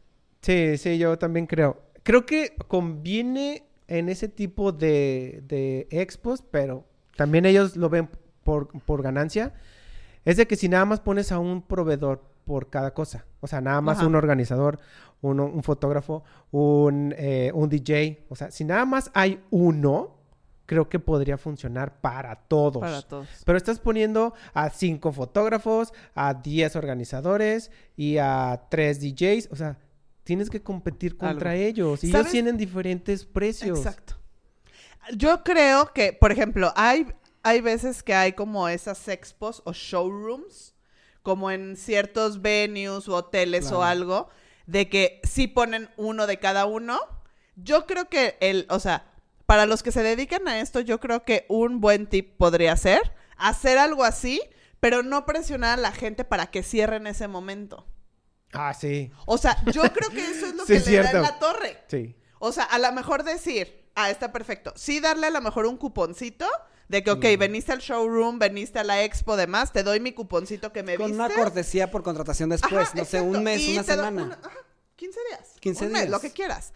Sí, 0.42 0.76
sí, 0.78 0.98
yo 0.98 1.16
también 1.18 1.46
creo. 1.46 1.80
Creo 2.02 2.26
que 2.26 2.56
conviene 2.68 3.64
en 3.88 4.08
ese 4.08 4.28
tipo 4.28 4.72
de, 4.72 5.42
de 5.46 5.86
expos, 5.90 6.42
pero 6.50 6.84
también 7.16 7.46
ellos 7.46 7.76
lo 7.76 7.88
ven 7.88 8.08
por, 8.42 8.68
por 8.82 9.02
ganancia. 9.02 9.54
Es 10.24 10.36
de 10.36 10.46
que 10.46 10.56
si 10.56 10.68
nada 10.68 10.84
más 10.86 11.00
pones 11.00 11.30
a 11.30 11.38
un 11.38 11.62
proveedor 11.62 12.24
por 12.44 12.68
cada 12.70 12.94
cosa, 12.94 13.26
o 13.40 13.46
sea, 13.48 13.60
nada 13.60 13.80
más 13.80 13.98
Ajá. 13.98 14.06
un 14.06 14.14
organizador, 14.14 14.78
uno- 15.22 15.46
un 15.46 15.62
fotógrafo, 15.62 16.22
un, 16.50 17.14
eh, 17.16 17.50
un 17.54 17.68
DJ, 17.68 18.24
o 18.28 18.36
sea, 18.36 18.50
si 18.50 18.64
nada 18.64 18.84
más 18.84 19.10
hay 19.14 19.40
uno, 19.50 20.14
creo 20.66 20.88
que 20.88 20.98
podría 20.98 21.38
funcionar 21.38 22.00
para 22.00 22.34
todos. 22.34 22.80
Para 22.80 23.02
todos. 23.02 23.28
Pero 23.44 23.56
estás 23.56 23.78
poniendo 23.78 24.34
a 24.52 24.68
cinco 24.70 25.12
fotógrafos, 25.12 25.92
a 26.14 26.34
10 26.34 26.74
organizadores 26.76 27.70
y 27.96 28.18
a 28.18 28.66
tres 28.68 29.00
DJs. 29.00 29.48
O 29.52 29.56
sea, 29.56 29.78
tienes 30.24 30.50
que 30.50 30.60
competir 30.62 31.16
contra 31.16 31.52
Algo. 31.52 31.62
ellos. 31.62 32.02
Y 32.02 32.10
¿Sabes? 32.10 32.26
ellos 32.26 32.32
tienen 32.32 32.56
diferentes 32.56 33.24
precios. 33.24 33.78
Exacto. 33.78 34.14
Yo 35.16 35.44
creo 35.44 35.92
que, 35.92 36.12
por 36.12 36.32
ejemplo, 36.32 36.72
hay, 36.74 37.06
hay 37.44 37.60
veces 37.60 38.02
que 38.02 38.12
hay 38.14 38.32
como 38.32 38.68
esas 38.68 39.06
expos 39.06 39.62
o 39.64 39.72
showrooms, 39.72 40.74
como 41.22 41.50
en 41.52 41.76
ciertos 41.76 42.42
venues 42.42 43.08
o 43.08 43.14
hoteles 43.14 43.70
o 43.70 43.84
algo, 43.84 44.28
de 44.66 44.88
que 44.88 45.20
sí 45.24 45.46
ponen 45.46 45.88
uno 45.96 46.26
de 46.26 46.38
cada 46.38 46.66
uno. 46.66 47.00
Yo 47.56 47.86
creo 47.86 48.08
que 48.08 48.36
el, 48.40 48.66
o 48.68 48.80
sea, 48.80 49.12
para 49.46 49.66
los 49.66 49.82
que 49.82 49.92
se 49.92 50.02
dedican 50.02 50.46
a 50.48 50.60
esto, 50.60 50.80
yo 50.80 51.00
creo 51.00 51.24
que 51.24 51.46
un 51.48 51.80
buen 51.80 52.06
tip 52.06 52.36
podría 52.36 52.76
ser 52.76 53.14
hacer 53.36 53.78
algo 53.78 54.04
así, 54.04 54.40
pero 54.80 55.02
no 55.02 55.26
presionar 55.26 55.78
a 55.78 55.82
la 55.82 55.92
gente 55.92 56.24
para 56.24 56.46
que 56.46 56.62
cierre 56.62 56.96
en 56.96 57.06
ese 57.06 57.28
momento. 57.28 57.86
Ah, 58.52 58.74
sí. 58.74 59.10
O 59.26 59.38
sea, 59.38 59.62
yo 59.72 59.82
creo 59.92 60.10
que 60.10 60.30
eso 60.30 60.46
es 60.46 60.54
lo 60.54 60.62
Sí, 60.66 60.72
que 60.72 60.76
es 60.76 60.86
le 60.86 61.02
da 61.02 61.10
en 61.10 61.22
la 61.22 61.38
torre. 61.38 61.84
Sí. 61.88 62.16
O 62.38 62.52
sea, 62.52 62.64
a 62.64 62.78
lo 62.78 62.90
mejor 62.92 63.22
decir, 63.24 63.90
ah, 63.94 64.10
está 64.10 64.32
perfecto. 64.32 64.72
Sí 64.76 65.00
darle 65.00 65.26
a 65.26 65.30
lo 65.30 65.40
mejor 65.40 65.66
un 65.66 65.76
cuponcito 65.76 66.46
de 66.88 67.02
que, 67.02 67.10
ok, 67.10 67.24
veniste 67.38 67.72
al 67.72 67.80
showroom, 67.80 68.38
veniste 68.38 68.78
a 68.78 68.84
la 68.84 69.02
expo, 69.02 69.36
demás, 69.36 69.72
te 69.72 69.82
doy 69.82 69.98
mi 70.00 70.12
cuponcito 70.12 70.72
que 70.72 70.82
me 70.82 70.96
Con 70.96 71.06
viste. 71.08 71.22
una 71.22 71.34
cortesía 71.34 71.90
por 71.90 72.02
contratación 72.02 72.48
después, 72.50 72.88
Ajá, 72.88 72.92
no 72.98 73.04
sé, 73.04 73.20
un 73.20 73.42
mes, 73.42 73.60
Y 73.60 73.72
una 73.74 73.82
semana. 73.82 74.22
una- 74.24 74.34
ajá, 74.34 74.58
15 74.96 75.20
días. 75.30 75.40
15 75.60 75.86
un 75.86 75.92
mes, 75.92 76.02
días. 76.02 76.10
lo 76.12 76.20
que 76.20 76.30
quieras. 76.30 76.72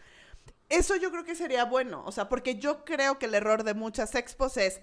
Eso 0.69 0.95
yo 0.97 1.11
creo 1.11 1.25
que 1.25 1.35
sería 1.35 1.65
bueno. 1.65 2.05
O 2.07 2.13
sea, 2.13 2.29
porque 2.29 2.57
yo 2.57 2.85
creo 2.85 3.19
que 3.19 3.27
el 3.27 3.35
error 3.35 3.65
de 3.65 3.75
muchas 3.75 4.15
expos 4.15 4.57
es, 4.57 4.81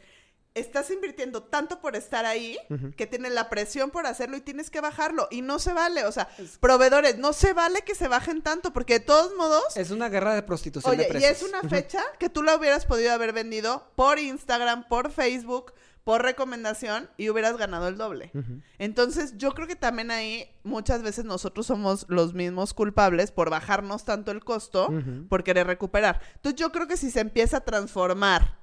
estás 0.60 0.90
invirtiendo 0.92 1.44
tanto 1.44 1.80
por 1.80 1.96
estar 1.96 2.26
ahí 2.26 2.58
que 2.96 3.08
tienes 3.08 3.32
la 3.32 3.50
presión 3.50 3.92
por 3.92 4.06
hacerlo 4.06 4.38
y 4.38 4.42
tienes 4.42 4.70
que 4.70 4.82
bajarlo. 4.82 5.28
Y 5.32 5.42
no 5.42 5.60
se 5.60 5.74
vale. 5.74 6.06
O 6.06 6.12
sea, 6.12 6.30
proveedores, 6.60 7.18
no 7.18 7.34
se 7.34 7.54
vale 7.54 7.82
que 7.82 7.96
se 7.96 8.08
bajen 8.08 8.42
tanto 8.42 8.74
porque 8.74 9.00
de 9.00 9.06
todos 9.06 9.36
modos... 9.36 9.76
Es 9.76 9.92
una 9.92 10.10
guerra 10.10 10.36
de 10.36 10.44
prostitución 10.44 10.98
de 10.98 11.04
Oye, 11.04 11.08
y 11.08 11.12
precios. 11.12 11.32
es 11.32 11.44
una 11.44 11.62
fecha 11.70 12.04
que 12.20 12.30
tú 12.30 12.44
la 12.44 12.56
hubieras 12.56 12.86
podido 12.86 13.12
haber 13.12 13.34
vendido 13.34 13.92
por 13.96 14.20
Instagram, 14.20 14.88
por 14.88 15.12
Facebook, 15.12 15.74
por 16.04 16.24
recomendación 16.24 17.10
y 17.18 17.30
hubieras 17.30 17.58
ganado 17.58 17.90
el 17.90 17.98
doble. 17.98 18.32
Entonces, 18.80 19.38
yo 19.38 19.52
creo 19.52 19.68
que 19.68 19.76
también 19.76 20.10
ahí 20.10 20.50
muchas 20.64 21.04
veces 21.04 21.26
nosotros 21.26 21.66
somos 21.66 22.06
los 22.08 22.34
mismos 22.34 22.74
culpables 22.74 23.32
por 23.32 23.50
bajarnos 23.50 24.06
tanto 24.06 24.32
el 24.32 24.42
costo, 24.42 24.88
por 25.28 25.44
querer 25.44 25.68
recuperar. 25.68 26.22
Entonces, 26.36 26.58
yo 26.58 26.72
creo 26.72 26.88
que 26.88 26.96
si 26.96 27.12
se 27.12 27.20
empieza 27.20 27.58
a 27.58 27.66
transformar 27.66 28.58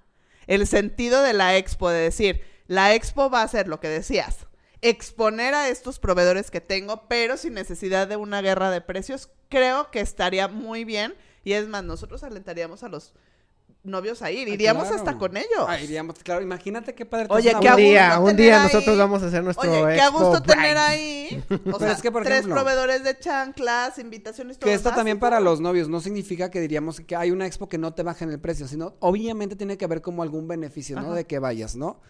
el 0.47 0.67
sentido 0.67 1.23
de 1.23 1.33
la 1.33 1.57
expo, 1.57 1.91
de 1.91 2.01
decir, 2.01 2.43
la 2.67 2.95
expo 2.95 3.31
va 3.31 3.43
a 3.43 3.49
ser 3.49 3.69
lo 3.69 3.81
que 3.81 3.89
decías, 3.89 4.47
exponer 4.81 5.55
a 5.55 5.69
estos 5.69 5.99
proveedores 5.99 6.51
que 6.51 6.61
tengo, 6.61 7.09
pero 7.09 7.37
sin 7.37 7.55
necesidad 7.55 8.07
de 8.07 8.17
una 8.17 8.43
guerra 8.43 8.71
de 8.71 8.81
precios, 8.81 9.31
creo 9.49 9.91
que 9.91 10.01
estaría 10.01 10.49
muy 10.49 10.85
bien. 10.85 11.15
Y 11.43 11.53
es 11.53 11.69
más, 11.69 11.85
nosotros 11.85 12.23
alentaríamos 12.23 12.83
a 12.83 12.89
los 12.89 13.15
novios 13.85 14.23
a 14.23 14.31
ir, 14.31 14.49
Ah, 14.49 14.55
iríamos 14.55 14.85
claro. 14.89 14.97
hasta 14.99 15.19
con 15.19 15.37
ellos. 15.37 15.65
Ah, 15.69 15.81
iríamos, 15.81 16.17
claro, 16.23 16.43
imagínate 16.43 16.95
qué 16.95 17.05
padre. 17.07 17.29
te 17.29 17.35
Oye, 17.35 17.55
qué 17.61 17.71
Un 17.71 17.77
día, 17.77 18.17
no 18.17 18.25
un 18.25 18.37
día 18.37 18.57
ahí- 18.63 18.73
nosotros 18.73 18.99
vamos 18.99 19.23
a 19.23 19.27
hacer 19.27 19.45
nuestro 19.45 19.71
Oye, 19.71 19.95
qué 19.95 20.01
a 20.01 20.07
Expo 20.07 20.19
gusto 20.19 20.43
tener 20.43 20.77
ahí. 20.77 21.45
O 21.73 21.79
sea, 21.79 21.93
es 21.93 22.03
que, 22.03 22.11
por 22.11 22.23
tres 22.25 22.39
ejemplo, 22.39 22.55
proveedores 22.57 23.05
de 23.05 23.19
chanclas, 23.19 23.99
invitaciones, 23.99 24.59
todo 24.59 24.69
Que 24.69 24.75
esto 24.75 24.91
también 24.93 25.19
para 25.19 25.39
los 25.41 25.61
novios 25.61 25.89
no 25.89 26.01
significa 26.01 26.51
que 26.51 26.61
diríamos 26.61 27.01
que 27.01 27.15
hay 27.17 27.31
una 27.31 27.47
expo 27.47 27.69
que 27.69 27.79
no 27.79 27.93
te 27.95 28.03
bajen 28.03 28.31
el 28.31 28.41
precio, 28.41 28.67
sino 28.69 28.95
obviamente 29.01 29.55
tiene 29.57 29.77
que 29.77 29.85
haber 29.85 30.01
como 30.03 30.23
algún 30.23 30.49
beneficio, 30.49 30.97
¿no? 30.97 31.07
Ajá. 31.09 31.15
De 31.15 31.27
que 31.27 31.39
vayas, 31.39 31.77
¿no? 31.77 32.01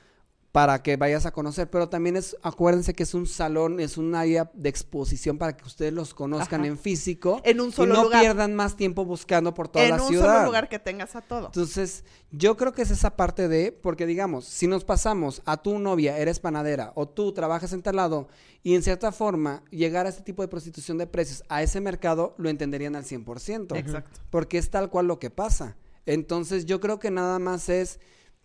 Para 0.55 0.85
que 0.85 0.97
vayas 0.97 1.27
a 1.27 1.33
conocer, 1.33 1.69
pero 1.69 1.89
también 1.89 2.15
es, 2.15 2.37
acuérdense 2.41 2.95
que 2.95 3.03
es 3.03 3.13
un 3.13 3.27
salón, 3.27 3.81
es 3.81 3.99
un 3.99 4.15
área 4.15 4.53
de 4.55 4.69
exposición 4.69 5.37
para 5.37 5.57
que 5.57 5.65
ustedes 5.65 5.93
los 5.93 6.15
conozcan 6.15 6.61
Ajá. 6.61 6.69
en 6.69 6.79
físico 6.79 7.41
En 7.43 7.61
un 7.61 7.73
solo 7.73 7.95
y 7.95 7.97
no 7.97 8.03
lugar. 8.05 8.21
pierdan 8.21 8.55
más 8.55 8.77
tiempo 8.77 9.05
buscando 9.05 9.53
por 9.53 9.67
toda 9.67 9.85
en 9.85 9.97
la 9.97 10.03
un 10.05 10.09
ciudad. 10.11 10.33
solo 10.33 10.47
lugar 10.47 10.69
que 10.69 10.79
tengas 10.79 11.17
a 11.17 11.23
todo. 11.23 11.47
Entonces, 11.47 12.05
yo 12.31 12.57
creo 12.57 12.73
que 12.73 12.83
es 12.83 12.93
esa 12.93 13.17
parte 13.17 13.49
de, 13.49 13.73
porque 13.73 14.07
digamos, 14.07 14.45
si 14.45 14.69
nos 14.69 14.85
pasamos 14.85 15.43
a 15.45 15.57
tu 15.57 15.77
novia, 15.81 16.19
eres 16.19 16.39
panadera, 16.39 16.93
o 16.95 17.09
tú 17.09 17.33
trabajas 17.33 17.73
en 17.73 17.83
tal 17.83 17.97
lado, 17.97 18.29
y 18.63 18.77
en 18.77 18.85
cierta 18.85 19.11
forma 19.11 19.65
llegar 19.73 20.07
a 20.07 20.11
este 20.11 20.23
tipo 20.23 20.43
de 20.43 20.47
prostitución 20.47 20.99
de 20.99 21.09
precios 21.09 21.43
a 21.49 21.65
ese 21.65 21.81
mercado, 21.81 22.33
lo 22.39 22.49
entenderían 22.49 22.95
al 22.95 23.03
100%. 23.05 23.77
Exacto. 23.77 24.21
Porque 24.31 24.59
es 24.59 24.71
tal 24.71 24.89
cual 24.89 25.09
lo 25.09 25.19
que 25.19 25.31
pasa. 25.31 25.77
Entonces, 26.07 26.65
yo 26.65 26.79
creo 26.79 27.01
que 27.01 27.11
nada 27.11 27.41
más 27.41 27.69
es, 27.69 27.99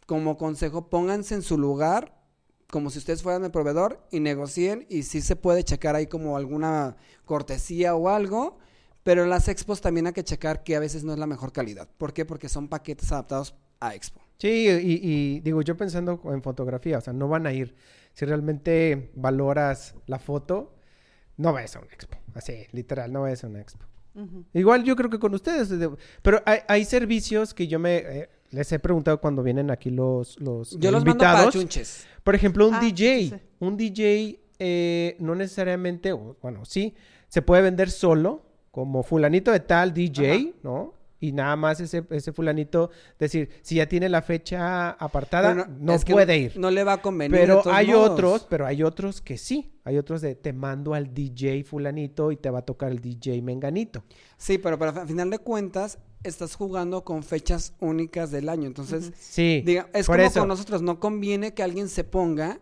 como 0.09 0.37
consejo, 0.37 0.89
pónganse 0.89 1.35
en 1.35 1.43
su 1.43 1.55
lugar, 1.55 2.15
como 2.71 2.89
si 2.89 2.97
ustedes 2.97 3.21
fueran 3.21 3.43
el 3.45 3.51
proveedor, 3.51 4.03
y 4.11 4.19
negocien, 4.19 4.87
y 4.89 5.03
si 5.03 5.21
se 5.21 5.35
puede 5.35 5.63
checar 5.63 5.95
ahí 5.95 6.07
como 6.07 6.35
alguna 6.35 6.95
cortesía 7.25 7.93
o 7.93 8.09
algo. 8.09 8.57
Pero 9.03 9.23
en 9.23 9.29
las 9.29 9.47
expos 9.47 9.81
también 9.81 10.07
hay 10.07 10.13
que 10.13 10.23
checar 10.23 10.63
que 10.63 10.75
a 10.75 10.79
veces 10.79 11.03
no 11.03 11.13
es 11.13 11.19
la 11.19 11.27
mejor 11.27 11.51
calidad. 11.51 11.87
¿Por 11.99 12.11
qué? 12.13 12.25
Porque 12.25 12.49
son 12.49 12.67
paquetes 12.67 13.11
adaptados 13.11 13.53
a 13.79 13.93
expo. 13.93 14.19
Sí, 14.39 14.67
y, 14.67 14.99
y 15.03 15.39
digo, 15.41 15.61
yo 15.61 15.77
pensando 15.77 16.19
en 16.25 16.41
fotografía, 16.41 16.97
o 16.97 17.01
sea, 17.01 17.13
no 17.13 17.27
van 17.27 17.45
a 17.45 17.53
ir. 17.53 17.75
Si 18.13 18.25
realmente 18.25 19.11
valoras 19.15 19.93
la 20.07 20.17
foto, 20.17 20.75
no 21.37 21.53
vayas 21.53 21.75
a 21.75 21.79
una 21.81 21.93
expo. 21.93 22.17
Así, 22.33 22.65
literal, 22.71 23.13
no 23.13 23.21
vayas 23.21 23.43
a 23.43 23.47
una 23.47 23.61
expo. 23.61 23.85
Igual 24.53 24.83
yo 24.83 24.95
creo 24.95 25.09
que 25.11 25.19
con 25.19 25.33
ustedes. 25.35 25.69
de- 25.69 25.95
Pero 26.23 26.41
hay, 26.45 26.59
hay 26.67 26.83
servicios 26.83 27.53
que 27.53 27.67
yo 27.67 27.77
me 27.79 27.97
eh, 27.97 28.29
les 28.51 28.71
he 28.71 28.79
preguntado 28.79 29.19
cuando 29.21 29.43
vienen 29.43 29.71
aquí 29.71 29.89
los, 29.89 30.39
los 30.39 30.71
Yo 30.79 30.91
los 30.91 31.03
mando 31.05 31.17
para 31.19 31.31
invitados. 31.31 31.53
chunches. 31.53 32.07
Por 32.23 32.35
ejemplo, 32.35 32.67
un 32.67 32.75
Ah, 32.75 32.79
DJ. 32.79 33.29
sí. 33.29 33.33
Un 33.59 33.77
DJ 33.77 34.39
eh, 34.59 35.15
no 35.19 35.35
necesariamente, 35.35 36.11
bueno, 36.13 36.65
sí, 36.65 36.93
se 37.27 37.41
puede 37.41 37.61
vender 37.61 37.89
solo, 37.91 38.43
como 38.71 39.03
fulanito 39.03 39.51
de 39.51 39.59
tal 39.61 39.93
DJ, 39.93 40.31
Ajá. 40.33 40.57
¿no? 40.63 40.93
y 41.21 41.33
nada 41.33 41.57
más 41.57 41.81
ese, 41.81 42.05
ese 42.11 42.31
fulanito 42.31 42.91
decir, 43.19 43.49
si 43.61 43.75
ya 43.75 43.87
tiene 43.89 44.07
la 44.07 44.21
fecha 44.21 44.91
apartada, 44.91 45.67
no 45.77 45.97
puede 45.99 46.37
ir. 46.37 46.57
No 46.57 46.71
le 46.71 46.85
va 46.85 46.93
a 46.93 47.01
convenir. 47.01 47.35
de 47.37 47.41
Pero 47.45 47.61
todos 47.61 47.75
hay 47.75 47.87
modos. 47.87 48.09
otros, 48.11 48.47
pero 48.49 48.65
hay 48.65 48.83
otros 48.83 49.19
que 49.19 49.37
sí. 49.37 49.73
Hay 49.83 49.97
otros 49.97 50.21
de 50.21 50.35
te 50.35 50.53
mando 50.53 50.93
al 50.93 51.13
DJ 51.13 51.65
fulanito 51.65 52.31
y 52.31 52.37
te 52.37 52.49
va 52.49 52.59
a 52.59 52.61
tocar 52.61 52.89
el 52.91 53.01
DJ 53.01 53.41
menganito. 53.41 54.01
Sí, 54.37 54.59
pero, 54.59 54.79
pero 54.79 54.91
a 54.91 55.05
final 55.05 55.29
de 55.29 55.39
cuentas 55.39 55.99
estás 56.23 56.55
jugando 56.55 57.03
con 57.03 57.23
fechas 57.23 57.73
únicas 57.79 58.31
del 58.31 58.49
año. 58.49 58.67
Entonces, 58.67 59.11
Sí. 59.19 59.61
diga, 59.65 59.89
es 59.93 60.05
por 60.07 60.17
como 60.17 60.27
eso. 60.27 60.39
con 60.41 60.47
nosotros. 60.49 60.81
No 60.81 60.99
conviene 60.99 61.53
que 61.53 61.63
alguien 61.63 61.87
se 61.89 62.03
ponga 62.03 62.59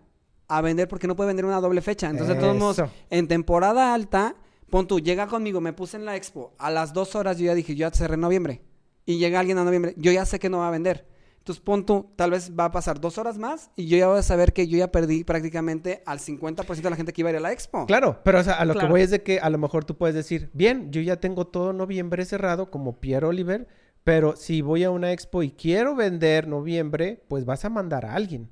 a 0.48 0.62
vender 0.62 0.88
porque 0.88 1.08
no 1.08 1.16
puede 1.16 1.28
vender 1.28 1.46
una 1.46 1.60
doble 1.60 1.82
fecha. 1.82 2.10
Entonces, 2.10 2.36
de 2.36 2.42
todos 2.42 2.56
modos, 2.56 2.82
en 3.10 3.28
temporada 3.28 3.94
alta, 3.94 4.36
pon 4.70 4.88
tú, 4.88 5.00
llega 5.00 5.28
conmigo, 5.28 5.60
me 5.62 5.74
puse 5.74 5.98
en 5.98 6.06
la 6.06 6.16
expo. 6.16 6.54
A 6.58 6.72
las 6.72 6.94
dos 6.94 7.16
horas 7.16 7.38
yo 7.38 7.46
ya 7.46 7.56
dije, 7.56 7.76
yo 7.76 7.88
ya 7.90 7.92
cerré 7.96 8.14
en 8.16 8.22
noviembre. 8.22 8.62
Y 9.06 9.18
llega 9.18 9.40
alguien 9.40 9.58
a 9.58 9.64
noviembre, 9.64 9.94
yo 9.98 10.12
ya 10.12 10.26
sé 10.26 10.38
que 10.40 10.50
no 10.50 10.60
va 10.60 10.68
a 10.68 10.72
vender. 10.72 11.08
Entonces, 11.48 11.64
pon 11.64 11.86
tú, 11.86 12.10
tal 12.18 12.32
vez 12.32 12.52
va 12.60 12.66
a 12.66 12.72
pasar 12.72 13.00
dos 13.00 13.18
horas 13.18 13.38
más 13.38 13.72
y 13.78 13.88
yo 13.88 13.98
ya 13.98 14.10
voy 14.10 14.20
a 14.20 14.22
saber 14.22 14.52
que 14.52 14.68
yo 14.68 14.78
ya 14.78 14.92
perdí 14.92 15.24
prácticamente 15.24 16.04
al 16.06 16.20
50% 16.20 16.82
de 16.84 16.90
la 16.90 16.98
gente 16.98 17.14
que 17.14 17.22
iba 17.22 17.30
a 17.30 17.32
ir 17.32 17.38
a 17.38 17.40
la 17.40 17.54
expo. 17.54 17.86
Claro, 17.86 18.20
pero 18.26 18.40
o 18.40 18.44
sea, 18.44 18.56
a 18.56 18.66
lo 18.66 18.74
que 18.76 18.86
voy 18.86 19.00
es 19.00 19.12
de 19.12 19.24
que 19.24 19.40
a 19.40 19.50
lo 19.50 19.58
mejor 19.58 19.86
tú 19.86 19.96
puedes 19.96 20.14
decir, 20.14 20.50
bien, 20.52 20.92
yo 20.92 21.00
ya 21.00 21.22
tengo 21.22 21.48
todo 21.48 21.72
noviembre 21.72 22.26
cerrado 22.26 22.70
como 22.70 23.00
Pierre 23.00 23.26
Oliver, 23.28 23.66
pero 24.04 24.36
si 24.36 24.62
voy 24.62 24.84
a 24.84 24.92
una 24.92 25.14
expo 25.14 25.42
y 25.42 25.52
quiero 25.52 25.96
vender 25.96 26.50
noviembre, 26.50 27.24
pues 27.30 27.46
vas 27.46 27.64
a 27.64 27.70
mandar 27.70 28.06
a 28.06 28.14
alguien. 28.16 28.50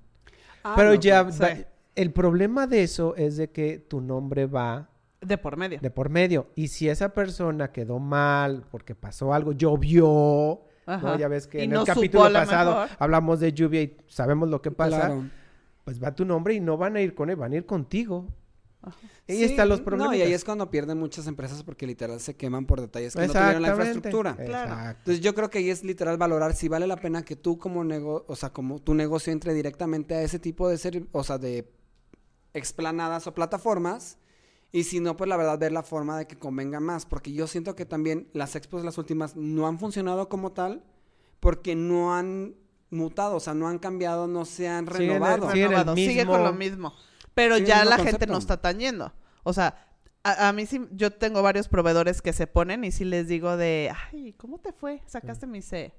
Ah, 0.63 0.75
pero 0.77 0.93
no, 0.93 0.95
ya, 0.95 1.23
pues, 1.25 1.41
va- 1.41 1.49
el 1.95 2.13
problema 2.13 2.65
de 2.65 2.83
eso 2.83 3.13
es 3.17 3.35
de 3.35 3.49
que 3.51 3.77
tu 3.79 3.99
nombre 3.99 4.45
va 4.45 4.89
De 5.19 5.37
por 5.37 5.57
medio. 5.57 5.79
de 5.81 5.89
por 5.91 6.07
medio. 6.09 6.47
Y 6.55 6.69
si 6.69 6.87
esa 6.87 7.09
persona 7.09 7.73
quedó 7.73 7.99
mal 7.99 8.63
porque 8.71 8.95
pasó 8.95 9.33
algo, 9.33 9.51
llovió, 9.51 10.61
¿no? 10.87 11.17
Ya 11.17 11.27
ves 11.27 11.47
que 11.47 11.59
Y 11.59 11.63
en 11.63 11.71
no 11.71 11.81
el 11.81 11.85
capítulo 11.87 12.31
pasado 12.31 12.71
mejor. 12.81 12.89
hablamos 12.99 13.39
de 13.39 13.53
lluvia 13.53 13.81
y 13.81 13.97
sabemos 14.07 14.49
lo 14.49 14.61
que 14.61 14.71
pasa, 14.71 14.97
Claro. 14.97 15.23
pues 15.83 16.01
va 16.03 16.13
tu 16.13 16.25
nombre 16.25 16.53
y 16.53 16.59
no 16.59 16.77
van 16.77 16.95
a 16.95 17.01
ir 17.01 17.15
con 17.15 17.29
él, 17.29 17.35
van 17.35 17.53
a 17.53 17.55
ir 17.57 17.65
contigo. 17.65 18.27
Ahí 19.27 19.37
Sí, 19.37 19.43
están 19.45 19.67
los 19.67 19.79
No, 19.79 19.85
problemas. 19.85 20.15
y 20.15 20.21
ahí 20.21 20.31
es 20.33 20.43
cuando 20.45 20.69
pierden 20.69 20.99
muchas 20.99 21.25
empresas 21.25 21.63
porque 21.63 21.87
literal 21.87 22.19
se 22.19 22.35
queman 22.35 22.67
por 22.67 22.81
detalles 22.81 23.15
que 23.15 23.25
no 23.25 23.33
tuvieron 23.33 23.61
la 23.63 23.69
infraestructura. 23.69 24.35
Claro. 24.35 24.89
Entonces 24.99 25.21
yo 25.21 25.33
creo 25.33 25.49
que 25.49 25.57
ahí 25.57 25.71
es 25.71 25.83
literal 25.83 26.17
valorar 26.17 26.53
si 26.53 26.67
vale 26.67 26.85
la 26.85 26.97
pena 26.97 27.23
que 27.25 27.35
tú 27.35 27.57
como 27.57 27.83
negocio, 27.83 28.25
o 28.27 28.35
sea, 28.35 28.53
como 28.53 28.77
tu 28.79 28.93
negocio 28.93 29.33
entre 29.33 29.55
directamente 29.55 30.13
a 30.13 30.21
ese 30.21 30.37
tipo 30.37 30.69
de 30.69 30.77
ser, 30.77 31.03
o 31.13 31.23
sea, 31.23 31.39
de 31.39 31.67
explanadas 32.53 33.25
o 33.25 33.33
plataformas. 33.33 34.19
Y 34.75 34.83
si 34.83 34.99
no, 34.99 35.15
pues 35.15 35.29
la 35.29 35.37
verdad 35.37 35.57
ver 35.57 35.71
la 35.71 35.83
forma 35.83 36.17
de 36.17 36.27
que 36.27 36.37
convenga 36.37 36.81
más. 36.81 37.05
Porque 37.05 37.31
yo 37.31 37.47
siento 37.47 37.77
que 37.77 37.85
también 37.85 38.27
las 38.33 38.57
expos, 38.57 38.83
las 38.83 38.97
últimas, 38.97 39.37
no 39.37 39.67
han 39.67 39.79
funcionado 39.79 40.27
como 40.27 40.51
tal. 40.51 40.83
Porque 41.39 41.77
no 41.77 42.13
han 42.13 42.55
mutado, 42.89 43.37
o 43.37 43.39
sea, 43.39 43.53
no 43.53 43.69
han 43.69 43.79
cambiado, 43.79 44.27
no 44.27 44.43
se 44.43 44.67
han 44.67 44.85
renovado. 44.85 45.49
siguen 45.49 45.63
el 45.63 45.69
renovado, 45.69 45.95
sigue 45.95 46.25
con 46.25 46.43
lo 46.43 46.51
mismo. 46.51 46.93
Pero 47.33 47.55
Sigue 47.55 47.69
ya 47.69 47.85
la 47.85 47.99
gente 47.99 48.27
no 48.27 48.37
está 48.37 48.59
tan 48.61 48.77
yendo. 48.77 49.13
O 49.43 49.53
sea, 49.53 49.87
a, 50.23 50.49
a 50.49 50.51
mí 50.51 50.65
sí, 50.65 50.85
yo 50.91 51.09
tengo 51.09 51.41
varios 51.41 51.69
proveedores 51.69 52.21
que 52.21 52.33
se 52.33 52.45
ponen 52.45 52.83
y 52.83 52.91
sí 52.91 53.05
les 53.05 53.29
digo 53.29 53.55
de, 53.55 53.93
ay, 54.11 54.33
¿cómo 54.33 54.59
te 54.59 54.73
fue? 54.73 55.01
Sacaste 55.05 55.47
mi 55.47 55.61
C. 55.61 55.93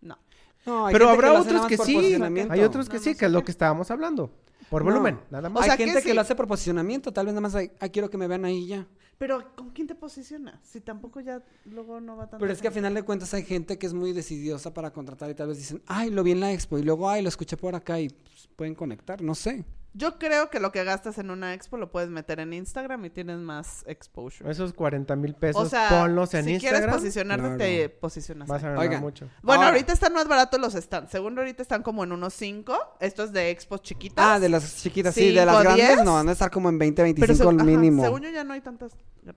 No. 0.00 0.18
No. 0.66 0.86
Hay 0.86 0.92
Pero 0.92 1.08
habrá 1.08 1.32
otros 1.32 1.66
que 1.66 1.76
sí, 1.78 1.94
posicionamiento. 1.94 2.52
hay 2.52 2.60
otros 2.60 2.88
que 2.88 2.98
sí, 2.98 3.14
que 3.14 3.26
es 3.26 3.32
lo 3.32 3.44
que 3.44 3.50
estábamos 3.50 3.90
hablando. 3.90 4.30
Por 4.70 4.84
No. 4.84 4.90
volumen, 4.90 5.18
nada 5.30 5.48
más. 5.48 5.62
O 5.62 5.64
sea, 5.64 5.72
hay 5.72 5.78
gente 5.78 6.02
que, 6.02 6.10
sí. 6.10 6.14
lo 6.14 6.20
hace 6.20 6.34
por 6.34 6.46
posicionamiento, 6.46 7.10
tal 7.10 7.24
vez 7.26 7.32
nada 7.34 7.40
más 7.40 7.54
hay, 7.54 7.70
ah, 7.80 7.88
quiero 7.88 8.10
que 8.10 8.18
me 8.18 8.26
vean 8.26 8.44
ahí 8.44 8.66
ya. 8.66 8.86
Pero 9.16 9.54
¿con 9.56 9.70
quién 9.70 9.86
te 9.86 9.94
posicionas? 9.94 10.60
Si 10.62 10.80
tampoco 10.80 11.20
ya 11.20 11.42
luego 11.64 12.00
no 12.00 12.16
va 12.16 12.24
tanto. 12.28 12.38
Pero 12.38 12.52
es 12.52 12.60
que 12.60 12.68
a 12.68 12.70
final 12.70 12.94
de 12.94 13.02
cuentas 13.02 13.32
hay 13.34 13.44
gente 13.44 13.78
que 13.78 13.86
es 13.86 13.94
muy 13.94 14.12
decidiosa 14.12 14.72
para 14.74 14.92
contratar 14.92 15.30
y 15.30 15.34
tal 15.34 15.48
vez 15.48 15.58
dicen, 15.58 15.82
ay, 15.86 16.10
lo 16.10 16.22
vi 16.22 16.32
en 16.32 16.40
la 16.40 16.52
expo 16.52 16.78
y 16.78 16.82
luego, 16.82 17.08
ay, 17.08 17.22
lo 17.22 17.28
escuché 17.28 17.56
por 17.56 17.74
acá 17.74 17.98
y 17.98 18.10
pues, 18.10 18.48
pueden 18.54 18.74
conectar, 18.74 19.22
no 19.22 19.34
sé. 19.34 19.64
Yo 19.94 20.18
creo 20.18 20.50
que 20.50 20.60
lo 20.60 20.70
que 20.70 20.84
gastas 20.84 21.18
en 21.18 21.30
una 21.30 21.54
expo 21.54 21.76
lo 21.76 21.90
puedes 21.90 22.08
meter 22.10 22.38
en 22.40 22.52
Instagram 22.52 23.04
y 23.06 23.10
tienes 23.10 23.38
más 23.38 23.82
exposure. 23.86 24.48
Esos 24.48 24.72
40 24.72 25.16
mil 25.16 25.34
pesos, 25.34 25.60
o 25.62 25.68
sea, 25.68 25.88
ponlos 25.88 26.34
en 26.34 26.44
si 26.44 26.52
Instagram. 26.52 26.82
quieres 26.82 26.96
posicionarte, 26.96 27.42
Claro. 27.42 27.58
te 27.58 27.88
posicionas. 27.88 28.48
Vas 28.48 28.62
a 28.62 28.68
ganar 28.68 28.84
Oigan. 28.84 29.00
mucho. 29.00 29.28
Bueno, 29.42 29.62
Ahora- 29.62 29.74
ahorita 29.76 29.92
están 29.94 30.12
más 30.12 30.28
baratos 30.28 30.60
los 30.60 30.74
stands. 30.74 31.10
Según 31.10 31.36
ahorita 31.38 31.62
están 31.62 31.82
como 31.82 32.04
en 32.04 32.12
unos 32.12 32.34
5. 32.34 32.76
Estos 33.00 33.32
de 33.32 33.50
expos 33.50 33.82
chiquitas. 33.82 34.24
Ah, 34.24 34.38
de 34.38 34.48
las 34.50 34.76
chiquitas, 34.76 35.14
sí, 35.14 35.32
de 35.32 35.44
las 35.46 35.60
grandes 35.62 35.86
diez. 35.88 36.04
no, 36.04 36.12
van 36.14 36.28
a 36.28 36.32
estar 36.32 36.50
como 36.50 36.68
en 36.68 36.78
20, 36.78 37.02
Pero 37.02 37.04
25 37.16 37.50
seg- 37.50 37.54
el 37.54 37.60
ajá, 37.60 37.64
mínimo. 37.64 38.02
según 38.04 38.20
yo 38.22 38.30
ya 38.30 38.44
no 38.44 38.52
hay 38.52 38.60
tantas 38.60 38.92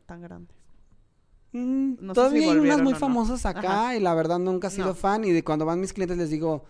tan 0.05 0.21
grandes. 0.21 0.55
Mm, 1.53 1.93
no 2.01 2.13
sé 2.13 2.15
todavía 2.15 2.43
si 2.43 2.49
hay 2.49 2.57
unas 2.59 2.81
muy 2.81 2.93
no. 2.93 2.99
famosas 2.99 3.45
acá 3.45 3.59
Ajá. 3.87 3.95
y 3.95 3.99
la 3.99 4.13
verdad 4.13 4.39
nunca 4.39 4.67
he 4.67 4.71
sido 4.71 4.87
No. 4.87 4.95
fan 4.95 5.23
y 5.25 5.31
de 5.31 5.43
cuando 5.43 5.65
van 5.65 5.79
mis 5.81 5.91
clientes 5.91 6.17
les 6.17 6.29
digo, 6.29 6.63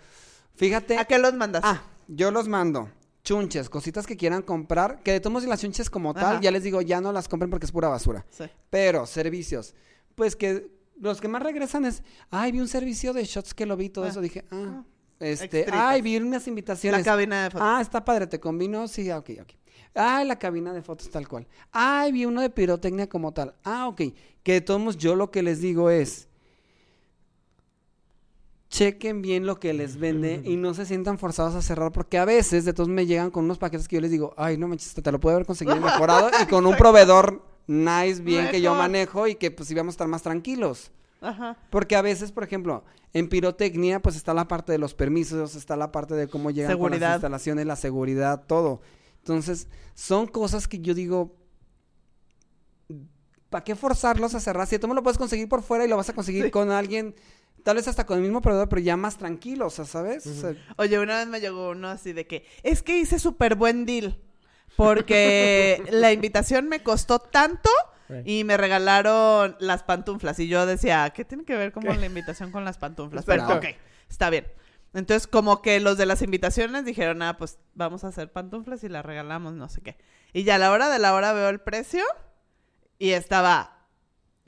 fíjate, 0.56 0.98
¿A 0.98 1.06
qué 1.06 1.20
los 1.20 1.34
mandas? 1.34 1.62
ah, 1.65 1.82
yo 2.08 2.32
los 2.32 2.48
mando. 2.48 2.89
Chunches, 3.23 3.69
cositas 3.69 4.07
que 4.07 4.17
quieran 4.17 4.41
comprar, 4.41 5.03
que 5.03 5.12
de 5.12 5.19
todos 5.19 5.31
modos 5.34 5.47
las 5.47 5.62
chunches 5.62 5.89
como 5.89 6.13
tal, 6.13 6.23
Ajá. 6.34 6.41
ya 6.41 6.49
les 6.51 6.63
digo, 6.63 6.81
ya 6.81 6.99
no 7.01 7.12
las 7.12 7.27
compren 7.27 7.49
porque 7.51 7.65
es 7.67 7.71
pura 7.71 7.88
basura. 7.88 8.25
Sí. 8.29 8.45
Pero 8.71 9.05
servicios, 9.05 9.75
pues 10.15 10.36
que 10.36 10.71
los 10.99 11.21
que 11.21 11.27
más 11.27 11.43
regresan 11.43 11.86
es, 11.86 12.03
ay, 12.31 12.51
vi 12.51 12.60
un 12.62 12.67
servicio 12.67 13.13
de 13.13 13.23
shots 13.23 13.53
que 13.53 13.65
lo 13.67 13.77
vi, 13.77 13.89
todo 13.89 14.05
Ah. 14.05 14.10
eso, 14.10 14.21
dije, 14.21 14.45
ah, 14.49 14.81
Ah. 14.81 14.86
este, 15.19 15.60
Extritas. 15.62 15.73
ay, 15.75 16.01
vi 16.01 16.17
unas 16.17 16.45
La 16.45 16.49
invitaciones. 16.49 17.05
cabina 17.05 17.43
de 17.43 17.49
fotos. 17.51 17.67
Ah, 17.69 17.79
está 17.81 18.03
padre, 18.03 18.25
te 18.27 18.39
combino, 18.39 18.88
sí, 18.88 19.10
ah, 19.12 19.19
ok, 19.19 19.29
ok. 19.41 19.49
Ay, 19.93 20.25
la 20.25 20.39
cabina 20.39 20.73
de 20.73 20.81
fotos 20.81 21.10
tal 21.12 21.27
cual. 21.27 21.47
Ay, 21.71 22.12
vi 22.13 22.25
uno 22.25 22.41
de 22.41 22.49
pirotecnia 22.49 23.07
como 23.10 23.34
tal. 23.34 23.53
Ah, 23.63 23.88
ok. 23.88 24.01
Que 24.41 24.53
de 24.53 24.62
todos 24.62 24.79
modos 24.79 24.97
yo 24.97 25.15
lo 25.15 25.29
que 25.31 25.43
les 25.43 25.60
digo 25.62 25.89
es, 25.89 26.27
chequen 28.71 29.21
bien 29.21 29.45
lo 29.45 29.60
que 29.60 29.73
les 29.73 29.97
vende 29.97 30.41
y 30.45 30.55
no 30.55 30.73
se 30.73 30.86
sientan 30.86 31.19
forzados 31.19 31.55
a 31.55 31.62
cerrar 31.62 31.91
porque 31.91 32.17
a 32.17 32.23
veces 32.25 32.63
de 32.63 32.71
todos 32.71 32.88
me 32.88 33.05
llegan 33.05 33.29
con 33.29 33.43
unos 33.43 33.57
paquetes 33.57 33.88
que 33.89 33.97
yo 33.97 34.01
les 34.01 34.12
digo, 34.12 34.34
ay, 34.38 34.57
no 34.57 34.69
manches, 34.69 34.93
te 34.93 35.12
lo 35.12 35.19
puedo 35.19 35.36
haber 35.36 35.45
conseguido 35.45 35.75
mejorado 35.81 36.31
y 36.41 36.45
con 36.47 36.65
un 36.65 36.77
proveedor 36.77 37.43
nice, 37.67 38.21
bien 38.21 38.49
que 38.49 38.62
yo 38.62 38.73
manejo 38.73 39.27
y 39.27 39.36
que 39.36 39.51
pues 39.51 39.69
íbamos 39.71 39.91
a 39.91 39.95
estar 39.95 40.07
más 40.07 40.23
tranquilos. 40.23 40.91
Ajá. 41.19 41.55
Porque 41.69 41.95
a 41.95 42.01
veces, 42.01 42.31
por 42.31 42.43
ejemplo, 42.43 42.84
en 43.13 43.27
pirotecnia, 43.29 43.99
pues 44.01 44.15
está 44.15 44.34
la 44.34 44.47
parte 44.47 44.71
de 44.71 44.77
los 44.79 44.95
permisos, 44.95 45.53
está 45.55 45.75
la 45.75 45.91
parte 45.91 46.15
de 46.15 46.27
cómo 46.27 46.49
llegan 46.49 46.79
con 46.79 46.97
las 46.97 47.13
instalaciones, 47.15 47.65
la 47.67 47.75
seguridad, 47.75 48.45
todo. 48.47 48.81
Entonces, 49.19 49.67
son 49.93 50.25
cosas 50.27 50.67
que 50.67 50.79
yo 50.79 50.93
digo, 50.95 51.36
¿para 53.49 53.63
qué 53.63 53.75
forzarlos 53.75 54.34
a 54.34 54.39
cerrar? 54.39 54.65
Si 54.65 54.79
tú 54.79 54.88
me 54.88 54.95
lo 54.95 55.03
puedes 55.03 55.17
conseguir 55.17 55.47
por 55.49 55.62
fuera 55.62 55.86
y 55.86 55.88
lo 55.89 55.97
vas 55.97 56.10
a 56.10 56.13
conseguir 56.13 56.45
Sí. 56.45 56.51
con 56.51 56.71
alguien, 56.71 57.13
tal 57.63 57.78
vez 57.78 57.88
hasta 57.88 58.06
con 58.06 58.17
el 58.17 58.24
mismo 58.24 58.41
proveedor, 58.41 58.69
pero 58.69 58.82
ya 58.82 58.97
más 58.97 59.17
tranquilo, 59.17 59.67
o 59.67 59.69
sea, 59.69 59.86
¿sabes? 59.86 60.26
O 60.28 60.34
sea, 60.34 60.56
Oye, 60.78 61.00
una 61.00 61.17
vez 61.17 61.28
me 61.28 61.39
llegó 61.39 61.71
uno 61.71 61.89
así 61.89 62.13
de 62.13 62.28
que, 62.28 62.45
es 62.63 62.84
que 62.84 62.97
hice 62.97 63.19
súper 63.19 63.56
buen 63.56 63.86
deal. 63.86 64.19
Porque 64.76 65.84
la 65.91 66.12
invitación 66.12 66.67
me 66.67 66.82
costó 66.82 67.19
tanto 67.19 67.69
y 68.26 68.43
me 68.43 68.58
regalaron 68.58 69.56
las 69.60 69.84
pantuflas. 69.84 70.39
Y 70.39 70.47
yo 70.47 70.65
decía, 70.65 71.12
¿qué 71.12 71.26
tiene 71.26 71.45
que 71.45 71.56
ver 71.56 71.71
como 71.71 71.93
la 71.93 72.06
invitación 72.06 72.52
con 72.52 72.65
las 72.65 72.78
pantuflas? 72.78 73.26
Pero, 73.26 73.47
ok, 73.47 73.65
está 74.10 74.30
bien. 74.30 74.47
Entonces, 74.93 75.28
como 75.28 75.62
que 75.62 75.80
los 75.80 75.97
de 75.97 76.06
las 76.06 76.21
invitaciones 76.21 76.84
dijeron, 76.84 77.21
ah, 77.21 77.38
pues 77.38 77.60
vamos 77.74 78.04
a 78.04 78.10
hacer 78.10 78.32
pantuflas 78.32 78.84
y 78.84 78.89
las 78.89 79.06
regalamos, 79.06 79.54
no 79.54 79.69
sé 79.69 79.82
qué. 79.82 79.97
Y 80.34 80.43
ya 80.43 80.56
a 80.56 80.58
la 80.58 80.71
hora 80.71 80.89
de 80.89 81.00
la 81.00 81.13
hora 81.13 81.32
veo 81.32 81.50
el 81.50 81.62
precio 81.62 82.04
y 83.00 83.12
estaba 83.12 83.81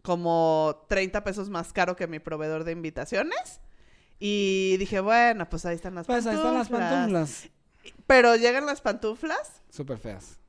como 0.03 0.85
30 0.89 1.23
pesos 1.23 1.49
más 1.49 1.73
caro 1.73 1.95
que 1.95 2.05
mi 2.07 2.19
proveedor 2.19 2.63
de 2.65 2.73
invitaciones. 2.73 3.61
Y 4.19 4.77
dije, 4.77 4.99
bueno, 4.99 5.49
pues 5.49 5.65
ahí 5.65 5.75
están 5.75 5.95
las 5.95 6.05
pues 6.05 6.25
ahí 6.27 6.35
pantuflas. 6.35 6.67
están 6.67 6.79
las 6.79 6.91
pantuflas. 6.91 7.49
Pero 8.05 8.35
llegan 8.35 8.65
las 8.65 8.79
pantuflas, 8.81 9.61
Súper 9.69 9.97
feas. 9.97 10.39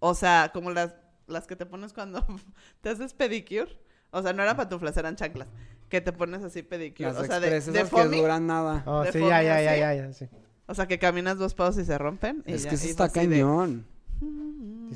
o 0.00 0.14
sea, 0.14 0.50
como 0.52 0.70
las, 0.70 0.94
las 1.26 1.46
que 1.46 1.54
te 1.56 1.64
pones 1.64 1.92
cuando 1.92 2.26
te 2.80 2.88
haces 2.90 3.14
pedicure. 3.14 3.78
O 4.10 4.22
sea, 4.22 4.32
no 4.32 4.42
eran 4.42 4.56
pantuflas, 4.56 4.96
eran 4.96 5.16
chanclas. 5.16 5.48
Que 5.88 6.00
te 6.00 6.12
pones 6.12 6.42
así 6.42 6.62
pedicure. 6.62 7.12
Las 7.12 7.22
o 7.22 7.24
sea, 7.24 7.40
de, 7.40 7.50
de 7.50 7.56
esas 7.58 7.74
que 7.74 7.84
foamy. 7.84 8.20
duran 8.20 8.46
nada. 8.46 8.82
Oh, 8.86 9.02
de 9.02 9.12
sí, 9.12 9.18
foamy 9.18 9.30
ya, 9.30 9.42
ya, 9.42 9.60
ya, 9.62 9.70
así. 9.70 9.80
ya, 9.80 9.94
ya, 9.94 10.12
sí. 10.12 10.28
O 10.66 10.74
sea, 10.74 10.86
que 10.86 10.98
caminas 10.98 11.36
dos 11.38 11.54
pasos 11.54 11.82
y 11.82 11.84
se 11.84 11.96
rompen. 11.98 12.42
y 12.46 12.54
es 12.54 12.62
ya, 12.64 12.70
que 12.70 12.74
eso 12.76 12.86
está 12.88 13.06
de, 13.08 13.12
cañón. 13.12 13.86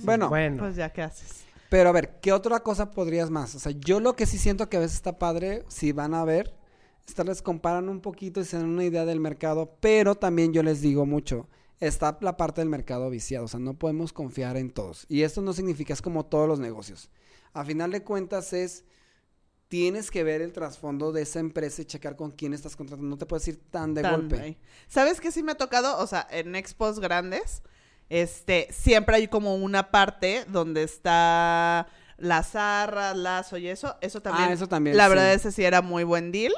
Bueno, 0.03 0.29
bueno. 0.29 0.59
Pues 0.63 0.77
ya, 0.77 0.91
¿qué 0.91 1.03
haces? 1.03 1.45
Pero 1.69 1.89
a 1.91 1.93
ver, 1.93 2.19
¿qué 2.21 2.33
otra 2.33 2.61
cosa 2.61 2.91
podrías 2.91 3.31
más? 3.31 3.55
O 3.55 3.59
sea, 3.59 3.73
yo 3.73 4.01
lo 4.01 4.17
que 4.17 4.27
sí 4.27 4.39
siento 4.39 4.69
que 4.69 4.79
a 4.79 4.81
veces 4.81 4.97
está 4.97 5.19
padre, 5.19 5.65
si 5.69 5.93
van 5.93 6.15
a 6.15 6.25
ver, 6.25 6.55
es 7.07 7.25
vez 7.25 7.43
comparan 7.43 7.89
un 7.89 8.01
poquito 8.01 8.41
y 8.41 8.45
se 8.45 8.57
dan 8.57 8.67
una 8.67 8.85
idea 8.85 9.05
del 9.05 9.21
mercado, 9.21 9.77
pero 9.81 10.15
también 10.15 10.53
yo 10.53 10.63
les 10.63 10.81
digo 10.81 11.07
mucho, 11.07 11.49
está 11.81 12.19
la 12.21 12.37
parte 12.37 12.61
del 12.61 12.69
mercado 12.69 13.09
viciado, 13.11 13.47
o 13.47 13.49
sea, 13.49 13.61
no 13.61 13.75
podemos 13.75 14.13
confiar 14.13 14.57
en 14.57 14.71
todos. 14.71 15.07
Y 15.09 15.23
esto 15.23 15.41
no 15.41 15.53
significa, 15.53 15.93
es 15.93 16.03
como 16.03 16.27
todos 16.27 16.49
los 16.49 16.61
negocios. 16.61 17.11
A 17.53 17.65
final 17.65 17.91
de 17.91 18.03
cuentas 18.03 18.53
es, 18.53 18.85
tienes 19.69 20.11
que 20.11 20.25
ver 20.25 20.43
el 20.43 20.53
trasfondo 20.53 21.13
de 21.13 21.23
esa 21.23 21.41
empresa 21.41 21.83
y 21.83 21.87
checar 21.87 22.17
con 22.17 22.31
quién 22.31 22.53
estás 22.55 22.77
contratando, 22.77 23.09
no 23.09 23.19
te 23.19 23.27
puedes 23.27 23.47
ir 23.49 23.59
tan 23.71 23.95
de 23.95 24.03
Tan 24.03 24.13
golpe. 24.13 24.41
ahí. 24.41 24.59
¿Sabes 24.87 25.21
qué 25.21 25.31
sí 25.33 25.43
me 25.43 25.53
ha 25.53 25.57
tocado? 25.57 25.99
O 25.99 26.07
sea, 26.07 26.27
en 26.31 26.55
expos 26.55 27.01
grandes, 27.01 27.63
este, 28.09 28.69
siempre 28.71 29.17
hay 29.17 29.29
como 29.29 29.55
una 29.55 29.91
parte 29.91 30.45
donde 30.49 30.83
está 30.83 31.87
las 32.17 32.51
zarras, 32.53 33.17
lazo 33.17 33.57
y 33.59 33.69
eso, 33.69 33.97
eso 34.01 34.21
también. 34.21 34.49
Ah, 34.49 34.53
eso 34.53 34.69
también, 34.69 34.97
La 34.97 35.05
sí. 35.05 35.11
verdad, 35.11 35.33
ese 35.33 35.53
sí 35.53 35.65
era 35.65 35.83
muy 35.83 36.05
buen 36.05 36.33
deal. 36.33 36.53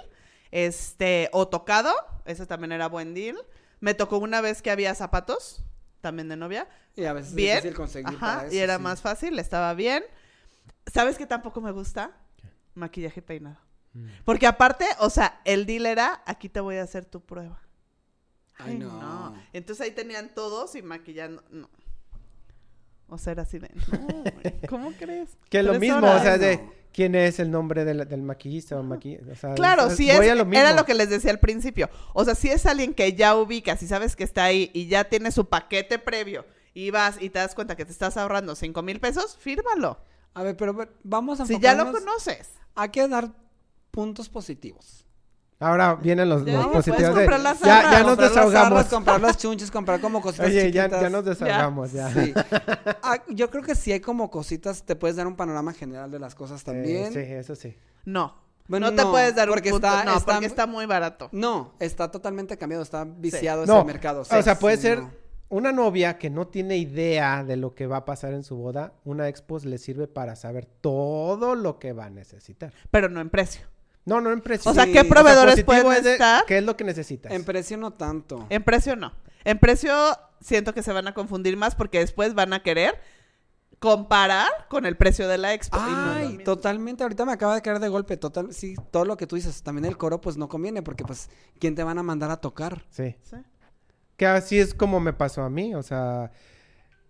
Este, 0.50 1.28
o 1.32 1.48
tocado, 1.48 1.92
ese 2.24 2.46
también 2.46 2.72
era 2.72 2.88
buen 2.88 3.14
deal. 3.14 3.36
Me 3.80 3.94
tocó 3.94 4.18
una 4.18 4.40
vez 4.40 4.62
que 4.62 4.70
había 4.70 4.94
zapatos, 4.94 5.62
también 6.00 6.28
de 6.28 6.36
novia. 6.36 6.68
Y 6.96 7.04
a 7.04 7.12
veces 7.12 7.34
Bien. 7.34 7.58
es 7.58 7.62
difícil 7.62 7.76
conseguir 7.76 8.08
Ajá, 8.08 8.18
para 8.18 8.46
eso, 8.46 8.54
y 8.54 8.58
era 8.58 8.76
sí. 8.76 8.82
más 8.82 9.00
fácil, 9.00 9.38
estaba 9.38 9.74
bien. 9.74 10.04
¿Sabes 10.92 11.18
qué 11.18 11.26
tampoco 11.26 11.60
me 11.60 11.70
gusta? 11.72 12.10
Maquillaje 12.74 13.20
y 13.20 13.22
peinado. 13.22 13.58
Mm. 13.92 14.06
Porque 14.24 14.46
aparte, 14.46 14.86
o 14.98 15.10
sea, 15.10 15.40
el 15.44 15.66
deal 15.66 15.86
era, 15.86 16.22
aquí 16.26 16.48
te 16.48 16.60
voy 16.60 16.76
a 16.76 16.82
hacer 16.82 17.04
tu 17.04 17.20
prueba. 17.20 17.60
Ay, 18.64 18.78
no. 18.78 19.34
Entonces 19.52 19.84
ahí 19.86 19.92
tenían 19.92 20.34
todos 20.34 20.74
y 20.74 20.82
maquillando. 20.82 21.42
No. 21.50 21.68
O 23.08 23.18
sea, 23.18 23.32
era 23.32 23.42
así 23.42 23.58
de. 23.58 23.70
No, 23.90 24.24
¿cómo 24.68 24.92
crees? 24.92 25.30
Que 25.48 25.62
lo 25.62 25.78
mismo, 25.78 25.98
horas. 25.98 26.20
o 26.20 26.22
sea, 26.22 26.38
de 26.38 26.60
quién 26.92 27.14
es 27.14 27.40
el 27.40 27.50
nombre 27.50 27.84
del, 27.84 28.08
del 28.08 28.22
maquillista 28.22 28.78
o 28.78 28.82
maquillista. 28.82 29.32
O 29.32 29.36
sea, 29.36 29.54
Claro, 29.54 29.86
es- 29.88 29.98
lo 29.98 30.52
era 30.52 30.72
lo 30.72 30.84
que 30.84 30.94
les 30.94 31.10
decía 31.10 31.30
al 31.32 31.40
principio. 31.40 31.90
O 32.14 32.24
sea, 32.24 32.34
si 32.34 32.50
es 32.50 32.66
alguien 32.66 32.94
que 32.94 33.12
ya 33.14 33.36
ubicas 33.36 33.82
y 33.82 33.88
sabes 33.88 34.14
que 34.14 34.24
está 34.24 34.44
ahí 34.44 34.70
y 34.74 34.86
ya 34.86 35.04
tiene 35.04 35.32
su 35.32 35.48
paquete 35.48 35.98
previo 35.98 36.44
y 36.72 36.90
vas 36.90 37.20
y 37.20 37.30
te 37.30 37.40
das 37.40 37.54
cuenta 37.54 37.76
que 37.76 37.84
te 37.84 37.92
estás 37.92 38.16
ahorrando 38.16 38.54
cinco 38.54 38.82
mil 38.82 39.00
pesos, 39.00 39.36
fírmalo. 39.38 39.98
A 40.34 40.44
ver, 40.44 40.56
pero 40.56 40.76
vamos 41.02 41.40
a 41.40 41.46
Si 41.46 41.58
ya 41.58 41.74
lo 41.74 41.90
conoces. 41.90 42.50
Hay 42.76 42.90
que 42.90 43.08
dar 43.08 43.32
puntos 43.90 44.28
positivos. 44.28 45.04
Ahora 45.60 45.94
vienen 45.94 46.28
los, 46.28 46.44
Ya, 46.44 46.54
los 46.54 46.66
positivos 46.68 47.02
de... 47.14 47.20
comprar 47.26 47.40
las 47.40 47.60
Ya, 47.60 47.66
ya 47.66 47.82
nos 47.82 47.90
Comprar 47.90 48.16
las 48.18 48.18
desahogamos. 48.30 48.68
zarras, 48.78 48.86
comprar 48.88 49.20
los 49.20 49.36
chunches, 49.36 49.70
comprar 49.70 50.00
como 50.00 50.20
cositas 50.22 50.46
Oye, 50.46 50.72
ya, 50.72 50.84
chiquitas. 50.84 51.02
ya 51.02 51.10
nos 51.10 51.24
desahogamos, 51.24 51.92
ya. 51.92 52.10
Sí. 52.12 52.32
Ah, 53.02 53.22
yo 53.28 53.50
creo 53.50 53.62
que 53.62 53.74
sí 53.74 53.92
hay 53.92 54.00
como 54.00 54.30
cositas, 54.30 54.82
te 54.84 54.96
puedes 54.96 55.16
dar 55.16 55.26
un 55.26 55.36
panorama 55.36 55.72
general 55.74 56.10
de 56.10 56.18
las 56.18 56.34
cosas 56.34 56.64
también. 56.64 57.06
Eh, 57.06 57.10
sí, 57.12 57.32
eso 57.34 57.54
sí. 57.54 57.76
No. 58.04 58.34
Bueno, 58.68 58.90
no 58.90 58.96
te 58.96 59.02
no, 59.02 59.10
puedes 59.10 59.34
dar 59.34 59.48
un 59.48 59.54
porque 59.54 59.70
punto. 59.70 59.86
está- 59.86 60.04
no, 60.04 60.16
está- 60.16 60.32
porque 60.32 60.46
está 60.46 60.66
muy 60.66 60.86
barato. 60.86 61.28
No, 61.32 61.74
está 61.78 62.10
totalmente 62.10 62.56
cambiado, 62.56 62.82
está 62.82 63.04
viciado 63.04 63.64
ese 63.64 63.84
mercado. 63.84 64.20
o 64.22 64.24
sea, 64.24 64.58
puede 64.58 64.76
sí, 64.76 64.82
ser 64.82 65.00
no. 65.00 65.10
una 65.48 65.72
novia 65.72 66.16
que 66.18 66.30
no 66.30 66.46
tiene 66.46 66.76
idea 66.78 67.42
de 67.44 67.56
lo 67.56 67.74
que 67.74 67.86
va 67.86 67.98
a 67.98 68.04
pasar 68.04 68.32
en 68.32 68.44
su 68.44 68.56
boda. 68.56 68.92
Una 69.04 69.28
expo 69.28 69.58
le 69.58 69.76
sirve 69.78 70.06
para 70.06 70.36
saber 70.36 70.66
todo 70.66 71.54
lo 71.56 71.78
que 71.80 71.92
va 71.92 72.04
a 72.06 72.10
necesitar. 72.10 72.72
Pero 72.92 73.08
no 73.08 73.20
en 73.20 73.28
precio. 73.28 73.66
No, 74.04 74.20
no 74.20 74.32
en 74.32 74.40
precio. 74.40 74.70
O 74.70 74.74
sea, 74.74 74.84
Sí. 74.84 74.92
¿qué 74.92 75.00
O 75.00 75.02
sea, 75.02 75.10
proveedores 75.10 75.54
positivo 75.62 75.66
pueden 75.88 75.92
es 75.98 76.04
de 76.04 76.12
estar? 76.12 76.44
¿Qué 76.46 76.58
es 76.58 76.64
lo 76.64 76.76
que 76.76 76.84
necesitas? 76.84 77.32
En 77.32 77.44
precio 77.44 77.76
no 77.76 77.92
tanto. 77.92 78.46
En 78.48 78.62
precio 78.62 78.96
no. 78.96 79.12
En 79.44 79.58
precio 79.58 79.92
siento 80.40 80.72
que 80.74 80.82
se 80.82 80.92
van 80.92 81.06
a 81.08 81.14
confundir 81.14 81.56
más 81.56 81.74
porque 81.74 81.98
después 81.98 82.34
van 82.34 82.52
a 82.52 82.62
querer 82.62 82.98
comparar 83.78 84.46
con 84.68 84.84
el 84.84 84.96
precio 84.96 85.26
de 85.28 85.38
la 85.38 85.54
expo. 85.54 85.78
no 85.78 86.12
Ay, 86.12 86.38
totalmente. 86.44 87.02
Ahorita 87.02 87.24
me 87.24 87.32
acaba 87.32 87.54
de 87.54 87.62
caer 87.62 87.78
de 87.78 87.88
golpe. 87.88 88.16
Total, 88.16 88.52
sí, 88.52 88.74
todo 88.90 89.04
lo 89.04 89.16
que 89.16 89.26
tú 89.26 89.36
dices. 89.36 89.62
También 89.62 89.86
el 89.86 89.96
coro, 89.96 90.20
pues 90.20 90.36
no 90.36 90.48
conviene, 90.48 90.82
porque 90.82 91.04
pues, 91.04 91.30
¿quién 91.58 91.74
te 91.74 91.82
van 91.82 91.98
a 91.98 92.02
mandar 92.02 92.30
a 92.30 92.36
tocar? 92.38 92.84
Sí. 92.90 93.16
Sí. 93.22 93.36
Que 94.16 94.26
así 94.26 94.58
es 94.58 94.74
como 94.74 95.00
me 95.00 95.14
pasó 95.14 95.42
a 95.42 95.48
mí. 95.50 95.74
O 95.74 95.82
sea, 95.82 96.30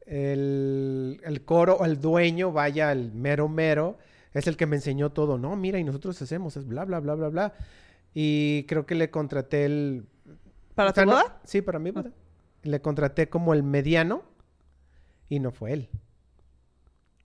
el, 0.07 1.21
el 1.25 1.45
coro 1.45 1.75
o 1.77 1.85
el 1.85 2.01
dueño, 2.01 2.53
vaya, 2.53 2.93
el 2.93 3.13
mero 3.13 3.49
mero, 3.49 3.99
es 4.35 4.47
el 4.47 4.57
que 4.57 4.67
me 4.67 4.77
enseñó 4.77 5.11
todo. 5.11 5.39
No, 5.39 5.57
mira, 5.57 5.79
y 5.79 5.85
nosotros 5.85 6.21
hacemos, 6.23 6.57
es 6.57 6.67
bla, 6.67 6.85
bla, 6.85 7.01
bla, 7.01 7.15
bla, 7.15 7.29
bla. 7.29 7.55
Y 8.15 8.65
creo 8.65 8.87
que 8.87 8.95
le 8.95 9.11
contraté 9.11 9.65
el... 9.65 10.07
¿Para 10.75 10.91
o 10.91 10.95
sea, 10.95 11.05
tu 11.05 11.11
no- 11.11 11.17
boda? 11.17 11.41
sí, 11.45 11.63
para 11.63 11.79
mi 11.79 11.91
boda. 11.91 12.11
Le 12.63 12.81
contraté 12.81 13.29
como 13.29 13.55
el 13.55 13.63
mediano 13.63 14.23
y 15.29 15.39
no 15.41 15.51
fue 15.51 15.73
él. 15.73 15.89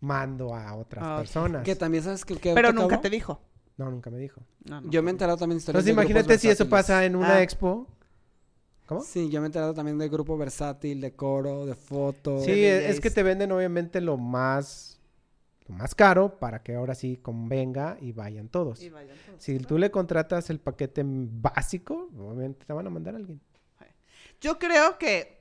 Mando 0.01 0.53
a 0.53 0.76
otras 0.76 1.03
Ah, 1.06 1.18
personas. 1.18 1.64
Que 1.64 1.76
también 1.76 2.03
sabes 2.03 2.26
que... 2.26 2.36
que 2.38 2.53
Pero 2.53 2.72
nunca 2.74 3.01
te 3.01 3.10
dijo. 3.10 3.41
No, 3.78 3.89
nunca 3.89 4.10
me 4.10 4.18
dijo. 4.18 4.41
No, 4.66 4.82
no. 4.82 4.89
Yo 4.89 5.01
me 5.03 5.10
he 5.10 5.12
enterado 5.12 5.38
también 5.38 5.58
de 5.58 5.60
historias 5.62 5.84
Entonces 5.84 5.95
de 5.95 6.01
grupos 6.01 6.12
imagínate 6.12 6.39
si 6.39 6.49
eso 6.49 6.70
pasa 6.70 7.03
en 7.06 7.16
una 7.16 7.36
Ah. 7.38 7.41
expo. 7.41 7.88
¿Cómo? 8.86 9.01
Sí, 9.01 9.30
yo 9.30 9.41
me 9.41 9.45
he 9.45 9.47
enterado 9.47 9.74
también 9.74 9.97
de 9.97 10.08
grupo 10.10 10.38
versátil, 10.38 11.01
de 11.01 11.14
coro, 11.16 11.66
de 11.66 11.74
foto. 11.76 12.39
Sí, 12.41 12.51
de 12.51 12.89
es 12.89 12.99
que 12.99 13.10
te 13.10 13.24
venden 13.24 13.51
obviamente 13.51 13.99
lo 13.99 14.16
más, 14.18 14.99
lo 15.68 15.76
más 15.76 15.95
caro 15.95 16.38
para 16.39 16.61
que 16.61 16.76
ahora 16.76 16.93
sí 16.95 17.18
convenga 17.18 17.97
y 17.99 18.11
vayan 18.11 18.49
todos. 18.49 18.82
Y 18.82 18.89
vayan 18.89 19.18
todos. 19.26 19.43
Si 19.43 19.57
tú 19.59 19.78
le 19.78 19.89
contratas 19.91 20.49
el 20.49 20.59
paquete 20.59 21.03
básico, 21.05 22.09
obviamente 22.18 22.66
te 22.66 22.74
van 22.74 22.86
a 22.88 22.89
mandar 22.89 23.16
a 23.16 23.18
alguien. 23.18 23.41
Yo 24.41 24.59
creo 24.59 24.97
que, 24.97 25.39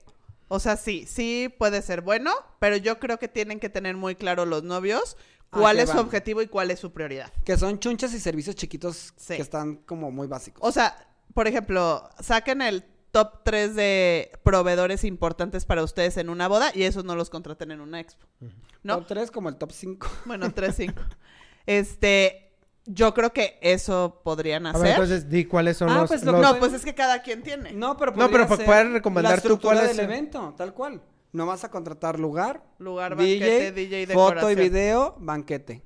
o 0.49 0.59
sea, 0.61 0.77
sí, 0.77 1.05
sí 1.07 1.53
puede 1.59 1.83
ser 1.83 2.01
bueno, 2.01 2.33
pero 2.59 2.77
yo 2.77 2.99
creo 3.01 3.19
que 3.19 3.29
tienen 3.29 3.61
que 3.61 3.69
tener 3.69 3.97
muy 3.97 4.15
claro 4.15 4.47
los 4.47 4.63
novios 4.63 5.17
¿A 5.51 5.59
cuál 5.59 5.79
es 5.79 5.91
su 5.91 5.97
van? 5.97 6.07
objetivo 6.07 6.41
y 6.43 6.47
cuál 6.47 6.71
es 6.71 6.81
su 6.81 6.93
prioridad. 6.93 7.31
Que 7.45 7.57
son 7.57 7.79
chunchas 7.79 8.15
y 8.15 8.21
servicios 8.21 8.57
chiquitos 8.57 9.13
Sí. 9.17 9.37
que 9.37 9.43
están 9.43 9.77
como 9.77 10.11
muy 10.11 10.27
básicos. 10.27 10.63
O 10.67 10.73
sea, 10.73 10.97
por 11.35 11.47
ejemplo, 11.49 12.09
saquen 12.21 12.63
el 12.63 12.85
top 13.15 13.45
3 13.45 13.77
de 13.77 14.33
proveedores 14.43 15.05
importantes 15.05 15.65
para 15.67 15.85
ustedes 15.85 16.17
en 16.17 16.29
una 16.31 16.49
boda 16.49 16.73
y 16.75 16.83
esos 16.83 17.05
no 17.05 17.15
los 17.15 17.31
contraten 17.31 17.71
en 17.71 17.81
una 17.81 18.01
expo. 18.01 18.27
¿No? 18.83 18.97
Top 18.99 19.07
3 19.07 19.31
como 19.31 19.49
el 19.49 19.57
top 19.57 19.71
5. 19.71 20.07
Bueno, 20.27 20.53
3, 20.53 20.75
5. 20.75 21.03
Este, 21.67 22.53
yo 22.87 23.15
creo 23.15 23.33
que 23.33 23.57
eso 23.63 24.21
podrían 24.25 24.67
A 24.67 24.71
hacer. 24.71 24.83
ver, 24.83 24.91
entonces 24.93 25.29
di 25.31 25.45
cuáles 25.45 25.77
son 25.77 25.91
Ah, 25.91 26.01
los... 26.01 26.09
pues 26.09 26.25
lo- 26.25 26.33
los- 26.33 26.41
no, 26.43 26.59
pues 26.59 26.73
es 26.73 26.85
que 26.85 26.95
cada 26.95 27.23
quien 27.23 27.43
tiene. 27.45 27.73
No, 27.73 27.97
pero 27.97 28.13
No, 28.17 28.29
pero 28.31 28.49
ser 28.49 28.67
puedes 28.67 28.91
recomendar 28.93 29.37
la 29.37 29.43
tú 29.43 29.61
cuál 29.61 29.79
del 29.79 29.91
es- 29.91 29.99
evento, 29.99 30.53
tal 30.57 30.75
cual. 30.75 31.01
No 31.33 31.47
vas 31.47 31.63
a 31.65 31.71
contratar 31.71 32.19
lugar, 32.21 32.63
Lugar, 32.79 33.17
DJ, 33.17 33.39
banquete, 33.41 33.73
DJ 33.73 34.03
y 34.03 34.07
foto 34.07 34.33
y 34.51 34.55
decoración. 34.55 34.57
video, 34.73 35.17
banquete. 35.21 35.83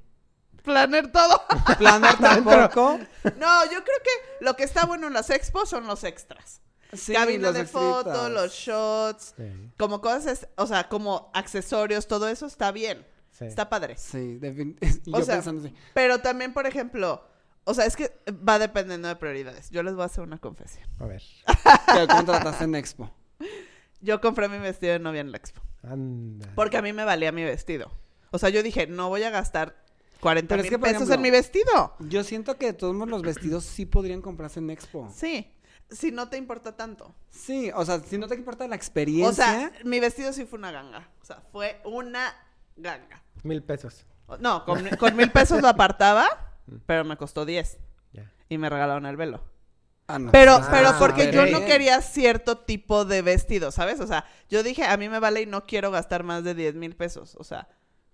Planner 0.63 1.13
todo. 1.13 1.41
Planner 1.79 2.17
tampoco. 2.21 2.99
No, 3.39 3.65
yo 3.65 3.85
creo 3.85 3.99
que 4.03 4.45
lo 4.45 4.55
que 4.57 4.65
está 4.65 4.85
bueno 4.87 5.07
en 5.07 5.13
las 5.15 5.31
expos 5.31 5.69
son 5.71 5.87
los 5.87 6.05
extras. 6.05 6.61
Sí, 6.93 7.13
Cabina 7.13 7.49
los 7.49 7.55
de 7.55 7.61
extritas. 7.63 8.05
foto, 8.05 8.29
los 8.31 8.53
shots, 8.53 9.35
Sí, 9.37 9.71
como 9.77 10.01
cosas, 10.01 10.27
es- 10.27 10.49
o 10.57 10.67
sea, 10.67 10.89
como 10.89 11.31
accesorios, 11.35 12.07
todo 12.09 12.29
eso 12.29 12.47
está 12.47 12.73
bien. 12.73 13.07
sí. 13.31 13.45
Está 13.45 13.69
padre. 13.69 13.97
Sí, 13.99 14.39
y 15.05 15.13
O 15.15 15.19
yo 15.19 15.25
sea, 15.25 15.37
pensando 15.37 15.67
así. 15.67 15.75
Pero 15.95 16.21
también, 16.21 16.53
por 16.55 16.67
ejemplo, 16.67 17.23
o 17.65 17.75
sea, 17.75 17.85
es 17.85 17.95
que 17.97 18.13
va 18.33 18.59
dependiendo 18.59 19.07
de 19.09 19.17
prioridades. 19.17 19.69
Yo 19.71 19.83
les 19.83 19.95
voy 19.95 20.03
a 20.05 20.07
hacer 20.07 20.25
una 20.25 20.39
confesión. 20.39 20.89
A 20.99 21.05
ver, 21.07 21.23
Que 21.95 22.07
contrataste 22.09 22.65
en 22.65 22.75
Expo. 22.75 23.11
Yo 24.01 24.21
compré 24.21 24.49
mi 24.49 24.59
vestido 24.59 24.93
de 24.95 24.99
novia 25.01 25.21
en 25.21 25.33
la 25.33 25.39
expo. 25.39 25.61
anda. 25.83 26.49
Porque 26.55 26.77
a 26.79 26.83
mí 26.83 26.93
me 26.93 27.05
valía 27.05 27.33
mi 27.33 27.45
vestido. 27.45 27.91
O 28.31 28.39
sea, 28.39 28.49
yo 28.49 28.63
dije, 28.63 28.87
no 28.87 29.09
voy 29.09 29.23
a 29.25 29.31
gastar 29.31 29.77
40 30.21 30.49
Pero 30.49 30.63
es 30.63 30.65
mil 30.65 30.71
que, 30.71 30.79
pesos 30.79 30.95
ejemplo, 30.97 31.15
en 31.17 31.23
mi 31.23 31.31
vestido. 31.31 31.95
Yo 32.01 32.25
siento 32.25 32.57
que 32.59 32.67
de 32.67 32.73
todos 32.75 32.95
modos 32.95 33.11
los 33.11 33.23
vestidos 33.23 33.65
sí 33.65 33.87
podrían 33.87 34.21
comprarse 34.23 34.61
en 34.61 34.71
Expo. 34.71 35.11
Sí, 35.15 35.51
si 35.91 36.11
no 36.11 36.29
te 36.29 36.37
importa 36.37 36.77
tanto. 36.77 37.15
Sí, 37.31 37.71
o 37.75 37.85
sea, 37.85 38.01
si 38.01 38.19
no 38.19 38.29
te 38.29 38.35
importa 38.35 38.67
la 38.69 38.77
experiencia. 38.77 39.29
O 39.29 39.33
sea, 39.33 39.73
mi 39.85 40.01
vestido 40.01 40.33
sí 40.33 40.45
fue 40.45 40.59
una 40.59 40.71
ganga. 40.73 41.09
O 41.23 41.25
sea, 41.25 41.43
fue 41.53 41.81
una 41.85 42.35
ganga. 42.77 43.23
Mil 43.43 43.63
pesos. 43.63 44.05
No, 44.41 44.65
con, 44.65 44.87
con 44.97 45.17
mil 45.17 45.31
pesos 45.31 45.63
lo 45.63 45.69
apartaba, 45.69 46.27
pero 46.87 47.05
me 47.05 47.17
costó 47.17 47.45
10. 47.47 47.79
Ya. 48.13 48.31
Y 48.49 48.59
me 48.59 48.69
regalaron 48.69 49.07
el 49.07 49.17
velo. 49.17 49.43
Ah, 50.07 50.19
no. 50.19 50.31
Pero, 50.33 50.55
Ah, 50.55 50.69
pero 50.71 50.99
porque 50.99 51.31
yo 51.33 51.47
no 51.47 51.65
quería 51.67 52.01
cierto 52.01 52.59
tipo 52.59 53.05
de 53.05 53.21
vestido, 53.23 53.71
¿sabes? 53.71 54.01
O 54.01 54.07
sea, 54.07 54.25
yo 54.49 54.63
dije, 54.63 54.85
a 54.85 54.97
mí 54.97 55.09
me 55.09 55.19
vale 55.21 55.43
y 55.43 55.47
no 55.47 55.67
quiero 55.67 55.91
gastar 55.91 56.23
más 56.25 56.45
de 56.45 56.55
10 56.55 56.75
mil 56.77 56.97
pesos. 56.97 57.37
O 57.39 57.45
sea, 57.45 57.69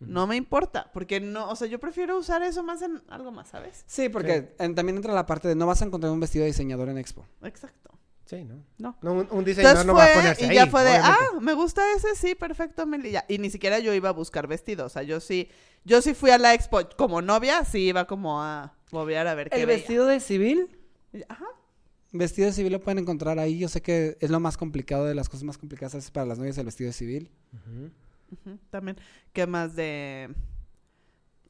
no 0.07 0.27
me 0.27 0.37
importa. 0.37 0.91
Porque 0.93 1.21
no, 1.21 1.49
o 1.51 1.57
sea, 1.57 1.67
yo 1.69 1.79
prefiero 1.81 2.19
usar 2.19 2.43
eso 2.43 2.63
más 2.63 2.83
en 2.83 3.03
algo 3.09 3.31
más, 3.33 3.49
¿sabes? 3.49 3.85
Sí, 3.87 4.09
porque 4.09 4.55
en- 4.59 4.75
también 4.75 4.97
entra 4.97 5.13
la 5.13 5.27
parte 5.27 5.49
de 5.49 5.55
no 5.55 5.67
vas 5.67 5.83
a 5.83 5.85
encontrar 5.87 6.13
un 6.13 6.21
vestido 6.21 6.43
de 6.45 6.51
diseñador 6.51 6.89
en 6.89 6.99
Expo. 6.99 7.27
Exacto. 7.43 7.91
Sí, 8.27 8.43
¿no? 8.43 8.65
No. 8.79 8.97
No, 9.03 9.13
un, 9.13 9.29
un 9.31 9.45
diseñador 9.45 9.83
Entonces 9.83 9.87
no 9.87 9.95
va 9.95 10.05
a 10.07 10.15
ponerse 10.15 10.47
y 10.47 10.49
ahí. 10.49 10.55
ya 10.57 10.67
fue 10.67 10.83
de, 10.83 10.91
obviamente. 10.93 11.19
ah, 11.37 11.41
me 11.41 11.53
gusta 11.53 11.83
ese, 11.95 12.15
sí, 12.17 12.35
perfecto, 12.35 12.87
Meli, 12.87 13.11
ya. 13.11 13.25
Y 13.29 13.37
ni 13.39 13.51
siquiera 13.51 13.79
yo 13.81 13.93
iba 13.93 14.09
a 14.09 14.13
buscar 14.13 14.47
vestido, 14.47 14.87
o 14.87 14.89
sea, 14.89 15.03
yo 15.03 15.21
sí, 15.21 15.51
yo 15.85 16.01
sí 16.01 16.15
fui 16.15 16.31
a 16.31 16.39
la 16.39 16.55
expo 16.55 16.81
como 16.97 17.21
novia, 17.21 17.65
sí 17.67 17.81
iba 17.89 18.07
como 18.07 18.43
a 18.43 18.75
bobear 18.91 19.27
a 19.27 19.35
ver 19.35 19.51
qué 19.51 19.61
El 19.61 19.67
veía. 19.67 19.77
vestido 19.77 20.07
de 20.07 20.21
civil, 20.21 20.75
Ajá. 21.29 21.45
vestido 22.13 22.47
de 22.47 22.55
civil 22.55 22.73
lo 22.73 22.81
pueden 22.81 23.01
encontrar 23.01 23.39
ahí. 23.39 23.59
Yo 23.59 23.69
sé 23.69 23.83
que 23.83 24.17
es 24.19 24.31
lo 24.31 24.41
más 24.41 24.57
complicado 24.57 25.05
de 25.05 25.15
las 25.15 25.29
cosas 25.29 25.45
más 25.45 25.59
complicadas 25.59 26.11
para 26.11 26.25
las 26.25 26.39
novias 26.39 26.57
el 26.57 26.65
vestido 26.65 26.89
de 26.89 26.95
civil. 26.95 27.31
También, 28.71 28.99
¿qué 29.33 29.47
más 29.47 29.75
de 29.77 30.35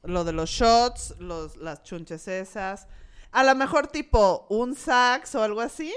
lo 0.03 0.23
de 0.23 0.33
los 0.33 0.49
shots, 0.49 1.15
los, 1.19 1.57
las 1.57 1.83
chunches 1.83 2.27
esas? 2.27 2.87
A 3.31 3.43
lo 3.43 3.55
mejor 3.55 3.87
tipo 3.87 4.45
un 4.49 4.75
sax 4.75 5.35
o 5.35 5.43
algo 5.43 5.61
así. 5.61 5.93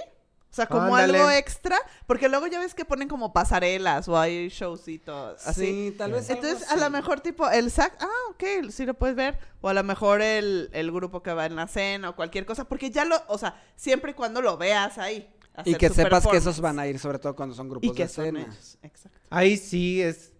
O 0.51 0.55
sea, 0.59 0.66
como 0.66 0.97
Ándale. 0.97 1.18
algo 1.18 1.31
extra. 1.31 1.76
Porque 2.07 2.29
luego 2.29 2.47
ya 2.47 2.59
ves 2.59 2.74
que 2.74 2.87
ponen 2.87 3.07
como 3.07 3.35
pasarelas 3.35 4.09
o 4.09 4.18
hay 4.18 4.49
showcitos 4.49 5.47
así. 5.47 5.91
Sí, 5.91 5.95
tal 5.97 6.12
vez. 6.12 6.29
algo 6.31 6.43
Entonces, 6.43 6.68
a 6.68 6.72
así. 6.72 6.81
lo 6.81 6.91
mejor 6.91 7.20
tipo 7.20 7.49
el 7.51 7.70
sax, 7.70 7.97
ah, 8.03 8.09
ok, 8.31 8.70
sí 8.70 8.87
lo 8.87 8.95
puedes 8.95 9.14
ver. 9.14 9.39
O 9.61 9.68
a 9.68 9.74
lo 9.74 9.85
mejor 9.85 10.22
el, 10.22 10.70
el 10.72 10.91
grupo 10.91 11.22
que 11.22 11.33
va 11.35 11.45
en 11.47 11.55
la 11.55 11.68
cena 11.68 12.09
o 12.09 12.16
cualquier 12.16 12.47
cosa. 12.47 12.64
Porque 12.66 12.91
ya 12.91 13.05
lo, 13.05 13.16
o 13.29 13.37
sea, 13.37 13.62
siempre 13.76 14.12
y 14.12 14.14
cuando 14.14 14.41
lo 14.41 14.57
veas 14.57 14.97
ahí. 14.97 15.31
Y 15.64 15.74
que 15.74 15.91
sepas 15.91 16.26
que 16.26 16.39
esos 16.39 16.61
van 16.61 16.79
a 16.79 16.87
ir, 16.87 16.99
sobre 16.99 17.18
todo 17.18 17.37
cuando 17.37 17.55
son 17.55 17.68
grupos 17.68 17.91
Y 17.91 17.93
que 17.95 18.05
de 18.05 18.09
son 18.09 18.24
cena. 18.24 18.41
ellos. 18.43 18.79
Exacto. 18.83 19.18
Ahí 19.29 19.57
sí 19.59 20.01
es 20.01 20.33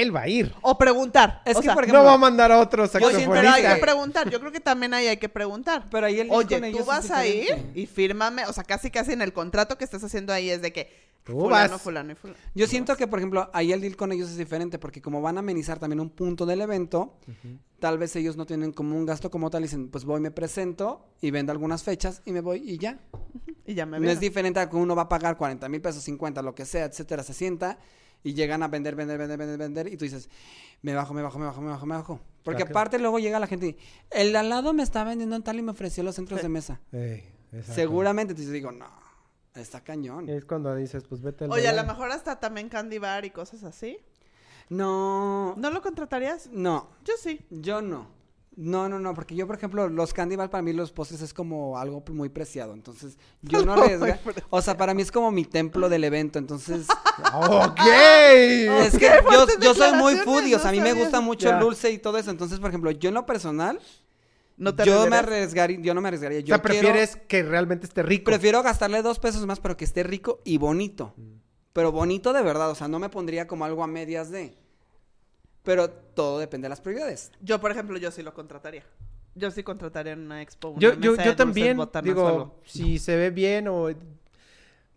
él 0.00 0.14
va 0.14 0.22
a 0.22 0.28
ir. 0.28 0.54
O 0.62 0.76
preguntar. 0.76 1.42
Es 1.44 1.56
o 1.56 1.60
que, 1.60 1.66
sea, 1.66 1.74
por 1.74 1.84
ejemplo, 1.84 2.02
no 2.02 2.06
va 2.08 2.14
a 2.14 2.18
mandar 2.18 2.52
a 2.52 2.58
otro 2.58 2.84
Yo 2.84 3.10
siento, 3.10 3.30
pero 3.30 3.50
hay 3.50 3.62
que 3.62 3.80
preguntar. 3.80 4.30
Yo 4.30 4.40
creo 4.40 4.52
que 4.52 4.60
también 4.60 4.94
ahí 4.94 5.06
hay 5.06 5.16
que 5.16 5.28
preguntar. 5.28 5.86
Pero 5.90 6.06
ahí 6.06 6.20
el 6.20 6.30
Oye, 6.30 6.60
con 6.60 6.72
tú 6.72 6.84
vas 6.84 7.10
a 7.10 7.26
ir 7.26 7.70
y 7.74 7.86
fírmame. 7.86 8.46
O 8.46 8.52
sea, 8.52 8.64
casi 8.64 8.90
casi 8.90 9.12
en 9.12 9.22
el 9.22 9.32
contrato 9.32 9.78
que 9.78 9.84
estás 9.84 10.02
haciendo 10.04 10.32
ahí 10.32 10.50
es 10.50 10.62
de 10.62 10.72
que 10.72 11.14
Tú 11.24 11.40
fulano, 11.40 11.72
vas. 11.72 11.82
fulano 11.82 12.12
y 12.12 12.14
fulano. 12.14 12.38
Yo 12.54 12.66
siento 12.66 12.96
que, 12.96 13.06
por 13.06 13.18
ejemplo, 13.18 13.48
ahí 13.54 13.72
el 13.72 13.80
deal 13.80 13.96
con 13.96 14.12
ellos 14.12 14.28
es 14.28 14.36
diferente, 14.36 14.78
porque 14.78 15.00
como 15.00 15.22
van 15.22 15.38
a 15.38 15.40
amenizar 15.40 15.78
también 15.78 16.00
un 16.00 16.10
punto 16.10 16.44
del 16.44 16.60
evento, 16.60 17.14
tal 17.78 17.96
vez 17.96 18.14
ellos 18.16 18.36
no 18.36 18.44
tienen 18.44 18.72
como 18.72 18.94
un 18.94 19.06
gasto 19.06 19.30
como 19.30 19.48
tal, 19.48 19.62
y 19.62 19.64
dicen, 19.64 19.88
pues 19.88 20.04
voy, 20.04 20.20
me 20.20 20.30
presento 20.30 21.06
y 21.22 21.30
vendo 21.30 21.50
algunas 21.50 21.82
fechas 21.82 22.20
y 22.26 22.32
me 22.32 22.42
voy 22.42 22.58
y 22.58 22.76
ya. 22.76 23.00
Y 23.66 23.72
ya 23.72 23.86
me 23.86 23.98
No 23.98 24.10
es 24.10 24.20
diferente 24.20 24.60
a 24.60 24.68
que 24.68 24.76
uno 24.76 24.94
va 24.94 25.02
a 25.02 25.08
pagar 25.08 25.38
40 25.38 25.66
mil 25.70 25.80
pesos, 25.80 26.02
50, 26.02 26.42
lo 26.42 26.54
que 26.54 26.66
sea, 26.66 26.84
etcétera, 26.84 27.22
se 27.22 27.32
sienta 27.32 27.78
y 28.24 28.34
llegan 28.34 28.62
a 28.64 28.68
vender, 28.68 28.96
vender, 28.96 29.18
vender, 29.18 29.38
vender, 29.38 29.58
vender, 29.58 29.86
y 29.86 29.96
tú 29.96 30.04
dices, 30.04 30.28
me 30.82 30.94
bajo, 30.94 31.14
me 31.14 31.22
bajo, 31.22 31.38
me 31.38 31.44
bajo, 31.46 31.60
me 31.60 31.68
bajo, 31.68 31.86
me 31.86 31.94
bajo. 31.94 32.20
Porque 32.42 32.62
Claro. 32.62 32.72
aparte 32.72 32.98
luego 32.98 33.18
llega 33.20 33.38
la 33.38 33.46
gente 33.46 33.66
y, 33.68 33.76
el 34.10 34.32
de 34.32 34.38
al 34.38 34.48
lado 34.48 34.72
me 34.72 34.82
está 34.82 35.04
vendiendo 35.04 35.36
en 35.36 35.42
tal 35.42 35.58
y 35.58 35.62
me 35.62 35.70
ofreció 35.70 36.02
los 36.02 36.16
centros 36.16 36.42
de 36.42 36.48
mesa. 36.48 36.80
Ey. 36.92 37.22
Seguramente, 37.62 38.32
entonces 38.32 38.52
digo, 38.52 38.72
no, 38.72 38.88
está 39.54 39.80
cañón. 39.82 40.28
Es 40.28 40.44
cuando 40.44 40.74
dices, 40.74 41.04
pues 41.08 41.20
vete 41.22 41.44
al 41.44 41.52
Oye, 41.52 41.68
a 41.68 41.72
lo 41.72 41.84
mejor 41.84 42.10
hasta 42.10 42.40
también 42.40 42.68
Candy 42.68 42.98
Bar 42.98 43.24
y 43.24 43.30
cosas 43.30 43.62
así. 43.62 43.98
No, 44.70 45.54
¿No 45.56 45.70
lo 45.70 45.82
contratarías? 45.82 46.48
no, 46.50 46.88
Yo 47.04 47.14
sí. 47.20 47.40
yo 47.50 47.82
no. 47.82 48.08
No, 48.56 48.88
no, 48.88 49.00
no, 49.00 49.14
porque 49.14 49.34
yo, 49.34 49.46
por 49.48 49.56
ejemplo, 49.56 49.88
los 49.88 50.12
candy 50.14 50.36
bar 50.36 50.48
para 50.48 50.62
mí 50.62 50.72
los 50.72 50.92
postres 50.92 51.20
es 51.22 51.34
como 51.34 51.76
algo 51.76 52.04
muy 52.12 52.28
preciado, 52.28 52.72
entonces 52.72 53.18
yo 53.42 53.64
no 53.64 53.74
muy 53.76 53.90
O 54.50 54.62
sea, 54.62 54.76
para 54.76 54.94
mí 54.94 55.02
es 55.02 55.10
como 55.10 55.32
mi 55.32 55.44
templo 55.44 55.88
del 55.88 56.04
evento, 56.04 56.38
entonces... 56.38 56.86
¡Ok! 57.32 57.80
Es 57.80 58.96
que 58.96 59.10
yo, 59.60 59.74
soy 59.74 59.92
muy 59.94 60.16
foodie, 60.16 60.54
o 60.54 60.58
sea, 60.58 60.70
a 60.70 60.72
mí 60.72 60.80
me 60.80 60.92
gusta 60.92 61.20
mucho 61.20 61.50
el 61.50 61.58
dulce 61.58 61.90
y 61.90 61.98
todo 61.98 62.18
eso. 62.18 62.30
Entonces, 62.30 62.60
por 62.60 62.68
ejemplo, 62.70 62.90
yo 62.92 63.08
en 63.08 63.14
lo 63.14 63.26
personal, 63.26 63.80
No 64.56 64.74
te 64.74 64.84
yo 64.84 65.06
me 65.08 65.16
arriesgaría, 65.16 65.80
yo 65.80 65.94
no 65.94 66.00
me 66.00 66.08
arriesgaría. 66.08 66.38
o 66.38 66.42
Yo 66.42 66.46
quiero- 66.46 66.62
prefieres 66.62 67.16
que 67.16 67.42
realmente 67.42 67.86
esté 67.86 68.02
rico. 68.04 68.24
prefiero 68.24 68.62
gastarle 68.62 69.02
dos 69.02 69.18
pesos 69.18 69.44
más, 69.46 69.58
pero 69.58 69.76
que 69.76 69.84
esté 69.84 70.04
rico 70.04 70.40
y 70.44 70.58
bonito. 70.58 71.12
Mm. 71.16 71.34
Pero 71.72 71.90
bonito 71.90 72.32
de 72.32 72.42
verdad, 72.42 72.70
o 72.70 72.74
sea, 72.76 72.86
no 72.86 73.00
me 73.00 73.08
pondría 73.08 73.48
como 73.48 73.64
algo 73.64 73.82
a 73.82 73.88
medias 73.88 74.30
de. 74.30 74.56
Pero 75.64 75.90
todo 75.90 76.38
depende 76.38 76.66
de 76.66 76.68
las 76.68 76.80
prioridades. 76.80 77.32
Yo, 77.40 77.60
por 77.60 77.70
ejemplo, 77.70 77.98
yo 77.98 78.10
sí 78.10 78.22
lo 78.22 78.32
contrataría. 78.34 78.84
Yo 79.34 79.50
sí 79.50 79.64
contrataría 79.64 80.12
en 80.12 80.20
una 80.20 80.42
expo. 80.42 80.68
Una 80.68 80.80
Yo, 80.80 80.94
yo, 80.94 81.16
yo 81.16 81.34
también, 81.34 81.78
digo, 82.02 82.60
si 82.64 82.98
se 82.98 83.16
ve 83.16 83.30
bien 83.30 83.66
o... 83.66 83.88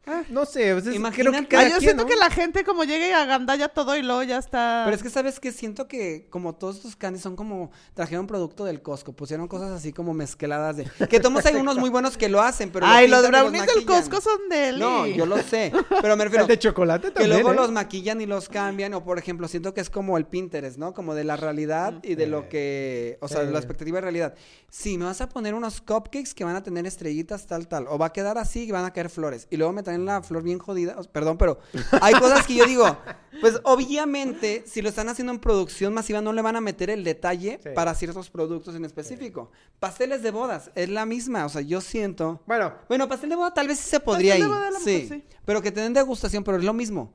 Ah, 0.08 0.24
no 0.30 0.46
sé, 0.46 0.74
o 0.74 0.80
sea, 0.80 0.94
es- 0.94 1.00
creo 1.16 1.32
que 1.34 1.48
cada 1.48 1.64
Ah, 1.64 1.66
yo 1.66 1.78
quien, 1.78 1.82
siento 1.82 2.04
¿no? 2.04 2.10
que 2.10 2.16
la 2.16 2.30
gente 2.30 2.64
como 2.64 2.86
llegue 2.86 3.10
y 3.10 3.12
agandalla 3.12 3.68
todo 3.68 3.96
y 3.98 4.02
luego 4.02 4.24
ya 4.24 4.38
está... 4.38 4.84
Pero 4.86 4.96
es 4.96 5.04
que, 5.04 5.10
¿sabes 5.10 5.40
qué? 5.40 5.52
Siento 5.52 5.88
que 5.88 6.28
como 6.30 6.56
todos 6.56 6.78
estos 6.78 6.96
candies 6.96 7.22
son 7.24 7.36
como... 7.36 7.72
Trajeron 7.94 8.26
producto 8.26 8.64
del 8.64 8.82
Costco, 8.82 9.12
pusieron 9.14 9.48
cosas 9.48 9.72
así 9.72 9.92
como 9.92 10.14
mezcladas 10.14 10.78
de... 10.78 10.86
Que 11.10 11.20
tomos 11.20 11.46
hay 11.46 11.56
unos 11.56 11.78
muy 11.78 11.90
buenos 11.90 12.18
que 12.18 12.30
lo 12.30 12.42
hacen, 12.42 12.72
pero... 12.72 12.86
Ay, 12.88 13.08
los 13.08 13.24
y 13.24 13.28
brownies 13.28 13.66
del. 13.66 13.86
Costco 13.86 14.22
son 14.22 14.48
de 14.50 14.70
él. 14.70 14.80
No, 14.80 15.06
yo 15.08 15.26
lo 15.26 15.38
sé, 15.44 15.72
pero 16.02 16.16
me 16.16 16.24
refiero... 16.24 16.44
El 16.48 16.48
de 16.48 16.60
chocolate 16.60 17.08
Que 17.08 17.14
también, 17.14 17.32
luego 17.32 17.52
¿eh? 17.52 17.56
los 17.56 17.72
maquillan 17.72 18.22
y 18.22 18.26
los 18.26 18.48
cambian, 18.48 18.94
o 18.94 19.04
por 19.04 19.20
ejemplo, 19.20 19.48
siento 19.48 19.74
que 19.74 19.82
es 19.82 19.90
como 19.90 20.18
el 20.18 20.26
Pinterest, 20.26 20.78
¿no? 20.78 20.94
Como 20.94 21.16
de 21.16 21.26
la 21.26 21.36
realidad 21.36 21.96
y 22.04 22.16
de 22.16 22.28
lo 22.28 22.48
que, 22.48 23.18
o 23.22 23.28
sea, 23.28 23.44
de 23.44 23.52
la 23.52 23.58
expectativa 23.58 23.98
de 23.98 24.02
realidad. 24.02 24.36
Sí, 24.70 24.98
me 24.98 25.06
vas 25.06 25.20
a 25.22 25.28
poner 25.30 25.54
unos 25.54 25.82
cupcakes 25.82 26.34
que 26.34 26.44
van 26.44 26.56
a 26.56 26.64
tener 26.64 26.86
estrellitas, 26.86 27.46
tal, 27.48 27.68
tal, 27.68 27.88
o 27.90 27.98
va 27.98 28.08
a 28.08 28.14
quedar 28.14 28.38
así 28.38 28.64
y 28.64 28.72
van 28.72 28.86
a 28.86 28.94
caer 28.94 29.10
flores. 29.10 29.48
Y 29.50 29.58
luego 29.58 29.74
me 29.74 29.84
traen 29.84 29.97
la 30.06 30.22
flor 30.22 30.44
bien 30.44 30.60
jodida, 30.60 30.96
perdón, 31.12 31.38
pero 31.38 31.60
hay 32.02 32.14
cosas 32.16 32.46
que 32.46 32.56
yo 32.56 32.66
digo, 32.66 32.98
pues 33.42 33.60
obviamente, 33.64 34.64
si 34.66 34.82
lo 34.82 34.90
están 34.90 35.10
haciendo 35.10 35.32
en 35.34 35.40
producción 35.40 35.94
masiva, 35.94 36.22
no 36.22 36.34
le 36.34 36.42
van 36.42 36.56
a 36.56 36.62
meter 36.62 36.90
el 36.90 37.04
detalle 37.04 37.60
Sí. 37.64 37.70
para 37.76 37.94
ciertos 37.96 38.30
productos 38.30 38.76
en 38.76 38.86
específico. 38.86 39.52
Pasteles 39.80 40.22
de 40.24 40.32
bodas, 40.32 40.72
es 40.76 40.90
la 40.90 41.06
misma, 41.06 41.46
o 41.46 41.50
sea, 41.50 41.62
yo 41.62 41.82
siento... 41.82 42.42
Bueno, 42.46 42.74
Bueno, 42.88 43.08
pastel 43.08 43.30
de 43.30 43.36
boda 43.36 43.54
tal 43.54 43.68
vez 43.68 43.80
sí 43.80 43.90
se 43.90 44.00
podría 44.00 44.38
ir. 44.38 44.48
boda 44.48 44.70
sí, 44.84 45.04
mejor 45.10 45.18
sí. 45.18 45.24
Pero 45.46 45.62
que 45.62 45.72
te 45.72 45.82
den 45.82 45.94
degustación, 45.94 46.44
pero 46.44 46.58
es 46.58 46.64
lo 46.64 46.74
mismo. 46.74 47.14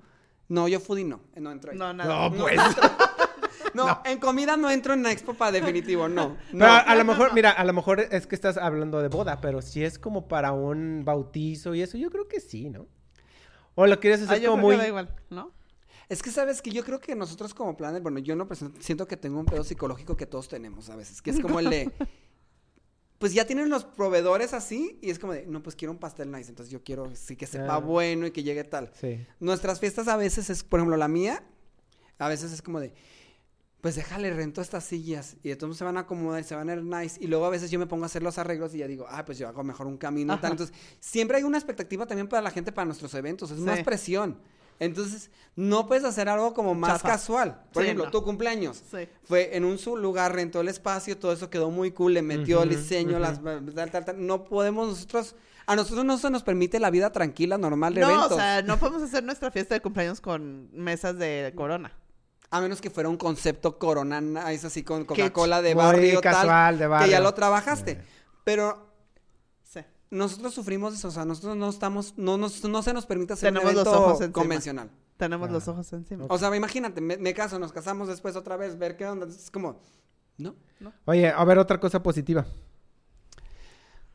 No, 0.48 0.68
yo 0.68 0.80
foodie 0.80 1.04
no, 1.04 1.20
no 1.36 1.50
entro 1.50 1.72
ahí. 1.72 1.78
No, 1.78 1.92
nada. 1.92 2.28
no, 2.30 2.36
pues... 2.36 2.56
No, 2.56 2.62
en 4.04 4.18
comida 4.18 4.56
no 4.56 4.70
entro 4.70 4.94
en 4.94 5.02
la 5.02 5.12
expo 5.12 5.34
para 5.34 5.52
definitivo, 5.52 6.08
no. 6.08 6.36
Pero 6.46 6.58
no. 6.58 6.64
a, 6.66 6.78
a 6.78 6.94
lo 6.94 7.04
no, 7.04 7.12
mejor, 7.12 7.28
no. 7.28 7.34
mira, 7.34 7.50
a 7.50 7.64
lo 7.64 7.72
mejor 7.72 8.00
es 8.00 8.26
que 8.26 8.34
estás 8.34 8.56
hablando 8.56 9.00
de 9.00 9.08
boda, 9.08 9.40
pero 9.40 9.62
si 9.62 9.82
es 9.84 9.98
como 9.98 10.28
para 10.28 10.52
un 10.52 11.02
bautizo 11.04 11.74
y 11.74 11.82
eso, 11.82 11.96
yo 11.98 12.10
creo 12.10 12.28
que 12.28 12.40
sí, 12.40 12.70
¿no? 12.70 12.86
O 13.74 13.86
lo 13.86 13.98
quieres 14.00 14.20
Ah, 14.22 14.24
hacer 14.24 14.40
yo 14.42 14.50
como 14.50 14.68
creo 14.68 14.70
que 14.70 14.76
muy... 14.76 14.82
da 14.82 14.88
igual, 14.88 15.14
¿no? 15.30 15.50
Es 16.08 16.22
que 16.22 16.30
sabes 16.30 16.60
que 16.60 16.70
yo 16.70 16.84
creo 16.84 17.00
que 17.00 17.14
nosotros 17.14 17.54
como 17.54 17.76
planner, 17.76 18.02
bueno, 18.02 18.18
yo 18.18 18.36
no 18.36 18.46
siento 18.80 19.06
que 19.06 19.16
tengo 19.16 19.38
un 19.40 19.46
pedo 19.46 19.64
psicológico 19.64 20.16
que 20.16 20.26
todos 20.26 20.46
tenemos 20.48 20.90
a 20.90 20.96
veces, 20.96 21.22
que 21.22 21.30
es 21.30 21.40
como 21.40 21.58
el 21.58 21.70
de 21.70 21.90
pues 23.18 23.32
ya 23.34 23.46
tienen 23.46 23.70
los 23.70 23.84
proveedores 23.84 24.52
así 24.52 24.98
y 25.00 25.10
es 25.10 25.18
como 25.18 25.32
de, 25.32 25.46
no, 25.46 25.62
pues 25.62 25.76
quiero 25.76 25.92
un 25.92 25.98
pastel 25.98 26.30
nice, 26.30 26.50
entonces 26.50 26.72
yo 26.72 26.82
quiero 26.82 27.14
sí 27.14 27.36
que 27.36 27.46
sepa 27.46 27.76
Ah. 27.76 27.78
bueno 27.78 28.26
y 28.26 28.32
que 28.32 28.42
llegue 28.42 28.64
tal. 28.64 28.90
Sí. 29.00 29.24
Nuestras 29.38 29.78
fiestas 29.80 30.08
a 30.08 30.16
veces 30.16 30.50
es, 30.50 30.64
por 30.64 30.80
ejemplo, 30.80 30.96
la 30.96 31.08
mía, 31.08 31.42
a 32.18 32.28
veces 32.28 32.52
es 32.52 32.60
como 32.62 32.80
de, 32.80 32.92
pues 33.82 33.96
déjale, 33.96 34.32
rento 34.32 34.62
estas 34.62 34.84
sillas 34.84 35.36
y 35.42 35.50
entonces 35.50 35.76
se 35.76 35.84
van 35.84 35.96
a 35.98 36.00
acomodar 36.00 36.40
y 36.40 36.44
se 36.44 36.54
van 36.54 36.70
a 36.70 36.74
ver 36.76 36.84
nice 36.84 37.18
y 37.20 37.26
luego 37.26 37.44
a 37.44 37.50
veces 37.50 37.70
yo 37.70 37.78
me 37.78 37.86
pongo 37.86 38.04
a 38.04 38.06
hacer 38.06 38.22
los 38.22 38.38
arreglos 38.38 38.74
y 38.74 38.78
ya 38.78 38.86
digo, 38.86 39.04
ah, 39.10 39.24
pues 39.26 39.36
yo 39.38 39.48
hago 39.48 39.62
mejor 39.64 39.86
un 39.88 39.98
camino 39.98 40.34
y 40.34 40.38
tal. 40.38 40.52
Entonces, 40.52 40.74
siempre 41.00 41.36
hay 41.36 41.42
una 41.42 41.58
expectativa 41.58 42.06
también 42.06 42.28
para 42.28 42.40
la 42.42 42.50
gente 42.50 42.72
para 42.72 42.86
nuestros 42.86 43.12
eventos, 43.14 43.50
es 43.50 43.58
Sí. 43.58 43.62
más 43.64 43.80
presión. 43.82 44.38
Entonces, 44.78 45.30
no 45.54 45.86
puedes 45.86 46.04
hacer 46.04 46.28
algo 46.28 46.54
como 46.54 46.74
más 46.74 46.92
Chafa. 46.94 47.08
casual. 47.10 47.62
Por 47.72 47.82
Sí, 47.82 47.88
ejemplo, 47.88 48.04
no. 48.06 48.10
tu 48.10 48.22
cumpleaños. 48.24 48.82
Sí. 48.90 49.08
Fue 49.24 49.56
en 49.56 49.64
un 49.64 49.78
su 49.78 49.96
lugar, 49.96 50.34
rentó 50.34 50.60
el 50.60 50.68
espacio, 50.68 51.18
todo 51.18 51.32
eso 51.32 51.50
quedó 51.50 51.70
muy 51.70 51.90
cool, 51.92 52.14
le 52.14 52.22
metió 52.22 52.62
el 52.62 52.70
diseño, 52.70 53.18
las 53.18 53.40
tal, 53.42 53.90
tal, 53.90 54.04
tal. 54.04 54.26
No 54.26 54.44
podemos 54.44 54.88
nosotros, 54.88 55.36
a 55.66 55.76
nosotros 55.76 56.04
no 56.04 56.18
se 56.18 56.30
nos 56.30 56.42
permite 56.42 56.80
la 56.80 56.90
vida 56.90 57.10
tranquila, 57.12 57.58
normal 57.58 57.94
de 57.94 58.00
No, 58.00 58.08
eventos. 58.10 58.32
o 58.32 58.36
sea, 58.36 58.62
no 58.62 58.76
podemos 58.78 59.02
hacer 59.02 59.22
nuestra 59.24 59.50
fiesta 59.50 59.74
de 59.74 59.80
cumpleaños 59.82 60.20
con 60.20 60.68
mesas 60.72 61.16
de 61.18 61.52
corona. 61.56 61.92
A 62.52 62.60
menos 62.60 62.80
que 62.80 62.90
fuera 62.90 63.08
un 63.08 63.16
concepto 63.16 63.78
corona, 63.78 64.20
es 64.52 64.64
así 64.64 64.82
con 64.84 65.04
Coca-Cola 65.06 65.62
de 65.62 65.74
Muy 65.74 65.82
barrio, 65.84 66.20
casual, 66.20 66.46
tal, 66.46 66.78
de 66.78 66.84
que 66.84 66.88
barrio. 66.88 67.10
ya 67.10 67.20
lo 67.20 67.32
trabajaste. 67.34 67.92
Eh. 67.92 68.02
Pero 68.44 68.92
Sí. 69.64 69.80
nosotros 70.10 70.52
sufrimos 70.52 70.92
eso, 70.94 71.08
o 71.08 71.10
sea, 71.10 71.24
nosotros 71.24 71.56
no 71.56 71.70
estamos, 71.70 72.12
no, 72.18 72.36
nos- 72.36 72.62
no 72.64 72.82
se 72.82 72.92
nos 72.92 73.06
permite 73.06 73.32
hacer 73.32 73.52
Tenemos 73.54 73.70
un 73.72 73.76
los 73.84 73.86
ojos 73.88 74.12
encima. 74.20 74.32
convencional. 74.32 74.90
Tenemos 75.16 75.48
Ah. 75.48 75.52
los 75.52 75.66
ojos 75.68 75.92
encima. 75.94 76.26
O 76.28 76.36
sea, 76.38 76.54
imagínate, 76.54 77.00
me, 77.00 77.16
me 77.16 77.32
caso, 77.32 77.58
nos 77.58 77.72
casamos 77.72 78.06
después 78.08 78.36
otra 78.36 78.56
vez, 78.58 78.78
ver 78.78 78.96
qué 78.96 79.06
onda, 79.06 79.26
es 79.26 79.50
como, 79.50 79.80
¿no? 80.36 80.54
Oye, 81.06 81.28
a 81.30 81.44
ver, 81.44 81.58
otra 81.58 81.80
cosa 81.80 82.02
positiva. 82.02 82.44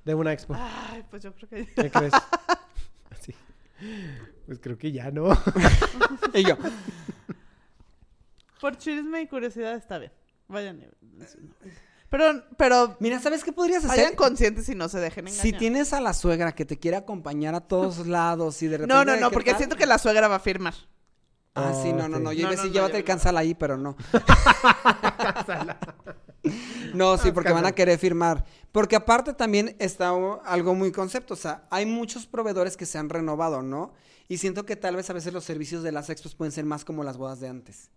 De 0.05 0.13
una 0.13 0.31
expo. 0.31 0.53
Ay, 0.55 1.03
pues 1.09 1.23
yo 1.23 1.33
creo 1.33 1.49
que... 1.49 1.65
¿Qué 1.73 1.89
crees? 1.91 2.13
Sí. 3.19 3.33
Pues 4.45 4.59
creo 4.59 4.77
que 4.77 4.91
ya, 4.91 5.09
¿no? 5.11 5.29
Y 6.33 6.43
yo, 6.45 6.55
Por 8.61 8.77
chisme 8.77 9.21
y 9.21 9.27
curiosidad 9.27 9.75
está 9.75 9.97
bien. 9.99 10.11
Vayan. 10.47 10.79
y- 10.79 10.87
Pero, 12.09 12.43
pero 12.57 12.95
mira, 12.99 13.19
¿sabes 13.19 13.43
qué 13.43 13.51
podrías 13.51 13.85
vayan 13.85 14.05
hacer? 14.05 14.17
conscientes 14.17 14.69
y 14.69 14.75
no 14.75 14.87
se 14.87 14.99
dejen 14.99 15.27
engañar. 15.27 15.45
Si 15.45 15.53
tienes 15.53 15.93
a 15.93 15.99
la 16.01 16.13
suegra 16.13 16.53
que 16.55 16.65
te 16.65 16.79
quiere 16.79 16.97
acompañar 16.97 17.53
a 17.53 17.61
todos 17.61 17.97
lados 18.07 18.61
y 18.63 18.67
de 18.67 18.77
repente... 18.77 18.93
No, 18.93 19.03
no, 19.05 19.13
¿qué 19.15 19.21
no, 19.21 19.31
porque 19.31 19.51
tal? 19.51 19.57
siento 19.57 19.75
que 19.75 19.85
la 19.85 19.97
suegra 19.97 20.27
va 20.27 20.35
a 20.35 20.39
firmar. 20.39 20.73
Ah, 21.53 21.73
sí, 21.81 21.91
no, 21.91 22.07
no, 22.07 22.19
no. 22.19 22.31
Yo 22.31 22.41
iba 22.41 22.49
a 22.49 22.51
decir, 22.51 22.67
no, 22.67 22.73
llévate 22.73 22.97
el 22.97 23.03
no. 23.03 23.07
cancel 23.07 23.35
ahí, 23.35 23.55
pero 23.55 23.77
no. 23.77 23.97
no, 26.93 27.17
sí, 27.17 27.31
porque 27.31 27.51
van 27.51 27.65
a 27.65 27.71
querer 27.71 27.97
firmar. 27.97 28.45
Porque 28.71 28.95
aparte 28.95 29.33
también 29.33 29.75
está 29.79 30.11
algo 30.45 30.75
muy 30.75 30.91
concepto. 30.91 31.33
O 31.33 31.37
sea, 31.37 31.67
hay 31.69 31.85
muchos 31.85 32.27
proveedores 32.27 32.77
que 32.77 32.85
se 32.85 32.97
han 32.97 33.09
renovado, 33.09 33.61
¿no? 33.61 33.93
Y 34.27 34.37
siento 34.37 34.65
que 34.65 34.75
tal 34.75 34.95
vez 34.95 35.09
a 35.09 35.13
veces 35.13 35.33
los 35.33 35.43
servicios 35.45 35.83
de 35.83 35.91
las 35.91 36.09
expos 36.09 36.35
pueden 36.35 36.51
ser 36.51 36.65
más 36.65 36.85
como 36.85 37.03
las 37.03 37.17
bodas 37.17 37.39
de 37.39 37.47
antes. 37.49 37.89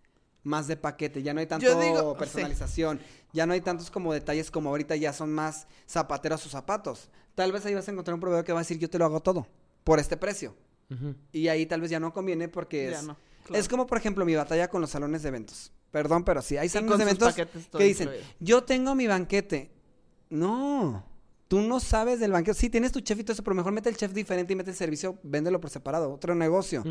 Más 0.42 0.66
de 0.66 0.76
paquete, 0.76 1.22
ya 1.22 1.34
no 1.34 1.40
hay 1.40 1.46
tanto 1.46 1.78
digo, 1.80 2.16
personalización, 2.16 2.98
ya 3.32 3.46
no 3.46 3.52
hay 3.52 3.60
tantos 3.60 3.90
como 3.90 4.12
detalles 4.12 4.50
como 4.50 4.70
ahorita 4.70 4.96
ya 4.96 5.12
son 5.12 5.32
más 5.32 5.66
zapateros 5.86 6.40
sus 6.40 6.52
zapatos. 6.52 7.10
Tal 7.34 7.52
vez 7.52 7.66
ahí 7.66 7.74
vas 7.74 7.86
a 7.88 7.92
encontrar 7.92 8.14
un 8.14 8.20
proveedor 8.20 8.44
que 8.44 8.52
va 8.52 8.60
a 8.60 8.62
decir 8.62 8.78
yo 8.78 8.88
te 8.88 8.98
lo 8.98 9.04
hago 9.04 9.20
todo 9.20 9.46
por 9.84 9.98
este 9.98 10.16
precio. 10.16 10.54
Y 11.32 11.46
ahí 11.48 11.66
tal 11.66 11.80
vez 11.80 11.90
ya 11.90 12.00
no 12.00 12.12
conviene 12.12 12.48
porque 12.48 12.90
es, 12.90 13.04
no, 13.04 13.16
claro. 13.44 13.60
es 13.60 13.68
como, 13.68 13.86
por 13.86 13.96
ejemplo, 13.96 14.24
mi 14.24 14.34
batalla 14.34 14.68
con 14.68 14.80
los 14.80 14.90
salones 14.90 15.22
de 15.22 15.28
eventos. 15.28 15.72
Perdón, 15.92 16.24
pero 16.24 16.42
sí, 16.42 16.56
hay 16.56 16.68
salones 16.68 16.98
de 16.98 17.04
eventos 17.04 17.34
que 17.34 17.84
dicen, 17.84 18.08
incluido. 18.08 18.26
yo 18.40 18.64
tengo 18.64 18.94
mi 18.94 19.06
banquete. 19.06 19.70
No, 20.30 21.04
tú 21.50 21.60
no 21.62 21.80
sabes 21.80 22.20
del 22.20 22.30
banquete. 22.30 22.56
Sí, 22.56 22.70
tienes 22.70 22.92
tu 22.92 23.00
chef 23.00 23.18
y 23.18 23.24
todo 23.24 23.32
eso, 23.32 23.42
pero 23.42 23.56
mejor 23.56 23.72
mete 23.72 23.88
el 23.88 23.96
chef 23.96 24.12
diferente 24.12 24.52
y 24.52 24.56
mete 24.56 24.70
el 24.70 24.76
servicio, 24.76 25.18
véndelo 25.24 25.60
por 25.60 25.68
separado, 25.68 26.12
otro 26.14 26.36
negocio. 26.36 26.84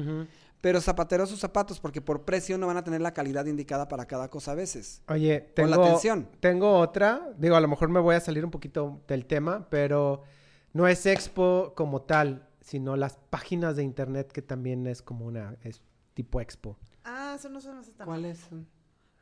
Pero 0.60 0.82
zapatero 0.82 1.26
sus 1.26 1.39
zapatos, 1.39 1.80
porque 1.80 2.01
por 2.01 2.26
precio 2.26 2.57
no 2.57 2.68
van 2.68 2.76
a 2.76 2.84
tener 2.84 2.99
la 2.99 3.14
calidad 3.14 3.45
indicada 3.45 3.88
para 3.88 4.05
cada 4.05 4.30
cosa 4.30 4.51
a 4.51 4.55
veces. 4.55 5.01
Oye, 5.07 5.53
Con 5.55 5.70
la 5.70 5.78
tengo, 5.78 5.88
atención. 5.88 6.28
tengo 6.41 6.78
otra. 6.78 7.32
Digo, 7.38 7.55
a 7.55 7.62
lo 7.62 7.70
mejor 7.70 7.88
me 7.88 8.01
voy 8.01 8.16
a 8.16 8.20
salir 8.20 8.43
un 8.43 8.51
poquito 8.51 8.99
del 9.07 9.26
tema, 9.26 9.70
pero 9.70 10.24
no 10.74 10.89
es 10.89 11.05
expo 11.05 11.72
como 11.78 12.01
tal, 12.01 12.45
sino 12.60 12.97
las 12.97 13.18
páginas 13.30 13.78
de 13.78 13.84
internet 13.84 14.30
que 14.30 14.41
también 14.41 14.88
es 14.88 15.01
como 15.01 15.26
una 15.26 15.55
es 15.64 15.82
tipo 16.14 16.41
expo. 16.41 16.76
Ah, 17.05 17.36
eso 17.38 17.47
no 17.47 17.60
hace 17.60 17.93
tan 17.93 18.05
¿Cuáles 18.05 18.39
son? 18.39 18.68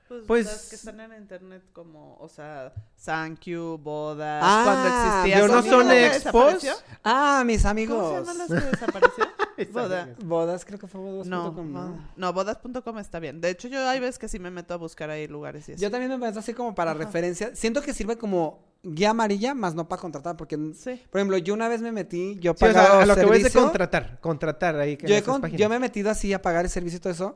Pues, 0.07 0.23
Pues- 0.25 0.45
las 0.45 0.69
que 0.69 0.75
están 0.77 0.99
en 1.01 1.13
internet 1.21 1.63
como, 1.73 2.15
o 2.19 2.29
sea, 2.29 2.73
Thank 3.03 3.41
You, 3.41 3.77
bodas, 3.77 4.41
Ah, 4.45 4.61
cuando 4.63 4.87
existía. 4.87 5.35
¿pero 5.35 5.47
no 5.53 5.61
¿Cómo 5.61 5.69
son 5.83 5.91
expos? 5.91 6.53
desapareció? 6.63 6.73
Ah, 7.03 7.43
mis 7.45 7.61
¿Cómo 7.61 7.71
amigos. 7.71 8.09
se 8.13 8.19
llaman 8.19 8.37
las 8.37 8.47
que 8.47 8.69
desapareció? 8.71 9.25
Boda. 9.73 10.15
Bodas, 10.23 10.65
creo 10.65 10.79
que 10.79 10.87
fue 10.87 11.01
bodas.com, 11.01 11.29
No, 11.73 11.87
¿no? 11.89 12.09
no, 12.15 12.33
bodas.com 12.33 12.99
está 12.99 13.19
bien. 13.19 13.41
De 13.41 13.49
hecho, 13.49 13.67
yo 13.67 13.87
hay 13.89 13.99
veces 13.99 14.17
que 14.19 14.27
sí 14.29 14.39
me 14.39 14.51
meto 14.51 14.73
a 14.73 14.77
buscar 14.77 15.09
ahí 15.09 15.27
lugares 15.27 15.67
y 15.67 15.73
eso. 15.73 15.81
Yo 15.81 15.89
también 15.91 16.09
me 16.11 16.17
meto 16.17 16.39
así 16.39 16.53
como 16.53 16.73
para 16.75 16.91
Ajá. 16.91 16.99
referencia. 16.99 17.55
Siento 17.55 17.81
que 17.81 17.93
sirve 17.93 18.17
como 18.17 18.65
guía 18.83 19.09
amarilla, 19.09 19.53
más 19.55 19.73
no 19.75 19.89
para 19.89 19.99
contratar, 20.01 20.37
porque, 20.37 20.55
Sí. 20.75 21.01
por 21.09 21.19
ejemplo, 21.19 21.37
yo 21.39 21.53
una 21.53 21.67
vez 21.67 21.81
me 21.81 21.91
metí, 21.91 22.37
yo 22.39 22.53
Sí, 22.55 22.63
o 22.65 22.71
sea, 22.71 22.73
pagaba 22.83 23.01
a 23.03 23.05
lo 23.07 23.15
que 23.15 23.25
voy 23.25 23.37
es 23.41 23.43
de 23.51 23.59
contratar, 23.59 24.19
contratar 24.21 24.75
ahí. 24.79 24.95
que 24.95 25.07
yo, 25.07 25.23
con- 25.25 25.41
yo 25.51 25.67
me 25.69 25.75
he 25.77 25.79
metido 25.79 26.09
así 26.11 26.31
a 26.33 26.41
pagar 26.41 26.63
el 26.65 26.71
servicio 26.71 26.97
y 26.97 26.99
todo 27.01 27.11
eso, 27.11 27.35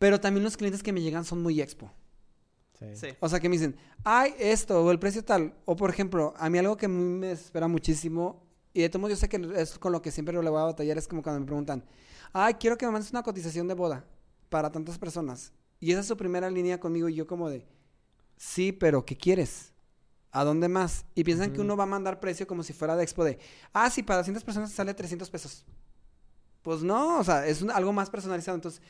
pero 0.00 0.18
también 0.18 0.42
los 0.42 0.56
clientes 0.56 0.82
que 0.82 0.92
me 0.94 1.02
llegan 1.02 1.26
son 1.26 1.42
muy 1.42 1.60
expo. 1.60 1.92
Sí. 2.78 2.86
Sí. 2.94 3.08
O 3.20 3.28
sea, 3.28 3.38
que 3.38 3.50
me 3.50 3.56
dicen, 3.56 3.76
ay, 4.02 4.34
esto, 4.38 4.82
o 4.82 4.90
el 4.90 4.98
precio 4.98 5.22
tal. 5.22 5.52
O, 5.66 5.76
por 5.76 5.90
ejemplo, 5.90 6.32
a 6.38 6.48
mí 6.48 6.56
algo 6.56 6.78
que 6.78 6.86
a 6.86 6.88
mí 6.88 6.96
me 6.96 7.32
espera 7.32 7.68
muchísimo, 7.68 8.42
y 8.72 8.80
de 8.80 8.88
todos 8.88 9.02
modos 9.02 9.18
yo 9.18 9.20
sé 9.20 9.28
que 9.28 9.36
es 9.56 9.78
con 9.78 9.92
lo 9.92 10.00
que 10.00 10.10
siempre 10.10 10.34
le 10.42 10.48
voy 10.48 10.58
a 10.58 10.64
batallar, 10.64 10.96
es 10.96 11.06
como 11.06 11.22
cuando 11.22 11.40
me 11.40 11.46
preguntan, 11.46 11.84
ay, 12.32 12.54
quiero 12.54 12.78
que 12.78 12.86
me 12.86 12.92
mandes 12.92 13.10
una 13.10 13.22
cotización 13.22 13.68
de 13.68 13.74
boda 13.74 14.06
para 14.48 14.72
tantas 14.72 14.98
personas. 14.98 15.52
Y 15.80 15.90
esa 15.90 16.00
es 16.00 16.06
su 16.06 16.16
primera 16.16 16.48
línea 16.50 16.80
conmigo, 16.80 17.10
y 17.10 17.14
yo 17.14 17.26
como 17.26 17.50
de, 17.50 17.66
sí, 18.38 18.72
pero 18.72 19.04
¿qué 19.04 19.18
quieres? 19.18 19.74
¿A 20.32 20.44
dónde 20.44 20.68
más? 20.68 21.04
Y 21.14 21.24
piensan 21.24 21.52
que 21.52 21.60
uno 21.60 21.76
va 21.76 21.82
a 21.84 21.86
mandar 21.86 22.20
precio 22.20 22.46
como 22.46 22.62
si 22.62 22.72
fuera 22.72 22.96
de 22.96 23.02
expo 23.02 23.22
de, 23.24 23.38
ah, 23.74 23.90
sí, 23.90 24.02
para 24.02 24.18
200 24.20 24.44
personas 24.44 24.72
sale 24.72 24.94
300 24.94 25.28
pesos. 25.28 25.66
Pues 26.62 26.82
no, 26.82 27.18
o 27.18 27.24
sea, 27.24 27.46
es 27.46 27.60
un- 27.62 27.70
algo 27.70 27.92
más 27.92 28.08
personalizado. 28.10 28.54
Entonces, 28.54 28.80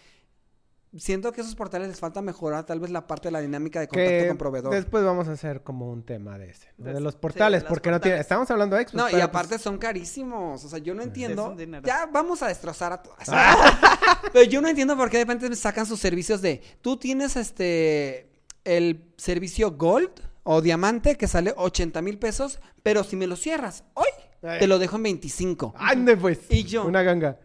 siento 0.97 1.31
que 1.33 1.41
a 1.41 1.45
esos 1.45 1.55
portales 1.55 1.89
les 1.89 2.01
falta 2.01 2.21
mejorar 2.21 2.67
tal 2.67 2.81
vez 2.81 2.91
la 2.91 3.07
parte 3.07 3.29
de 3.29 3.33
la 3.33 3.41
dinámica 3.41 3.79
de 3.81 3.87
contacto 3.89 4.11
Que 4.11 4.29
con 4.29 4.37
proveedor. 4.39 4.75
después 4.75 5.05
vamos 5.05 5.29
a 5.29 5.33
hacer 5.33 5.63
como 5.63 5.91
un 5.91 6.03
tema 6.05 6.37
de 6.39 6.51
ese, 6.51 6.69
¿no? 6.79 6.87
De 6.87 6.95
de 6.95 7.01
los 7.01 7.15
Sí, 7.15 7.19
portales, 7.21 7.61
de 7.61 7.65
los 7.65 7.69
porque 7.69 7.91
no 7.91 8.01
tiene, 8.01 8.19
estamos 8.19 8.51
hablando 8.51 8.77
de 8.77 8.83
expos. 8.83 9.01
No, 9.01 9.09
y 9.09 9.13
pero, 9.13 9.25
aparte 9.25 9.51
pues, 9.51 9.63
son 9.63 9.79
carísimos. 9.79 10.65
O 10.65 10.69
sea, 10.69 10.79
yo 10.81 10.95
no 10.95 11.03
entiendo. 11.03 11.57
ya 11.85 12.07
vamos 12.07 12.43
a 12.43 12.49
destrozar 12.49 12.93
a 12.93 13.03
todas. 13.03 13.29
Ah. 13.29 14.21
Pero 14.33 14.45
yo 14.51 14.61
no 14.61 14.69
entiendo 14.69 14.97
por 14.97 15.09
qué 15.11 15.19
de 15.19 15.25
repente 15.25 15.49
me 15.49 15.57
sacan 15.57 15.87
sus 15.87 16.01
servicios 16.01 16.43
de. 16.43 16.61
Tú 16.81 16.97
tienes 16.97 17.37
este. 17.37 18.29
El 18.65 19.05
servicio 19.17 19.73
Gold 19.73 20.11
o 20.43 20.61
Diamante 20.61 21.17
que 21.17 21.27
sale 21.29 21.55
80 21.57 22.03
mil 22.03 22.19
pesos, 22.19 22.61
pero 22.83 23.05
si 23.05 23.17
me 23.17 23.27
lo 23.27 23.37
cierras 23.37 23.85
hoy, 23.95 24.09
Ay. 24.43 24.59
te 24.59 24.67
lo 24.67 24.79
dejo 24.79 24.97
en 24.97 25.05
25. 25.05 25.75
ande 25.77 26.17
pues. 26.17 26.41
Y 26.51 26.65
yo. 26.65 26.85
Una 26.85 27.03
ganga. 27.03 27.39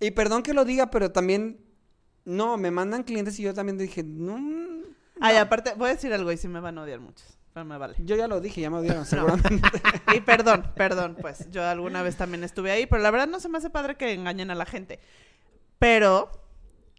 Y 0.00 0.12
perdón 0.12 0.42
que 0.42 0.52
lo 0.54 0.64
diga, 0.64 0.90
pero 0.90 1.10
también. 1.10 1.60
No, 2.28 2.56
me 2.58 2.70
mandan 2.70 3.02
clientes 3.04 3.38
y 3.38 3.42
yo 3.42 3.54
también 3.54 3.78
dije, 3.78 4.02
no. 4.04 4.38
Ay, 5.20 5.36
aparte, 5.36 5.72
voy 5.76 5.88
a 5.90 5.94
decir 5.94 6.12
algo 6.12 6.30
y 6.30 6.36
sí 6.36 6.46
me 6.46 6.60
van 6.60 6.76
a 6.78 6.82
odiar 6.82 7.00
muchos. 7.00 7.26
Pero 7.54 7.64
me 7.64 7.78
vale. 7.78 7.94
Yo 7.98 8.14
ya 8.16 8.28
lo 8.28 8.40
dije, 8.40 8.60
ya 8.60 8.68
me 8.70 8.76
odiaron, 8.78 9.04
seguramente. 9.06 9.66
Y 10.14 10.20
perdón, 10.20 10.70
perdón, 10.76 11.16
pues 11.20 11.50
yo 11.50 11.64
alguna 11.66 12.02
vez 12.02 12.16
también 12.16 12.44
estuve 12.44 12.70
ahí, 12.70 12.86
pero 12.86 13.02
la 13.02 13.10
verdad 13.10 13.26
no 13.28 13.40
se 13.40 13.48
me 13.48 13.58
hace 13.58 13.70
padre 13.70 13.96
que 13.96 14.12
engañen 14.12 14.50
a 14.50 14.54
la 14.54 14.66
gente. 14.66 15.00
Pero, 15.78 16.30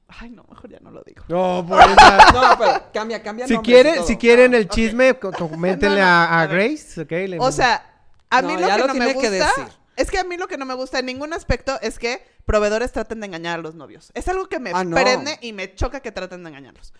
ay, 0.08 0.30
no, 0.32 0.44
mejor 0.50 0.70
ya 0.70 0.80
no 0.80 0.92
lo 0.92 1.04
digo. 1.04 1.24
No, 1.28 1.66
por 1.68 1.80
esa- 1.80 2.32
No, 2.34 2.58
pero 2.58 2.84
cambia, 2.94 3.22
cambia. 3.22 3.48
si, 3.48 3.58
quieren, 3.60 4.04
si 4.06 4.18
quieren 4.18 4.54
el 4.54 4.68
chisme, 4.68 5.14
co- 5.20 5.32
coméntenle 5.32 6.00
No, 6.02 6.06
no, 6.06 6.12
a, 6.12 6.26
a 6.26 6.42
a 6.42 6.48
ver. 6.48 6.56
Grace, 6.72 7.02
¿ok? 7.02 7.12
Le- 7.12 7.38
O 7.40 7.52
sea, 7.52 8.04
a 8.30 8.42
mí 8.42 8.54
No, 8.54 8.60
lo 8.62 8.68
que 8.68 8.78
lo 8.80 8.88
no 8.88 8.94
me 8.96 9.00
tiene 9.06 9.08
que 9.22 9.30
gusta 9.30 9.46
decir. 9.62 9.74
es 9.96 10.10
que 10.12 10.18
a 10.20 10.24
mí 10.24 10.38
lo 10.38 10.48
que 10.48 10.58
no 10.58 10.66
me 10.66 10.74
gusta 10.74 11.00
en 11.00 11.06
ningún 11.06 11.34
aspecto 11.34 11.80
es 11.82 12.00
que 12.00 12.26
proveedores 12.50 12.92
traten 12.92 13.20
de 13.20 13.28
engañar 13.28 13.60
a 13.60 13.62
los 13.62 13.76
novios. 13.76 14.12
Es 14.16 14.28
algo 14.28 14.50
que 14.50 14.58
me 14.60 14.72
Ah, 14.74 14.84
no. 14.84 14.96
prende 14.96 15.38
y 15.40 15.54
me 15.54 15.76
choca 15.76 16.00
que 16.00 16.12
traten 16.12 16.42
de 16.44 16.50
engañarlos. 16.50 16.96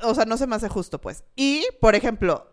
O 0.00 0.14
sea, 0.14 0.24
no 0.24 0.38
se 0.38 0.46
me 0.46 0.56
hace 0.56 0.70
justo, 0.70 0.98
pues. 0.98 1.24
Y, 1.36 1.66
por 1.78 1.94
ejemplo, 1.94 2.50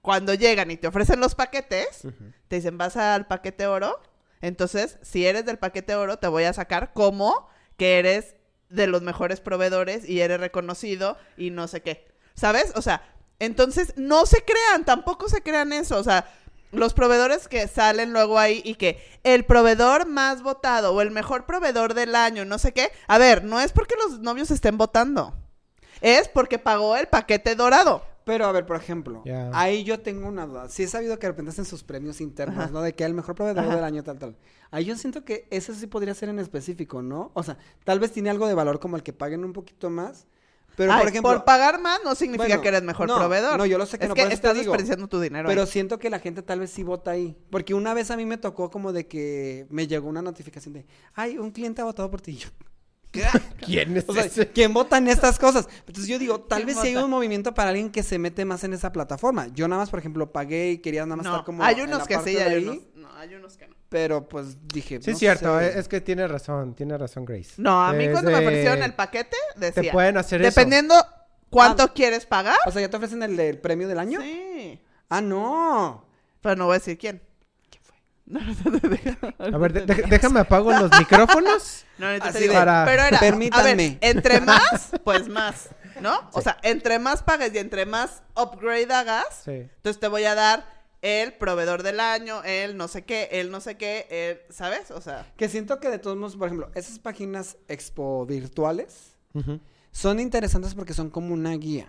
cuando 0.00 0.32
llegan 0.32 0.70
y 0.70 0.78
te 0.78 0.86
ofrecen 0.88 1.20
los 1.20 1.34
paquetes, 1.34 2.04
te 2.48 2.56
dicen, 2.56 2.78
vas 2.78 2.96
al 2.96 3.26
paquete 3.26 3.66
oro. 3.66 4.00
Entonces, 4.40 4.96
si 5.02 5.26
eres 5.26 5.44
del 5.44 5.58
paquete 5.58 5.94
oro, 5.94 6.18
te 6.18 6.26
voy 6.28 6.44
a 6.44 6.54
sacar 6.54 6.94
como 6.94 7.46
que 7.76 7.98
eres 7.98 8.34
de 8.70 8.86
los 8.86 9.02
mejores 9.02 9.40
proveedores 9.40 10.08
y 10.08 10.22
eres 10.22 10.40
reconocido 10.40 11.18
y 11.36 11.50
no 11.50 11.68
sé 11.68 11.82
qué. 11.82 12.08
¿Sabes? 12.34 12.72
O 12.76 12.80
sea, 12.82 13.02
entonces 13.40 13.92
no 13.96 14.24
se 14.24 14.42
crean, 14.42 14.86
tampoco 14.86 15.28
se 15.28 15.42
crean 15.42 15.74
eso. 15.74 15.98
O 15.98 16.04
sea, 16.04 16.32
los 16.72 16.94
proveedores 16.94 17.48
que 17.48 17.66
salen 17.68 18.12
luego 18.12 18.38
ahí 18.38 18.62
y 18.64 18.74
que 18.74 18.98
el 19.24 19.44
proveedor 19.44 20.06
más 20.06 20.42
votado 20.42 20.94
o 20.94 21.00
el 21.00 21.10
mejor 21.10 21.46
proveedor 21.46 21.94
del 21.94 22.14
año, 22.14 22.44
no 22.44 22.58
sé 22.58 22.72
qué. 22.72 22.90
A 23.06 23.18
ver, 23.18 23.44
no 23.44 23.60
es 23.60 23.72
porque 23.72 23.94
los 23.96 24.20
novios 24.20 24.50
estén 24.50 24.76
votando. 24.76 25.34
Es 26.00 26.28
porque 26.28 26.58
pagó 26.58 26.96
el 26.96 27.08
paquete 27.08 27.54
dorado. 27.54 28.02
Pero 28.24 28.44
a 28.44 28.52
ver, 28.52 28.66
por 28.66 28.76
ejemplo, 28.76 29.24
ahí 29.54 29.84
yo 29.84 30.00
tengo 30.00 30.28
una 30.28 30.46
duda. 30.46 30.68
Sí 30.68 30.82
he 30.82 30.86
sabido 30.86 31.18
que 31.18 31.26
de 31.26 31.32
repente 31.32 31.50
hacen 31.50 31.64
sus 31.64 31.82
premios 31.82 32.20
internos, 32.20 32.58
Ajá. 32.64 32.70
¿no? 32.70 32.82
De 32.82 32.94
que 32.94 33.04
el 33.04 33.14
mejor 33.14 33.34
proveedor 33.34 33.64
Ajá. 33.64 33.74
del 33.76 33.84
año, 33.84 34.04
tal, 34.04 34.18
tal. 34.18 34.36
Ahí 34.70 34.84
yo 34.84 34.96
siento 34.96 35.24
que 35.24 35.48
eso 35.50 35.72
sí 35.72 35.86
podría 35.86 36.12
ser 36.12 36.28
en 36.28 36.38
específico, 36.38 37.00
¿no? 37.00 37.30
O 37.32 37.42
sea, 37.42 37.56
tal 37.84 38.00
vez 38.00 38.12
tiene 38.12 38.28
algo 38.28 38.46
de 38.46 38.52
valor 38.52 38.80
como 38.80 38.96
el 38.96 39.02
que 39.02 39.14
paguen 39.14 39.44
un 39.46 39.54
poquito 39.54 39.88
más. 39.88 40.26
Pero, 40.78 40.92
Ay, 40.92 41.00
por 41.00 41.08
ejemplo, 41.08 41.44
pagar 41.44 41.80
más 41.80 41.98
no 42.04 42.14
significa 42.14 42.46
Bueno, 42.46 42.62
que 42.62 42.68
eres 42.68 42.82
mejor 42.84 43.08
no, 43.08 43.16
proveedor. 43.16 43.58
no, 43.58 43.66
yo 43.66 43.76
lo 43.78 43.84
sé 43.84 43.98
que 43.98 44.04
es 44.06 44.08
no, 44.08 44.14
que 44.14 44.22
por 44.22 44.32
estás 44.32 44.54
digo. 44.54 44.72
desperdiciando 44.72 45.08
tu 45.08 45.20
dinero. 45.20 45.46
pero 45.48 45.62
ahí. 45.62 45.66
siento 45.66 45.98
que 45.98 46.08
la 46.08 46.20
gente 46.20 46.40
tal 46.42 46.60
vez 46.60 46.70
sí 46.70 46.84
vota 46.84 47.10
ahí. 47.10 47.36
Porque 47.50 47.74
una 47.74 47.92
vez 47.94 48.10
a 48.12 48.16
mí 48.16 48.24
me 48.24 48.38
tocó 48.38 48.70
como 48.70 48.92
de 48.92 49.06
que 49.08 49.66
me 49.70 49.86
llegó 49.88 50.08
una 50.08 50.22
notificación 50.22 50.74
de, 50.74 50.86
ay, 51.14 51.36
un 51.36 51.50
cliente 51.50 51.82
ha 51.82 51.84
votado 51.84 52.10
por 52.10 52.20
ti. 52.20 52.30
Y 52.30 52.36
yo. 52.38 52.48
¿Quién 53.64 53.96
es 53.96 54.04
O 54.08 54.12
sea, 54.14 54.24
ese? 54.24 54.48
¿quién 54.48 54.72
vota 54.74 54.98
en 54.98 55.08
estas 55.08 55.38
cosas? 55.38 55.68
Entonces 55.86 56.06
yo 56.06 56.18
digo, 56.18 56.40
tal 56.40 56.58
¿Quién 56.64 56.66
vez 56.68 56.78
sí 56.82 56.88
hay 56.88 56.96
un 57.02 57.10
movimiento 57.10 57.54
para 57.54 57.70
alguien 57.70 57.90
que 57.90 58.02
se 58.02 58.18
mete 58.18 58.44
más 58.44 58.64
en 58.64 58.74
esa 58.74 58.92
plataforma. 58.92 59.48
Yo 59.48 59.66
nada 59.68 59.80
más, 59.82 59.90
por 59.90 59.98
ejemplo, 59.98 60.30
pagué 60.32 60.72
y 60.72 60.78
quería 60.78 61.04
nada 61.06 61.16
más 61.16 61.24
no, 61.24 61.30
estar 61.32 61.44
como. 61.44 61.64
hay 61.64 61.76
en 61.76 61.88
unos 61.88 62.00
la 62.00 62.06
que 62.06 62.14
parte 62.16 62.30
sí, 62.30 62.36
hay 62.36 62.52
ahí, 62.54 62.62
unos. 62.64 62.78
No, 62.94 63.08
hay 63.16 63.34
unos 63.34 63.56
que 63.56 63.66
no. 63.68 63.76
Pero 63.88 64.28
pues 64.28 64.56
dije. 64.68 65.00
Sí, 65.00 65.06
no 65.08 65.12
es 65.14 65.18
cierto, 65.18 65.58
sé. 65.58 65.66
eh, 65.66 65.72
es 65.76 65.88
que 65.88 66.00
tiene 66.02 66.28
razón, 66.28 66.74
tiene 66.74 66.98
razón 66.98 67.24
Grace. 67.24 67.54
No, 67.56 67.82
a 67.82 67.92
mí 67.94 68.08
cuando 68.10 68.30
me 68.30 68.38
ofrecieron 68.38 68.82
el 68.82 68.94
paquete, 68.94 69.36
decía. 69.56 69.82
Te 69.82 69.90
pueden 69.92 70.18
hacer 70.18 70.42
eso. 70.42 70.50
Dependiendo 70.50 70.94
cuánto 71.48 71.84
Ah. 71.84 71.92
quieres 71.94 72.26
pagar. 72.26 72.58
O 72.66 72.70
sea, 72.70 72.82
¿ya 72.82 72.90
te 72.90 72.96
ofrecen 72.98 73.22
el 73.22 73.58
premio 73.58 73.88
del 73.88 73.98
año? 73.98 74.20
Sí. 74.20 74.78
Ah, 75.08 75.22
no. 75.22 76.04
Pero 76.42 76.56
no 76.56 76.66
voy 76.66 76.74
a 76.74 76.78
decir 76.78 76.98
quién. 76.98 77.22
No, 78.28 78.40
no, 78.40 78.70
no, 78.70 78.88
deja- 78.88 79.34
A 79.38 79.58
ver, 79.58 79.72
de- 79.72 79.86
de- 79.86 80.02
déjame 80.02 80.40
apago 80.40 80.70
los 80.72 80.90
micrófonos. 80.98 81.84
No, 81.98 82.06
ahorita 82.06 82.24
te 82.24 82.30
Así 82.30 82.38
digo. 82.40 82.52
de- 82.52 82.58
Para- 82.58 82.84
Pero 82.84 83.02
era, 83.04 83.18
Permítanme. 83.20 83.70
a 83.70 83.74
ver, 83.74 83.98
entre 84.02 84.40
más, 84.40 84.90
pues 85.04 85.28
más, 85.28 85.68
¿no? 86.00 86.28
O 86.32 86.40
sea, 86.42 86.58
entre 86.62 86.98
más 86.98 87.22
pagues 87.22 87.54
y 87.54 87.58
entre 87.58 87.86
más 87.86 88.22
upgrade 88.36 88.92
hagas, 88.92 89.24
Sí. 89.44 89.52
entonces 89.52 89.98
te 89.98 90.08
voy 90.08 90.24
a 90.24 90.34
dar 90.34 90.78
el 91.00 91.32
proveedor 91.34 91.82
del 91.84 92.00
año, 92.00 92.42
el 92.44 92.76
no 92.76 92.88
sé 92.88 93.04
qué, 93.04 93.28
el 93.32 93.50
no 93.52 93.60
sé 93.60 93.76
qué, 93.76 94.06
el, 94.10 94.52
¿sabes? 94.54 94.90
O 94.90 95.00
sea, 95.00 95.24
Que 95.36 95.48
siento 95.48 95.78
que 95.80 95.88
de 95.90 95.98
todos 95.98 96.16
modos, 96.16 96.36
por 96.36 96.48
ejemplo, 96.48 96.70
esas 96.74 96.98
páginas 96.98 97.56
expo 97.68 98.26
virtuales 98.26 99.14
son 99.92 100.18
interesantes 100.20 100.74
porque 100.74 100.92
son 100.94 101.08
como 101.10 101.32
una 101.32 101.52
guía. 101.52 101.88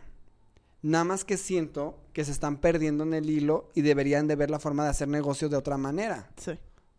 Nada 0.82 1.04
más 1.04 1.26
que 1.26 1.38
siento 1.38 2.00
que 2.14 2.24
se 2.24 2.32
están 2.32 2.58
perdiendo 2.58 3.04
en 3.04 3.14
el 3.14 3.30
hilo 3.30 3.70
y 3.76 3.82
deberían 3.82 4.28
de 4.28 4.36
ver 4.36 4.50
la 4.50 4.60
forma 4.60 4.84
de 4.84 4.90
hacer 4.90 5.08
negocios 5.08 5.52
de 5.52 5.58
otra 5.58 5.78
manera. 5.78 6.30
sí. 6.38 6.54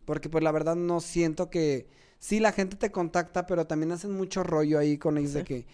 Porque 0.05 0.29
pues 0.29 0.43
la 0.43 0.51
verdad 0.51 0.75
no 0.75 1.01
siento 1.01 1.51
que... 1.51 1.87
Sí, 2.19 2.41
la 2.41 2.51
gente 2.51 2.77
te 2.77 2.91
contacta, 2.91 3.47
pero 3.47 3.67
también 3.69 3.93
hacen 3.93 4.11
mucho 4.11 4.43
rollo 4.43 4.79
ahí 4.79 4.99
con 4.99 5.19
ellos 5.19 5.35
de 5.35 5.45
que... 5.45 5.67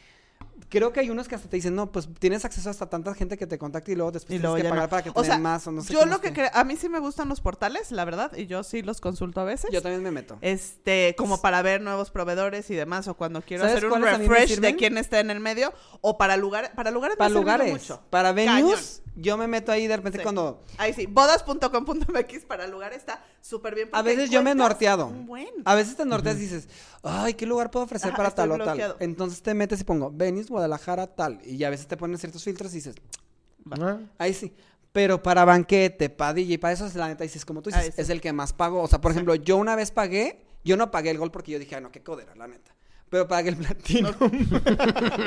Creo 0.69 0.93
que 0.93 1.01
hay 1.01 1.11
unos 1.11 1.29
que 1.29 1.35
hasta 1.35 1.49
te 1.49 1.57
dicen, 1.57 1.75
no, 1.75 1.93
pues 1.93 2.09
tienes 2.19 2.45
acceso 2.45 2.69
hasta 2.71 2.89
tanta 2.89 3.15
gente 3.15 3.37
que 3.39 3.47
te 3.47 3.59
contacta 3.59 3.91
y 3.93 3.95
luego 3.95 4.11
después 4.13 4.27
Y 4.31 4.41
tienes 4.41 4.43
luego 4.43 4.57
que 4.57 4.63
ya 4.65 4.69
pagar 4.71 4.85
no. 4.85 4.91
para 4.91 5.03
que 5.03 5.11
te 5.11 5.19
O 5.19 5.23
den 5.23 5.31
sea, 5.31 5.39
más 5.39 5.67
o 5.67 5.73
no 5.73 5.83
sé 5.83 5.93
yo 5.93 6.05
lo 6.07 6.21
que 6.21 6.33
creo, 6.33 6.51
a 6.53 6.65
mí 6.65 6.77
sí 6.77 6.89
me 6.89 6.99
gustan 6.99 7.29
los 7.29 7.41
portales, 7.41 7.93
la 7.93 8.05
verdad, 8.05 8.33
y 8.37 8.47
yo 8.47 8.63
sí 8.65 8.83
los 8.83 9.01
consulto 9.01 9.41
a 9.41 9.45
veces. 9.45 9.71
Yo 9.73 9.81
también 9.83 10.03
me 10.03 10.11
meto. 10.11 10.39
Este, 10.41 11.15
como 11.17 11.41
para 11.41 11.63
ver 11.63 11.81
nuevos 11.81 12.11
proveedores 12.11 12.69
y 12.71 12.75
demás, 12.75 13.07
o 13.09 13.15
cuando 13.15 13.43
quiero 13.43 13.63
¿Sabes 13.65 13.77
hacer 13.79 13.91
un 13.93 14.01
me 14.01 14.17
refresh 14.17 14.59
de 14.59 14.75
quién 14.77 14.99
está 14.99 15.21
en 15.21 15.31
el 15.31 15.41
medio, 15.41 15.73
o 16.01 16.19
para 16.19 16.37
lugares, 16.37 16.71
para 16.75 16.91
lugares 16.91 17.15
me 17.17 17.19
Para 17.19 17.29
servido 17.31 17.43
lugares, 17.43 17.73
mucho. 17.73 18.03
para 18.11 18.35
Cañón. 18.35 18.71
Yo 19.17 19.37
me 19.37 19.49
meto 19.49 19.73
ahí 19.73 19.87
de 19.87 19.97
repente 19.97 20.19
Sí. 20.19 20.23
cuando... 20.23 20.63
Ahí 20.79 20.93
sí, 20.93 21.07
bodas.com.mx 21.07 22.45
para 22.47 22.67
lugar 22.67 22.93
está 22.93 23.25
súper 23.41 23.75
bien. 23.75 23.89
A 23.93 24.03
veces 24.03 24.31
yo 24.31 24.43
me 24.43 24.53
he 24.53 24.55
norteado. 24.55 25.09
Buen. 25.09 25.49
A 25.65 25.75
veces 25.75 25.97
te 25.97 26.05
norteas 26.05 26.37
y 26.37 26.41
dices, 26.41 26.69
ay, 27.03 27.35
¿qué 27.35 27.47
lugar 27.47 27.71
puedo 27.71 27.85
ofrecer 27.87 28.09
Ajá, 28.11 28.17
para 28.17 28.31
tal 28.31 28.53
o 28.53 28.59
tal? 28.65 28.97
Entonces 29.01 29.43
te 29.43 29.55
metes 29.55 29.81
y 29.81 29.85
pongo, 29.85 30.11
Venice, 30.15 30.49
Guadalajara, 30.51 31.07
tal. 31.09 31.41
Y 31.45 31.65
a 31.65 31.71
veces 31.71 31.87
te 31.87 31.97
ponen 31.97 32.19
ciertos 32.19 32.45
filtros 32.45 32.73
y 32.73 32.77
dices, 32.77 32.95
Ah, 33.81 33.99
ahí 34.19 34.33
sí. 34.33 34.55
Pero 34.93 35.23
para 35.23 35.45
banquete, 35.45 36.09
para 36.09 36.33
DJ, 36.33 36.59
para 36.59 36.73
eso 36.73 36.87
es 36.87 36.95
la 36.95 37.09
neta, 37.09 37.25
dices, 37.25 37.45
como 37.45 37.63
tú 37.63 37.71
dices, 37.71 37.85
Ahí 37.85 37.93
sí. 37.93 38.01
es 38.01 38.11
el 38.11 38.21
que 38.21 38.33
más 38.33 38.53
pago. 38.53 38.81
O 38.81 38.87
sea, 38.87 39.01
por 39.01 39.11
ejemplo, 39.11 39.35
yo 39.35 39.57
una 39.57 39.75
vez 39.77 39.91
pagué, 39.91 40.45
yo 40.65 40.77
no 40.77 40.91
pagué 40.91 41.11
el 41.11 41.19
gol 41.19 41.31
porque 41.33 41.53
yo 41.53 41.59
dije, 41.59 41.75
ay, 41.75 41.83
no, 41.83 41.91
qué 41.91 42.03
codera, 42.03 42.35
la 42.37 42.47
neta. 42.47 42.76
Pero 43.11 43.29
pagué 43.29 43.51
el 43.51 43.57
platino. 43.57 44.11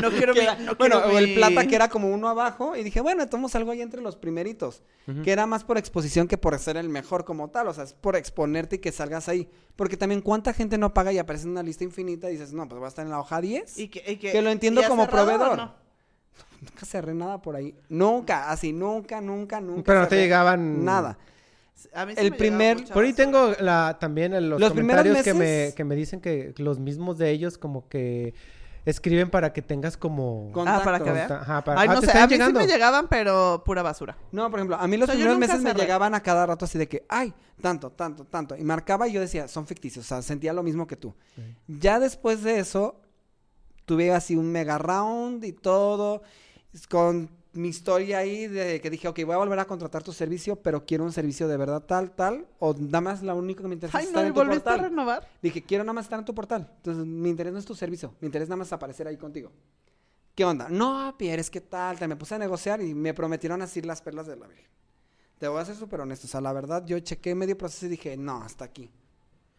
No 0.02 0.10
quiero 0.12 0.34
Que 0.34 0.40
mi- 0.42 0.46
era- 0.46 0.56
no 0.56 0.76
bueno, 0.76 1.02
quiero 1.02 1.16
o 1.16 1.18
el 1.20 1.34
plata 1.36 1.66
que 1.68 1.76
era 1.76 1.90
como 1.90 2.10
uno 2.10 2.28
abajo 2.30 2.76
y 2.76 2.84
dije, 2.84 3.02
bueno, 3.02 3.28
tomamos 3.28 3.56
algo 3.56 3.72
ahí 3.72 3.82
entre 3.82 4.02
los 4.02 4.16
primeritos, 4.16 4.82
que 5.24 5.32
era 5.32 5.46
más 5.48 5.64
por 5.64 5.78
exposición 5.78 6.28
que 6.28 6.38
por 6.38 6.58
ser 6.60 6.78
el 6.78 6.90
mejor 6.90 7.26
como 7.26 7.50
tal, 7.50 7.68
o 7.68 7.74
sea, 7.74 7.84
es 7.84 7.94
por 7.94 8.16
exponerte 8.16 8.76
y 8.78 8.80
que 8.80 8.92
salgas 8.92 9.28
ahí, 9.30 9.50
porque 9.76 9.98
también 9.98 10.22
cuánta 10.22 10.54
gente 10.54 10.78
no 10.78 10.94
paga 10.94 11.12
y 11.12 11.18
aparece 11.18 11.46
en 11.46 11.52
una 11.52 11.64
lista 11.64 11.84
infinita 11.84 12.30
y 12.30 12.34
dices, 12.34 12.54
no, 12.54 12.68
pues 12.68 12.80
voy 12.80 12.86
a 12.86 12.90
estar 12.90 13.06
en 13.06 13.12
la 13.12 13.20
hoja 13.20 13.42
10. 13.42 13.78
Y 13.80 13.88
que, 13.88 14.04
y 14.12 14.18
que, 14.18 14.32
Que 14.32 14.42
lo 14.42 14.50
entiendo 14.52 14.82
¿y 14.82 14.84
has 14.84 14.90
como 14.90 15.08
proveedor. 15.08 15.58
no? 15.58 15.74
Nunca 16.62 16.86
cerré 16.86 17.14
nada 17.14 17.42
por 17.42 17.56
ahí, 17.56 17.74
nunca, 17.88 18.50
así, 18.52 18.74
nunca, 18.74 19.22
nunca, 19.22 19.62
nunca. 19.62 19.84
Pero 19.84 20.02
no 20.02 20.08
te 20.08 20.18
llegaban- 20.18 20.84
Nada. 20.84 21.18
A 21.94 22.06
mí 22.06 22.14
sí 22.16 22.20
El 22.22 22.32
me 22.32 22.38
primer- 22.38 22.86
Por 22.90 23.04
ahí 23.04 23.14
tengo 23.14 23.54
la, 23.60 23.98
también 24.00 24.34
en 24.34 24.50
los, 24.50 24.62
comentarios 24.70 25.24
que, 25.24 25.34
me, 25.34 25.74
que 25.76 25.84
me 25.84 25.96
dicen 25.96 26.22
que 26.22 26.54
los 26.58 26.80
mismos 26.80 27.18
de 27.18 27.30
ellos 27.32 27.58
como 27.58 27.88
que 27.88 28.34
escriben 28.86 29.30
para 29.30 29.54
que 29.54 29.62
tengas 29.62 29.98
como... 29.98 30.52
Ah, 30.66 30.82
para 30.84 31.00
que 31.00 31.12
vean. 31.12 31.32
Ajá, 31.32 31.64
para- 31.64 31.82
Ay, 31.82 31.88
ah, 31.92 31.94
no 31.96 32.02
sé, 32.02 32.18
a 32.18 32.26
mí 32.28 32.34
llegando. 32.34 32.60
sí 32.60 32.66
me 32.66 32.72
llegaban, 32.72 33.08
pero 33.08 33.62
pura 33.66 33.82
basura. 33.84 34.18
No, 34.32 34.50
por 34.50 34.60
ejemplo, 34.60 34.78
a 34.78 34.88
mí 34.88 34.98
los 34.98 35.10
O 35.10 35.12
sea, 35.12 35.16
yo 35.20 35.26
primeros 35.28 35.40
meses 35.40 35.62
me 35.62 35.74
llegaban 35.80 36.16
a 36.16 36.22
cada 36.22 36.46
rato 36.46 36.66
así 36.66 36.78
de 36.78 36.88
que, 36.88 37.06
ay, 37.10 37.34
tanto, 37.62 37.92
tanto, 37.92 38.26
tanto. 38.26 38.56
Y 38.56 38.64
marcaba 38.64 39.08
y 39.08 39.12
yo 39.12 39.22
decía, 39.22 39.48
son 39.48 39.68
ficticios, 39.68 40.06
o 40.06 40.08
sea, 40.08 40.22
sentía 40.22 40.54
lo 40.54 40.64
mismo 40.64 40.88
que 40.88 40.96
tú. 40.96 41.14
Ya 41.68 42.00
después 42.00 42.42
de 42.42 42.60
eso, 42.60 43.00
tuve 43.86 44.12
así 44.14 44.36
un 44.36 44.52
mega 44.52 44.78
round 44.78 45.44
y 45.44 45.52
todo, 45.54 46.24
con 46.90 47.30
mi 47.54 47.70
historia 47.70 48.20
ahí 48.20 48.48
de 48.48 48.80
que 48.80 48.90
dije, 48.90 49.08
ok, 49.08 49.20
voy 49.26 49.34
a 49.34 49.38
volver 49.38 49.60
a 49.60 49.66
contratar 49.66 50.04
tu 50.04 50.14
servicio, 50.14 50.56
pero 50.56 50.86
quiero 50.86 51.04
un 51.04 51.12
servicio 51.12 51.48
de 51.48 51.58
verdad 51.58 51.82
tal, 51.82 52.12
tal, 52.12 52.48
o 52.60 52.74
nada 52.74 53.02
más 53.02 53.24
la 53.24 53.34
única 53.34 53.62
que 53.62 53.68
me 53.68 53.74
interesa 53.74 53.98
Ay, 53.98 54.04
es 54.04 54.10
estar 54.10 54.24
¿y 54.24 54.28
en 54.28 54.34
tu 54.34 54.40
volviste 54.40 54.70
a 54.70 54.78
renovar? 54.78 55.28
Dije, 55.42 55.64
quiero 55.64 55.84
nada 55.84 55.94
más 55.94 56.06
estar 56.06 56.20
en 56.20 56.26
tu 56.26 56.36
portal. 56.36 56.72
Entonces, 56.78 57.06
mi 57.06 57.30
interés 57.30 57.54
no 57.54 57.60
es 57.60 57.66
tu 57.66 57.76
servicio. 57.76 58.14
Mi 58.22 58.28
interés 58.28 58.48
nada 58.48 58.58
más 58.58 58.68
es 58.68 58.74
aparecer 58.74 59.08
ahí 59.08 59.18
contigo. 59.18 59.52
¿Qué 60.36 60.46
onda? 60.46 60.70
No, 60.70 61.16
Pierres, 61.18 61.50
¿qué 61.50 61.62
tal? 61.62 61.98
Te 61.98 62.08
me 62.08 62.16
puse 62.16 62.36
a 62.36 62.38
negociar 62.38 62.82
y 62.82 62.94
me 62.94 63.14
prometieron 63.14 63.62
así 63.62 63.82
las 63.82 64.02
perlas 64.02 64.28
de 64.28 64.36
la 64.36 64.48
Virgen. 64.48 64.68
Te 65.38 65.48
voy 65.48 65.62
a 65.62 65.66
ser 65.66 65.76
súper 65.76 66.02
honesto. 66.02 66.28
O 66.28 66.30
sea, 66.30 66.42
la 66.42 66.54
verdad, 66.54 66.86
yo 66.86 67.00
chequé 67.00 67.34
medio 67.36 67.58
proceso 67.58 67.88
y 67.88 67.90
dije, 67.90 68.16
no, 68.16 68.44
hasta 68.44 68.66
aquí. 68.66 68.92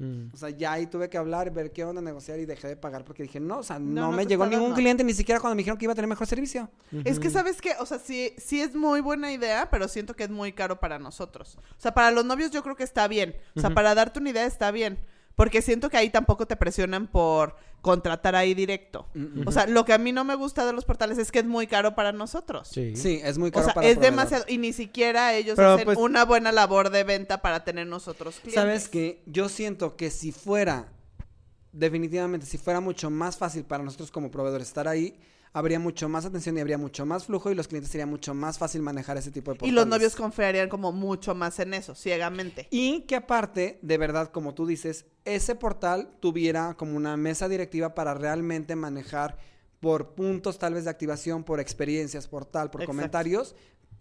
Mm. 0.01 0.33
O 0.33 0.37
sea, 0.37 0.49
ya 0.49 0.73
ahí 0.73 0.87
tuve 0.87 1.11
que 1.11 1.19
hablar, 1.19 1.53
ver 1.53 1.73
qué 1.73 1.85
onda, 1.85 2.01
negociar 2.01 2.41
y 2.41 2.47
dejé 2.47 2.69
de 2.69 2.77
pagar 2.77 3.05
porque 3.05 3.23
dije, 3.23 3.39
no, 3.39 3.59
o 3.59 3.63
sea, 3.63 3.79
no, 3.79 4.11
no 4.11 4.13
me 4.13 4.25
llegó 4.27 4.47
ningún 4.47 4.69
dando. 4.69 4.77
cliente 4.77 5.05
ni 5.05 5.13
siquiera 5.13 5.41
cuando 5.41 5.55
me 5.57 5.61
dijeron 5.61 5.77
que 5.77 5.85
iba 5.85 5.93
a 5.93 5.95
tener 5.95 6.09
mejor 6.09 6.27
servicio. 6.27 6.71
Es 7.05 7.21
que, 7.21 7.29
¿sabes 7.29 7.61
qué? 7.61 7.75
O 7.79 7.85
sea, 7.85 7.99
sí, 7.99 8.33
sí 8.39 8.63
es 8.63 8.75
muy 8.75 9.03
buena 9.03 9.31
idea, 9.31 9.69
pero 9.71 9.89
siento 9.89 10.17
que 10.17 10.25
es 10.25 10.31
muy 10.31 10.55
caro 10.55 10.81
para 10.81 10.99
nosotros. 10.99 11.59
O 11.59 11.81
sea, 11.81 11.93
para 11.93 12.11
los 12.11 12.25
novios 12.25 12.51
yo 12.51 12.63
creo 12.63 12.77
que 12.77 12.83
está 12.85 13.07
bien. 13.09 13.37
O 13.55 13.61
sea, 13.61 13.71
para 13.71 13.95
darte 13.95 14.19
una 14.19 14.31
idea 14.31 14.47
está 14.47 14.71
bien. 14.71 14.99
Porque 15.37 15.63
siento 15.63 15.89
que 15.89 15.97
ahí 15.97 16.11
tampoco 16.11 16.47
te 16.47 16.57
presionan 16.57 17.07
por 17.07 17.57
contratar 17.81 18.37
ahí 18.37 18.53
directo. 18.53 19.07
O 19.47 19.53
sea, 19.53 19.67
lo 19.67 19.87
que 19.87 19.95
a 19.95 19.99
mí 19.99 20.13
no 20.13 20.23
me 20.23 20.35
gusta 20.35 20.67
de 20.67 20.75
los 20.75 20.85
portales 20.85 21.17
es 21.17 21.33
que 21.33 21.39
es 21.39 21.47
muy 21.47 21.67
caro 21.67 21.95
para 21.95 22.13
nosotros. 22.13 22.69
Sí. 22.69 22.95
Sí, 22.95 23.21
es 23.25 23.39
muy 23.39 23.49
O 23.49 23.53
caro 23.53 23.65
sea, 23.65 23.75
para 23.75 23.87
es 23.87 23.95
proveedor. 23.95 24.13
demasiado. 24.17 24.45
Y 24.49 24.59
ni 24.59 24.75
siquiera 24.75 25.33
ellos 25.35 25.57
Pero, 25.57 25.73
hacen 25.73 25.87
pues- 25.87 25.97
una 25.99 26.27
buena 26.27 26.53
labor 26.53 26.91
de 26.91 27.05
venta 27.05 27.41
para 27.41 27.65
tener 27.65 27.87
nosotros 27.87 28.35
clientes. 28.35 28.55
¿Sabes 28.55 28.89
qué? 28.89 29.23
Yo 29.25 29.49
siento 29.49 29.97
que 29.97 30.11
si 30.11 30.31
fuera, 30.31 30.93
definitivamente, 31.73 32.45
si 32.47 32.59
fuera 32.59 32.81
mucho 32.81 33.09
más 33.11 33.37
fácil 33.39 33.65
para 33.65 33.83
nosotros 33.83 34.11
como 34.11 34.31
proveedores 34.31 34.69
estar 34.69 34.89
ahí, 34.89 35.19
habría 35.53 35.81
mucho 35.81 36.09
más 36.09 36.25
atención 36.25 36.57
y 36.57 36.61
habría 36.61 36.79
mucho 36.79 37.05
más 37.07 37.27
flujo 37.27 37.51
y 37.51 37.55
los 37.55 37.67
clientes 37.69 37.91
sería 37.91 38.07
mucho 38.07 38.35
más 38.35 38.59
fácil 38.59 38.83
manejar 38.83 39.17
ese 39.17 39.31
tipo 39.31 39.51
de 39.51 39.57
Y 39.57 39.59
portales. 39.59 39.75
los 39.75 39.87
novios 39.87 40.15
confiarían 40.17 40.69
como 40.69 40.93
mucho 40.93 41.35
más 41.35 41.59
en 41.59 41.75
eso, 41.75 41.95
ciegamente. 41.95 42.69
Y 42.71 43.01
que 43.03 43.17
aparte, 43.17 43.79
de 43.83 43.99
verdad, 43.99 44.31
como 44.31 44.55
tú 44.55 44.67
dices, 44.67 45.07
ese 45.25 45.55
portal 45.57 46.11
tuviera 46.21 46.75
como 46.75 46.97
una 46.97 47.17
mesa 47.17 47.49
directiva 47.49 47.95
para 47.95 48.15
realmente 48.15 48.77
manejar 48.77 49.39
por 49.81 50.15
puntos 50.15 50.59
tal 50.59 50.75
vez 50.75 50.85
de 50.85 50.91
activación, 50.91 51.43
por 51.43 51.59
experiencias, 51.59 52.29
por 52.29 52.45
tal, 52.45 52.71
por 52.71 52.83
Exacto. 52.83 52.97
comentarios 52.97 53.53
co- 53.53 53.57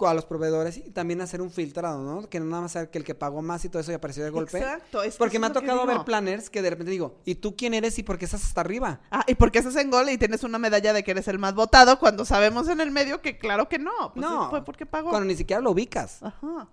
a 0.07 0.13
los 0.13 0.25
proveedores 0.25 0.77
y 0.77 0.91
también 0.91 1.21
hacer 1.21 1.41
un 1.41 1.51
filtrado, 1.51 2.01
¿no? 2.01 2.29
Que 2.29 2.39
no 2.39 2.45
nada 2.45 2.63
más 2.63 2.71
ser 2.71 2.89
que 2.89 2.97
el 2.97 3.03
que 3.03 3.15
pagó 3.15 3.41
más 3.41 3.65
y 3.65 3.69
todo 3.69 3.81
eso 3.81 3.91
y 3.91 3.95
apareció 3.95 4.23
de 4.23 4.29
golpe. 4.29 4.57
Exacto. 4.57 5.03
es 5.03 5.13
que 5.13 5.17
Porque 5.17 5.39
me 5.39 5.47
ha 5.47 5.53
tocado 5.53 5.85
ver 5.85 6.03
planners 6.05 6.49
que 6.49 6.61
de 6.61 6.69
repente 6.69 6.91
digo, 6.91 7.17
¿y 7.25 7.35
tú 7.35 7.55
quién 7.55 7.73
eres 7.73 7.97
y 7.99 8.03
por 8.03 8.17
qué 8.17 8.25
estás 8.25 8.43
hasta 8.43 8.61
arriba? 8.61 9.01
Ah, 9.11 9.23
y 9.27 9.35
porque 9.35 9.59
estás 9.59 9.75
en 9.75 9.89
gol 9.89 10.09
y 10.09 10.17
tienes 10.17 10.43
una 10.43 10.59
medalla 10.59 10.93
de 10.93 11.03
que 11.03 11.11
eres 11.11 11.27
el 11.27 11.39
más 11.39 11.53
votado 11.53 11.99
cuando 11.99 12.25
sabemos 12.25 12.67
en 12.69 12.81
el 12.81 12.91
medio 12.91 13.21
que 13.21 13.37
claro 13.37 13.67
que 13.67 13.79
no. 13.79 14.13
Pues 14.13 14.25
no, 14.25 14.49
fue 14.49 14.63
porque 14.63 14.85
pagó. 14.85 15.09
Cuando 15.09 15.27
ni 15.27 15.35
siquiera 15.35 15.61
lo 15.61 15.71
ubicas. 15.71 16.21
Ajá. 16.23 16.67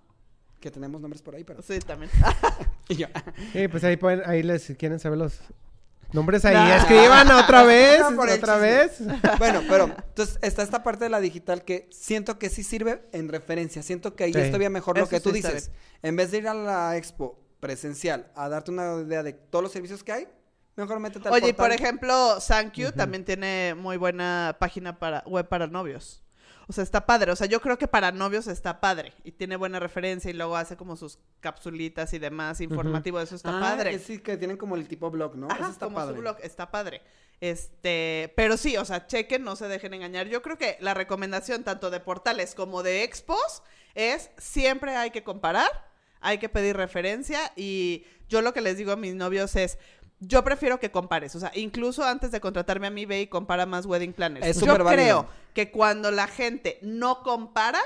Que 0.59 0.71
tenemos 0.71 0.99
nombres 1.01 1.21
por 1.21 1.35
ahí, 1.35 1.43
pero... 1.43 1.61
Sí, 1.61 1.79
también. 1.79 2.11
Y 2.89 2.95
yo, 2.95 3.07
Sí, 3.51 3.67
pues 3.67 3.83
ahí 3.83 3.97
pueden, 3.97 4.21
ahí 4.25 4.43
les 4.43 4.73
quieren 4.77 4.97
saber 4.99 5.17
los 5.17 5.41
nombres 6.13 6.45
ahí. 6.45 6.53
Nah. 6.53 6.77
Escriban 6.77 7.31
otra 7.31 7.63
vez, 7.63 8.01
otra 8.01 8.57
vez. 8.57 8.99
bueno, 9.39 9.61
pero 9.67 9.85
entonces 9.85 10.37
está 10.41 10.63
esta 10.63 10.83
parte 10.83 11.05
de 11.05 11.09
la 11.09 11.19
digital 11.19 11.63
que 11.63 11.87
siento 11.91 12.39
que 12.39 12.49
sí 12.49 12.63
sirve 12.63 13.07
en 13.11 13.29
referencia. 13.29 13.83
Siento 13.83 14.15
que 14.15 14.25
ahí 14.25 14.33
Sí. 14.33 14.39
es 14.39 14.47
todavía 14.47 14.69
mejor 14.69 14.97
lo 14.97 15.07
que 15.07 15.19
tú 15.19 15.29
sí 15.29 15.37
dices. 15.37 15.71
En 16.01 16.15
vez 16.15 16.31
de 16.31 16.37
ir 16.39 16.47
a 16.47 16.53
la 16.53 16.97
expo 16.97 17.39
presencial 17.59 18.31
a 18.35 18.49
darte 18.49 18.71
una 18.71 19.01
idea 19.01 19.23
de 19.23 19.33
todos 19.33 19.63
los 19.63 19.71
servicios 19.71 20.03
que 20.03 20.11
hay, 20.11 20.27
mejor 20.75 20.99
métete 20.99 21.27
al 21.27 21.33
Oye, 21.33 21.53
por 21.53 21.71
ejemplo, 21.71 22.37
Thank 22.47 22.73
You 22.73 22.91
también 22.91 23.25
tiene 23.25 23.75
muy 23.75 23.97
buena 23.97 24.55
página 24.59 24.99
para 24.99 25.23
web 25.25 25.47
para 25.47 25.67
novios. 25.67 26.23
O 26.69 26.73
sea, 26.73 26.83
está 26.83 27.05
padre. 27.05 27.31
O 27.31 27.35
sea, 27.35 27.47
yo 27.47 27.61
creo 27.61 27.77
que 27.77 27.87
para 27.87 28.11
novios 28.11 28.47
está 28.47 28.81
padre. 28.81 29.13
Y 29.23 29.31
tiene 29.31 29.55
buena 29.55 29.79
referencia 29.79 30.29
y 30.29 30.33
luego 30.33 30.57
hace 30.57 30.75
como 30.75 30.97
sus 30.97 31.17
capsulitas 31.39 32.13
y 32.13 32.19
demás 32.19 32.59
informativo. 32.59 33.19
Eso 33.21 33.35
está 33.35 33.57
Ah, 33.57 33.61
padre. 33.61 33.93
es 33.95 34.03
sí, 34.03 34.19
que 34.19 34.35
tienen 34.37 34.57
como 34.57 34.75
el 34.75 34.87
tipo 34.87 35.09
blog, 35.09 35.35
¿no? 35.37 35.47
Ajá, 35.47 35.63
Eso 35.63 35.71
está 35.71 35.85
como 35.85 35.95
padre. 35.97 36.15
su 36.15 36.21
blog, 36.21 36.37
está 36.43 36.69
padre. 36.69 37.01
Este, 37.39 38.33
pero 38.35 38.57
sí, 38.57 38.75
o 38.77 38.83
sea, 38.85 39.07
chequen, 39.07 39.43
no 39.43 39.55
se 39.55 39.67
dejen 39.67 39.93
engañar. 39.93 40.27
Yo 40.27 40.41
creo 40.41 40.57
que 40.57 40.77
la 40.81 40.93
recomendación 40.93 41.63
tanto 41.63 41.89
de 41.89 41.99
portales 41.99 42.53
como 42.55 42.83
de 42.83 43.03
expos 43.03 43.63
es 43.95 44.29
siempre 44.37 44.95
hay 44.95 45.11
que 45.11 45.23
comparar, 45.23 45.69
hay 46.19 46.37
que 46.39 46.49
pedir 46.49 46.75
referencia 46.75 47.39
y 47.55 48.05
yo 48.27 48.41
lo 48.41 48.53
que 48.53 48.61
les 48.61 48.75
digo 48.77 48.91
a 48.91 48.95
mis 48.97 49.15
novios 49.15 49.55
es 49.55 49.77
yo 50.19 50.43
prefiero 50.43 50.79
que 50.79 50.91
compares, 50.91 51.35
o 51.35 51.39
sea, 51.39 51.51
incluso 51.55 52.03
antes 52.03 52.31
de 52.31 52.41
contratarme 52.41 52.87
a 52.87 52.89
mí 52.89 53.05
ve 53.05 53.21
y 53.21 53.27
compara 53.27 53.65
más 53.65 53.85
wedding 53.85 54.13
planners. 54.13 54.45
Es 54.45 54.59
yo 54.59 54.67
válido. 54.67 54.87
creo 54.89 55.27
que 55.53 55.71
cuando 55.71 56.11
la 56.11 56.27
gente 56.27 56.79
no 56.81 57.21
compara 57.21 57.79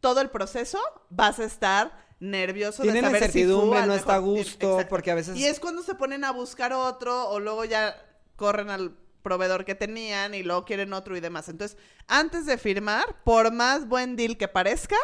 todo 0.00 0.20
el 0.20 0.28
proceso 0.30 0.78
vas 1.08 1.38
a 1.38 1.44
estar 1.44 2.04
nervioso 2.20 2.82
Tienen 2.82 3.02
de 3.02 3.08
saber 3.08 3.22
incertidumbre, 3.22 3.86
no 3.86 3.94
está 3.94 4.16
a 4.16 4.18
gusto, 4.18 4.72
Exacto. 4.72 4.88
porque 4.88 5.10
a 5.10 5.14
veces... 5.14 5.36
Y 5.36 5.46
es 5.46 5.60
cuando 5.60 5.82
se 5.82 5.94
ponen 5.94 6.24
a 6.24 6.30
buscar 6.32 6.72
otro 6.72 7.28
o 7.30 7.40
luego 7.40 7.64
ya 7.64 7.96
corren 8.36 8.70
al 8.70 8.96
proveedor 9.22 9.64
que 9.64 9.74
tenían 9.74 10.34
y 10.34 10.42
luego 10.42 10.64
quieren 10.66 10.92
otro 10.92 11.16
y 11.16 11.20
demás. 11.20 11.48
Entonces, 11.48 11.78
antes 12.06 12.44
de 12.44 12.58
firmar, 12.58 13.22
por 13.24 13.52
más 13.52 13.88
buen 13.88 14.16
deal 14.16 14.36
que 14.36 14.48
parezca, 14.48 14.96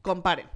comparen. 0.00 0.48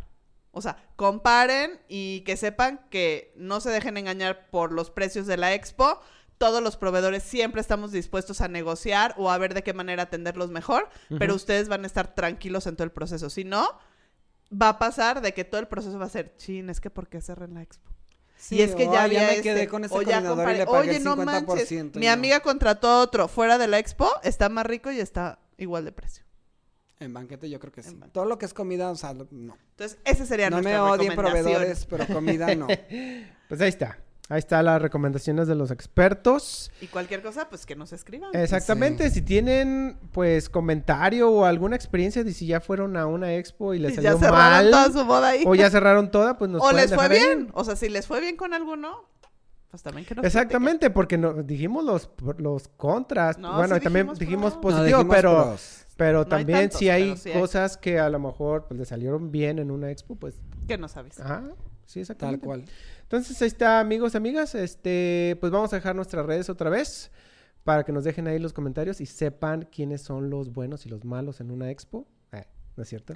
O 0.52 0.60
sea, 0.62 0.76
comparen 0.96 1.80
y 1.88 2.20
que 2.20 2.36
sepan 2.36 2.80
que 2.90 3.32
no 3.36 3.60
se 3.60 3.70
dejen 3.70 3.96
engañar 3.96 4.50
por 4.50 4.72
los 4.72 4.90
precios 4.90 5.26
de 5.26 5.36
la 5.38 5.54
expo. 5.54 6.00
Todos 6.38 6.62
los 6.62 6.76
proveedores 6.76 7.22
siempre 7.22 7.60
estamos 7.60 7.90
dispuestos 7.92 8.40
a 8.40 8.48
negociar 8.48 9.14
o 9.16 9.30
a 9.30 9.38
ver 9.38 9.54
de 9.54 9.62
qué 9.62 9.72
manera 9.72 10.04
atenderlos 10.04 10.50
mejor, 10.50 10.88
pero 11.18 11.34
ustedes 11.34 11.68
van 11.68 11.84
a 11.84 11.86
estar 11.86 12.14
tranquilos 12.14 12.66
en 12.66 12.76
todo 12.76 12.84
el 12.84 12.90
proceso. 12.92 13.30
Si 13.30 13.44
no, 13.44 13.66
va 14.52 14.70
a 14.70 14.78
pasar 14.78 15.20
de 15.22 15.32
que 15.34 15.44
todo 15.44 15.60
el 15.60 15.68
proceso 15.68 15.98
va 15.98 16.06
a 16.06 16.10
ser, 16.10 16.34
chin, 16.36 16.68
es 16.68 16.80
que 16.80 16.90
¿por 16.90 17.08
qué 17.08 17.20
cerré 17.20 17.44
en 17.46 17.54
la 17.54 17.62
expo? 17.62 17.90
Sí, 18.36 18.56
y 18.56 18.62
es 18.62 18.74
que 18.74 18.86
ya 18.86 19.04
"Ay, 19.04 19.16
había 19.16 19.20
me 19.20 19.30
este, 19.36 19.42
quedé 19.42 19.68
con 19.68 19.84
ese 19.84 19.94
o 19.94 20.02
ya 20.02 20.18
y 20.18 20.22
le 20.22 20.28
comparé, 20.30 20.66
pagué 20.66 20.78
oye, 20.90 20.96
el 20.96 21.04
no 21.04 21.16
50%. 21.16 21.24
manches, 21.24 21.70
mi 21.94 22.06
no". 22.06 22.12
amiga 22.12 22.40
contrató 22.40 22.98
otro 23.00 23.28
fuera 23.28 23.56
de 23.56 23.68
la 23.68 23.78
expo, 23.78 24.10
está 24.24 24.48
más 24.48 24.66
rico 24.66 24.90
y 24.90 24.98
está 24.98 25.38
igual 25.58 25.84
de 25.84 25.92
precio. 25.92 26.24
En 27.02 27.12
banquete 27.12 27.48
yo 27.50 27.60
creo 27.60 27.72
que 27.72 27.82
sí. 27.82 27.98
Todo 28.12 28.24
lo 28.24 28.38
que 28.38 28.46
es 28.46 28.54
comida, 28.54 28.90
o 28.90 28.96
sea, 28.96 29.14
no. 29.14 29.56
Entonces, 29.70 29.98
esa 30.04 30.26
sería 30.26 30.50
No 30.50 30.62
me 30.62 30.78
odien 30.78 31.14
proveedores, 31.14 31.86
pero 31.86 32.06
comida 32.06 32.54
no. 32.54 32.66
Pues 33.48 33.60
ahí 33.60 33.68
está. 33.68 33.98
Ahí 34.28 34.38
están 34.38 34.64
las 34.64 34.80
recomendaciones 34.80 35.46
de 35.46 35.54
los 35.54 35.70
expertos. 35.70 36.70
Y 36.80 36.86
cualquier 36.86 37.22
cosa, 37.22 37.50
pues 37.50 37.66
que 37.66 37.76
nos 37.76 37.92
escriban. 37.92 38.30
Exactamente, 38.34 39.10
si 39.10 39.20
tienen 39.20 39.98
pues 40.12 40.48
comentario 40.48 41.30
o 41.30 41.44
alguna 41.44 41.76
experiencia 41.76 42.24
de 42.24 42.32
si 42.32 42.46
ya 42.46 42.60
fueron 42.62 42.96
a 42.96 43.04
una 43.04 43.34
expo 43.34 43.74
y 43.74 43.78
les 43.78 43.92
Y 43.92 43.94
salió 43.96 44.12
ya 44.12 44.18
cerraron 44.18 44.40
mal 44.40 44.70
toda 44.70 44.92
su 44.92 45.06
boda 45.06 45.28
ahí. 45.28 45.44
o 45.46 45.54
ya 45.54 45.70
cerraron 45.70 46.10
toda, 46.10 46.38
pues 46.38 46.50
nos 46.50 46.62
o 46.62 46.72
les 46.72 46.94
fue 46.94 47.04
ahí. 47.04 47.10
bien. 47.10 47.50
O 47.52 47.62
sea, 47.62 47.76
si 47.76 47.90
les 47.90 48.06
fue 48.06 48.22
bien 48.22 48.36
con 48.36 48.54
alguno, 48.54 49.04
pues 49.70 49.82
también 49.82 50.06
que 50.06 50.14
nos 50.14 50.24
Exactamente, 50.24 50.88
porque 50.88 51.18
no, 51.18 51.34
dijimos 51.42 51.84
los, 51.84 52.08
los 52.38 52.68
contras. 52.68 53.36
No, 53.36 53.56
bueno, 53.56 53.74
sí 53.74 53.80
y 53.80 53.84
también 53.84 54.06
dijimos 54.06 54.18
dijimos 54.18 54.52
pros. 54.52 54.64
No, 54.64 54.78
positivo, 54.78 54.98
dijimos 54.98 55.16
pero, 55.16 55.42
pros. 55.44 55.86
Pero 56.04 56.18
No 56.18 56.24
hay 56.24 56.28
también 56.30 56.58
tantos, 56.60 56.78
si 56.78 56.88
hay 56.90 57.02
pero 57.04 57.16
sí 57.16 57.30
hay. 57.30 57.40
cosas 57.40 57.76
que 57.76 57.98
a 57.98 58.08
lo 58.10 58.18
mejor 58.18 58.66
pues, 58.66 58.78
le 58.80 58.84
salieron 58.86 59.30
bien 59.30 59.58
en 59.58 59.70
una 59.70 59.90
expo, 59.90 60.16
pues. 60.16 60.34
Que 60.66 60.76
nos 60.78 60.96
avisen. 60.96 61.24
ajá, 61.24 61.42
sí, 61.86 61.94
Tal 61.94 62.00
exactamente. 62.02 62.46
cual. 62.46 62.64
Entonces 63.02 63.40
ahí 63.42 63.48
está, 63.48 63.80
amigos, 63.80 64.14
amigas. 64.14 64.54
Este, 64.54 65.36
pues 65.40 65.52
vamos 65.52 65.72
a 65.72 65.76
dejar 65.76 65.94
nuestras 65.94 66.24
redes 66.26 66.48
otra 66.50 66.70
vez 66.70 67.10
para 67.64 67.84
que 67.84 67.92
nos 67.92 68.04
dejen 68.04 68.26
ahí 68.26 68.38
los 68.38 68.52
comentarios 68.52 69.00
y 69.00 69.06
sepan 69.06 69.68
quiénes 69.70 70.02
son 70.02 70.30
los 70.30 70.52
buenos 70.52 70.86
y 70.86 70.88
los 70.88 71.04
malos 71.04 71.40
en 71.40 71.50
una 71.50 71.70
expo. 71.70 72.06
Eh, 72.32 72.44
¿No 72.76 72.82
es 72.82 72.88
cierto? 72.88 73.14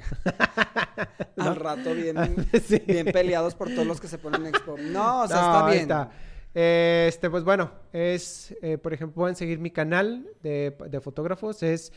¿No? 1.36 1.44
Al 1.44 1.56
rato 1.56 1.94
bien, 1.94 2.16
Sí. 2.66 2.78
bien 2.86 3.06
peleados 3.06 3.54
por 3.54 3.68
todos 3.70 3.86
los 3.86 4.00
que 4.00 4.08
se 4.08 4.18
ponen 4.18 4.42
en 4.42 4.48
expo. 4.48 4.76
No, 4.78 5.22
o 5.22 5.26
sea, 5.28 5.36
No, 5.36 5.42
está 5.58 5.66
bien. 5.70 5.82
está. 5.82 6.10
Este, 6.54 7.28
pues 7.28 7.44
bueno, 7.44 7.70
es, 7.92 8.54
eh, 8.62 8.78
por 8.78 8.94
ejemplo, 8.94 9.14
pueden 9.22 9.36
seguir 9.36 9.58
mi 9.58 9.70
canal 9.70 10.26
de, 10.42 10.74
de 10.88 11.00
fotógrafos, 11.00 11.62
es 11.62 11.92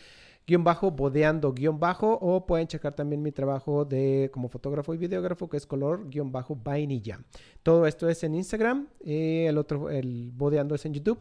guion 0.49 0.63
bajo, 0.63 0.89
bodeando 0.89 1.53
guion 1.53 1.79
bajo, 1.79 2.17
o 2.19 2.47
pueden 2.47 2.67
checar 2.67 2.95
también 2.95 3.21
mi 3.21 3.31
trabajo 3.31 3.85
de 3.85 4.31
como 4.33 4.49
fotógrafo 4.49 4.95
y 4.95 4.97
videógrafo, 4.97 5.47
que 5.47 5.57
es 5.57 5.67
color 5.67 6.09
guion 6.09 6.31
bajo 6.31 6.55
vainilla. 6.55 7.19
Todo 7.61 7.85
esto 7.85 8.09
es 8.09 8.23
en 8.23 8.33
Instagram, 8.33 8.87
y 9.03 9.43
el 9.43 9.59
otro, 9.59 9.91
el 9.91 10.31
bodeando 10.33 10.73
es 10.73 10.85
en 10.85 10.95
YouTube. 10.95 11.19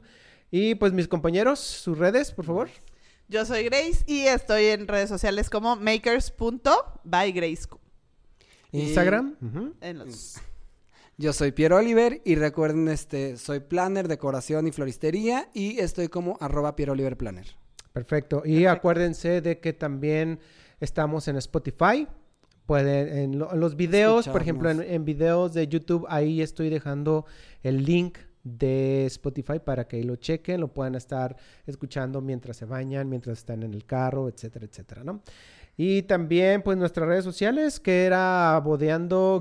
Y 0.50 0.76
pues 0.76 0.94
mis 0.94 1.08
compañeros, 1.08 1.58
sus 1.58 1.98
redes, 1.98 2.32
por 2.32 2.46
favor. 2.46 2.70
Yo 3.28 3.44
soy 3.44 3.64
Grace 3.64 4.02
y 4.06 4.20
estoy 4.20 4.64
en 4.66 4.88
redes 4.88 5.10
sociales 5.10 5.50
como 5.50 5.76
makers.bygrace. 5.76 7.68
Y 8.72 8.80
Instagram. 8.80 9.36
En 9.82 9.98
los... 9.98 10.40
Yo 11.18 11.34
soy 11.34 11.52
Piero 11.52 11.76
Oliver 11.76 12.22
y 12.24 12.36
recuerden, 12.36 12.88
este, 12.88 13.36
soy 13.36 13.60
planner, 13.60 14.08
decoración 14.08 14.66
y 14.66 14.72
floristería 14.72 15.50
y 15.52 15.80
estoy 15.80 16.08
como 16.08 16.38
arroba 16.40 16.76
Piero 16.76 16.92
Oliver 16.92 17.18
Planner. 17.18 17.58
Perfecto. 18.04 18.42
Y 18.44 18.66
acuérdense 18.66 19.40
de 19.40 19.58
que 19.58 19.72
también 19.72 20.38
estamos 20.80 21.26
en 21.26 21.36
Spotify. 21.36 22.06
Pueden, 22.66 23.08
en, 23.16 23.38
lo- 23.38 23.52
en 23.52 23.60
los 23.60 23.76
videos, 23.76 24.28
por 24.28 24.42
ejemplo, 24.42 24.70
en, 24.70 25.04
videos 25.04 25.54
de 25.54 25.66
YouTube, 25.66 26.06
ahí 26.08 26.42
estoy 26.42 26.68
dejando 26.68 27.24
el 27.62 27.84
link 27.84 28.18
de 28.44 29.06
Spotify 29.06 29.58
para 29.58 29.88
que 29.88 30.04
lo 30.04 30.16
chequen, 30.16 30.60
lo 30.60 30.68
puedan 30.68 30.94
estar 30.94 31.36
escuchando 31.66 32.20
mientras 32.20 32.56
se 32.56 32.66
bañan, 32.66 33.08
mientras 33.08 33.38
están 33.38 33.62
en 33.62 33.74
el 33.74 33.84
carro, 33.84 34.28
etcétera, 34.28 34.66
etcétera, 34.66 35.02
¿no? 35.02 35.22
Y 35.76 36.02
también, 36.02 36.62
pues, 36.62 36.76
nuestras 36.78 37.08
redes 37.08 37.24
sociales, 37.24 37.80
que 37.80 38.04
era 38.04 38.60
bodeando 38.64 39.40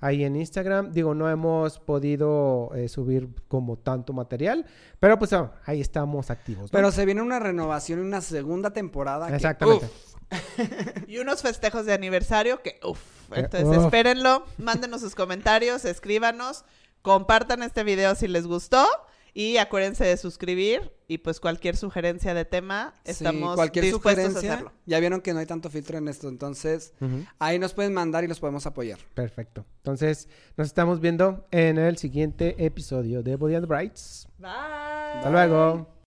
ahí 0.00 0.24
en 0.24 0.36
Instagram. 0.36 0.92
Digo, 0.92 1.14
no 1.14 1.30
hemos 1.30 1.78
podido 1.78 2.70
eh, 2.74 2.88
subir 2.88 3.28
como 3.48 3.76
tanto 3.76 4.12
material, 4.12 4.66
pero 4.98 5.18
pues 5.18 5.32
ah, 5.32 5.52
ahí 5.66 5.80
estamos 5.80 6.30
activos. 6.30 6.64
¿no? 6.64 6.76
Pero 6.76 6.90
se 6.90 7.04
viene 7.04 7.22
una 7.22 7.38
renovación 7.38 8.00
y 8.00 8.02
una 8.02 8.20
segunda 8.20 8.72
temporada. 8.72 9.28
que, 9.28 9.36
Exactamente. 9.36 9.86
uf, 9.86 10.10
Y 11.08 11.18
unos 11.18 11.42
festejos 11.42 11.86
de 11.86 11.92
aniversario 11.92 12.62
que, 12.62 12.80
uff. 12.82 13.00
Eh, 13.32 13.40
Entonces, 13.40 13.78
uf. 13.78 13.84
espérenlo, 13.84 14.44
mándenos 14.58 15.00
sus 15.00 15.14
comentarios, 15.14 15.84
escríbanos, 15.84 16.64
compartan 17.02 17.62
este 17.62 17.84
video 17.84 18.14
si 18.14 18.28
les 18.28 18.46
gustó 18.46 18.86
y 19.34 19.56
acuérdense 19.58 20.04
de 20.04 20.16
suscribir 20.16 20.92
y 21.06 21.18
pues 21.18 21.40
cualquier 21.40 21.76
sugerencia 21.76 22.34
de 22.34 22.44
tema, 22.44 22.94
sí, 23.04 23.10
estamos 23.10 23.56
cualquier 23.56 23.84
dispuestos 23.84 24.24
a 24.24 24.28
sugerencia. 24.28 24.52
hacerlo. 24.54 24.72
Ya 24.86 25.00
vieron 25.00 25.20
que 25.20 25.32
no 25.32 25.40
hay 25.40 25.46
tanto 25.46 25.70
filtro 25.70 25.98
en 25.98 26.08
esto, 26.08 26.28
entonces 26.28 26.92
ahí 27.38 27.58
nos 27.58 27.74
pueden 27.74 27.92
mandar 27.94 28.24
y 28.24 28.28
los 28.28 28.38
podemos 28.40 28.66
apoyar. 28.66 28.98
Perfecto. 29.14 29.64
Entonces, 29.78 30.28
nos 30.56 30.66
estamos 30.68 31.00
viendo 31.00 31.46
en 31.50 31.78
el 31.78 31.96
siguiente 31.96 32.64
episodio 32.64 33.22
de 33.22 33.36
Body 33.36 33.54
and 33.56 33.66
Brights. 33.66 34.28
Bye. 34.38 34.50
Hasta 34.50 35.30
luego. 35.30 35.99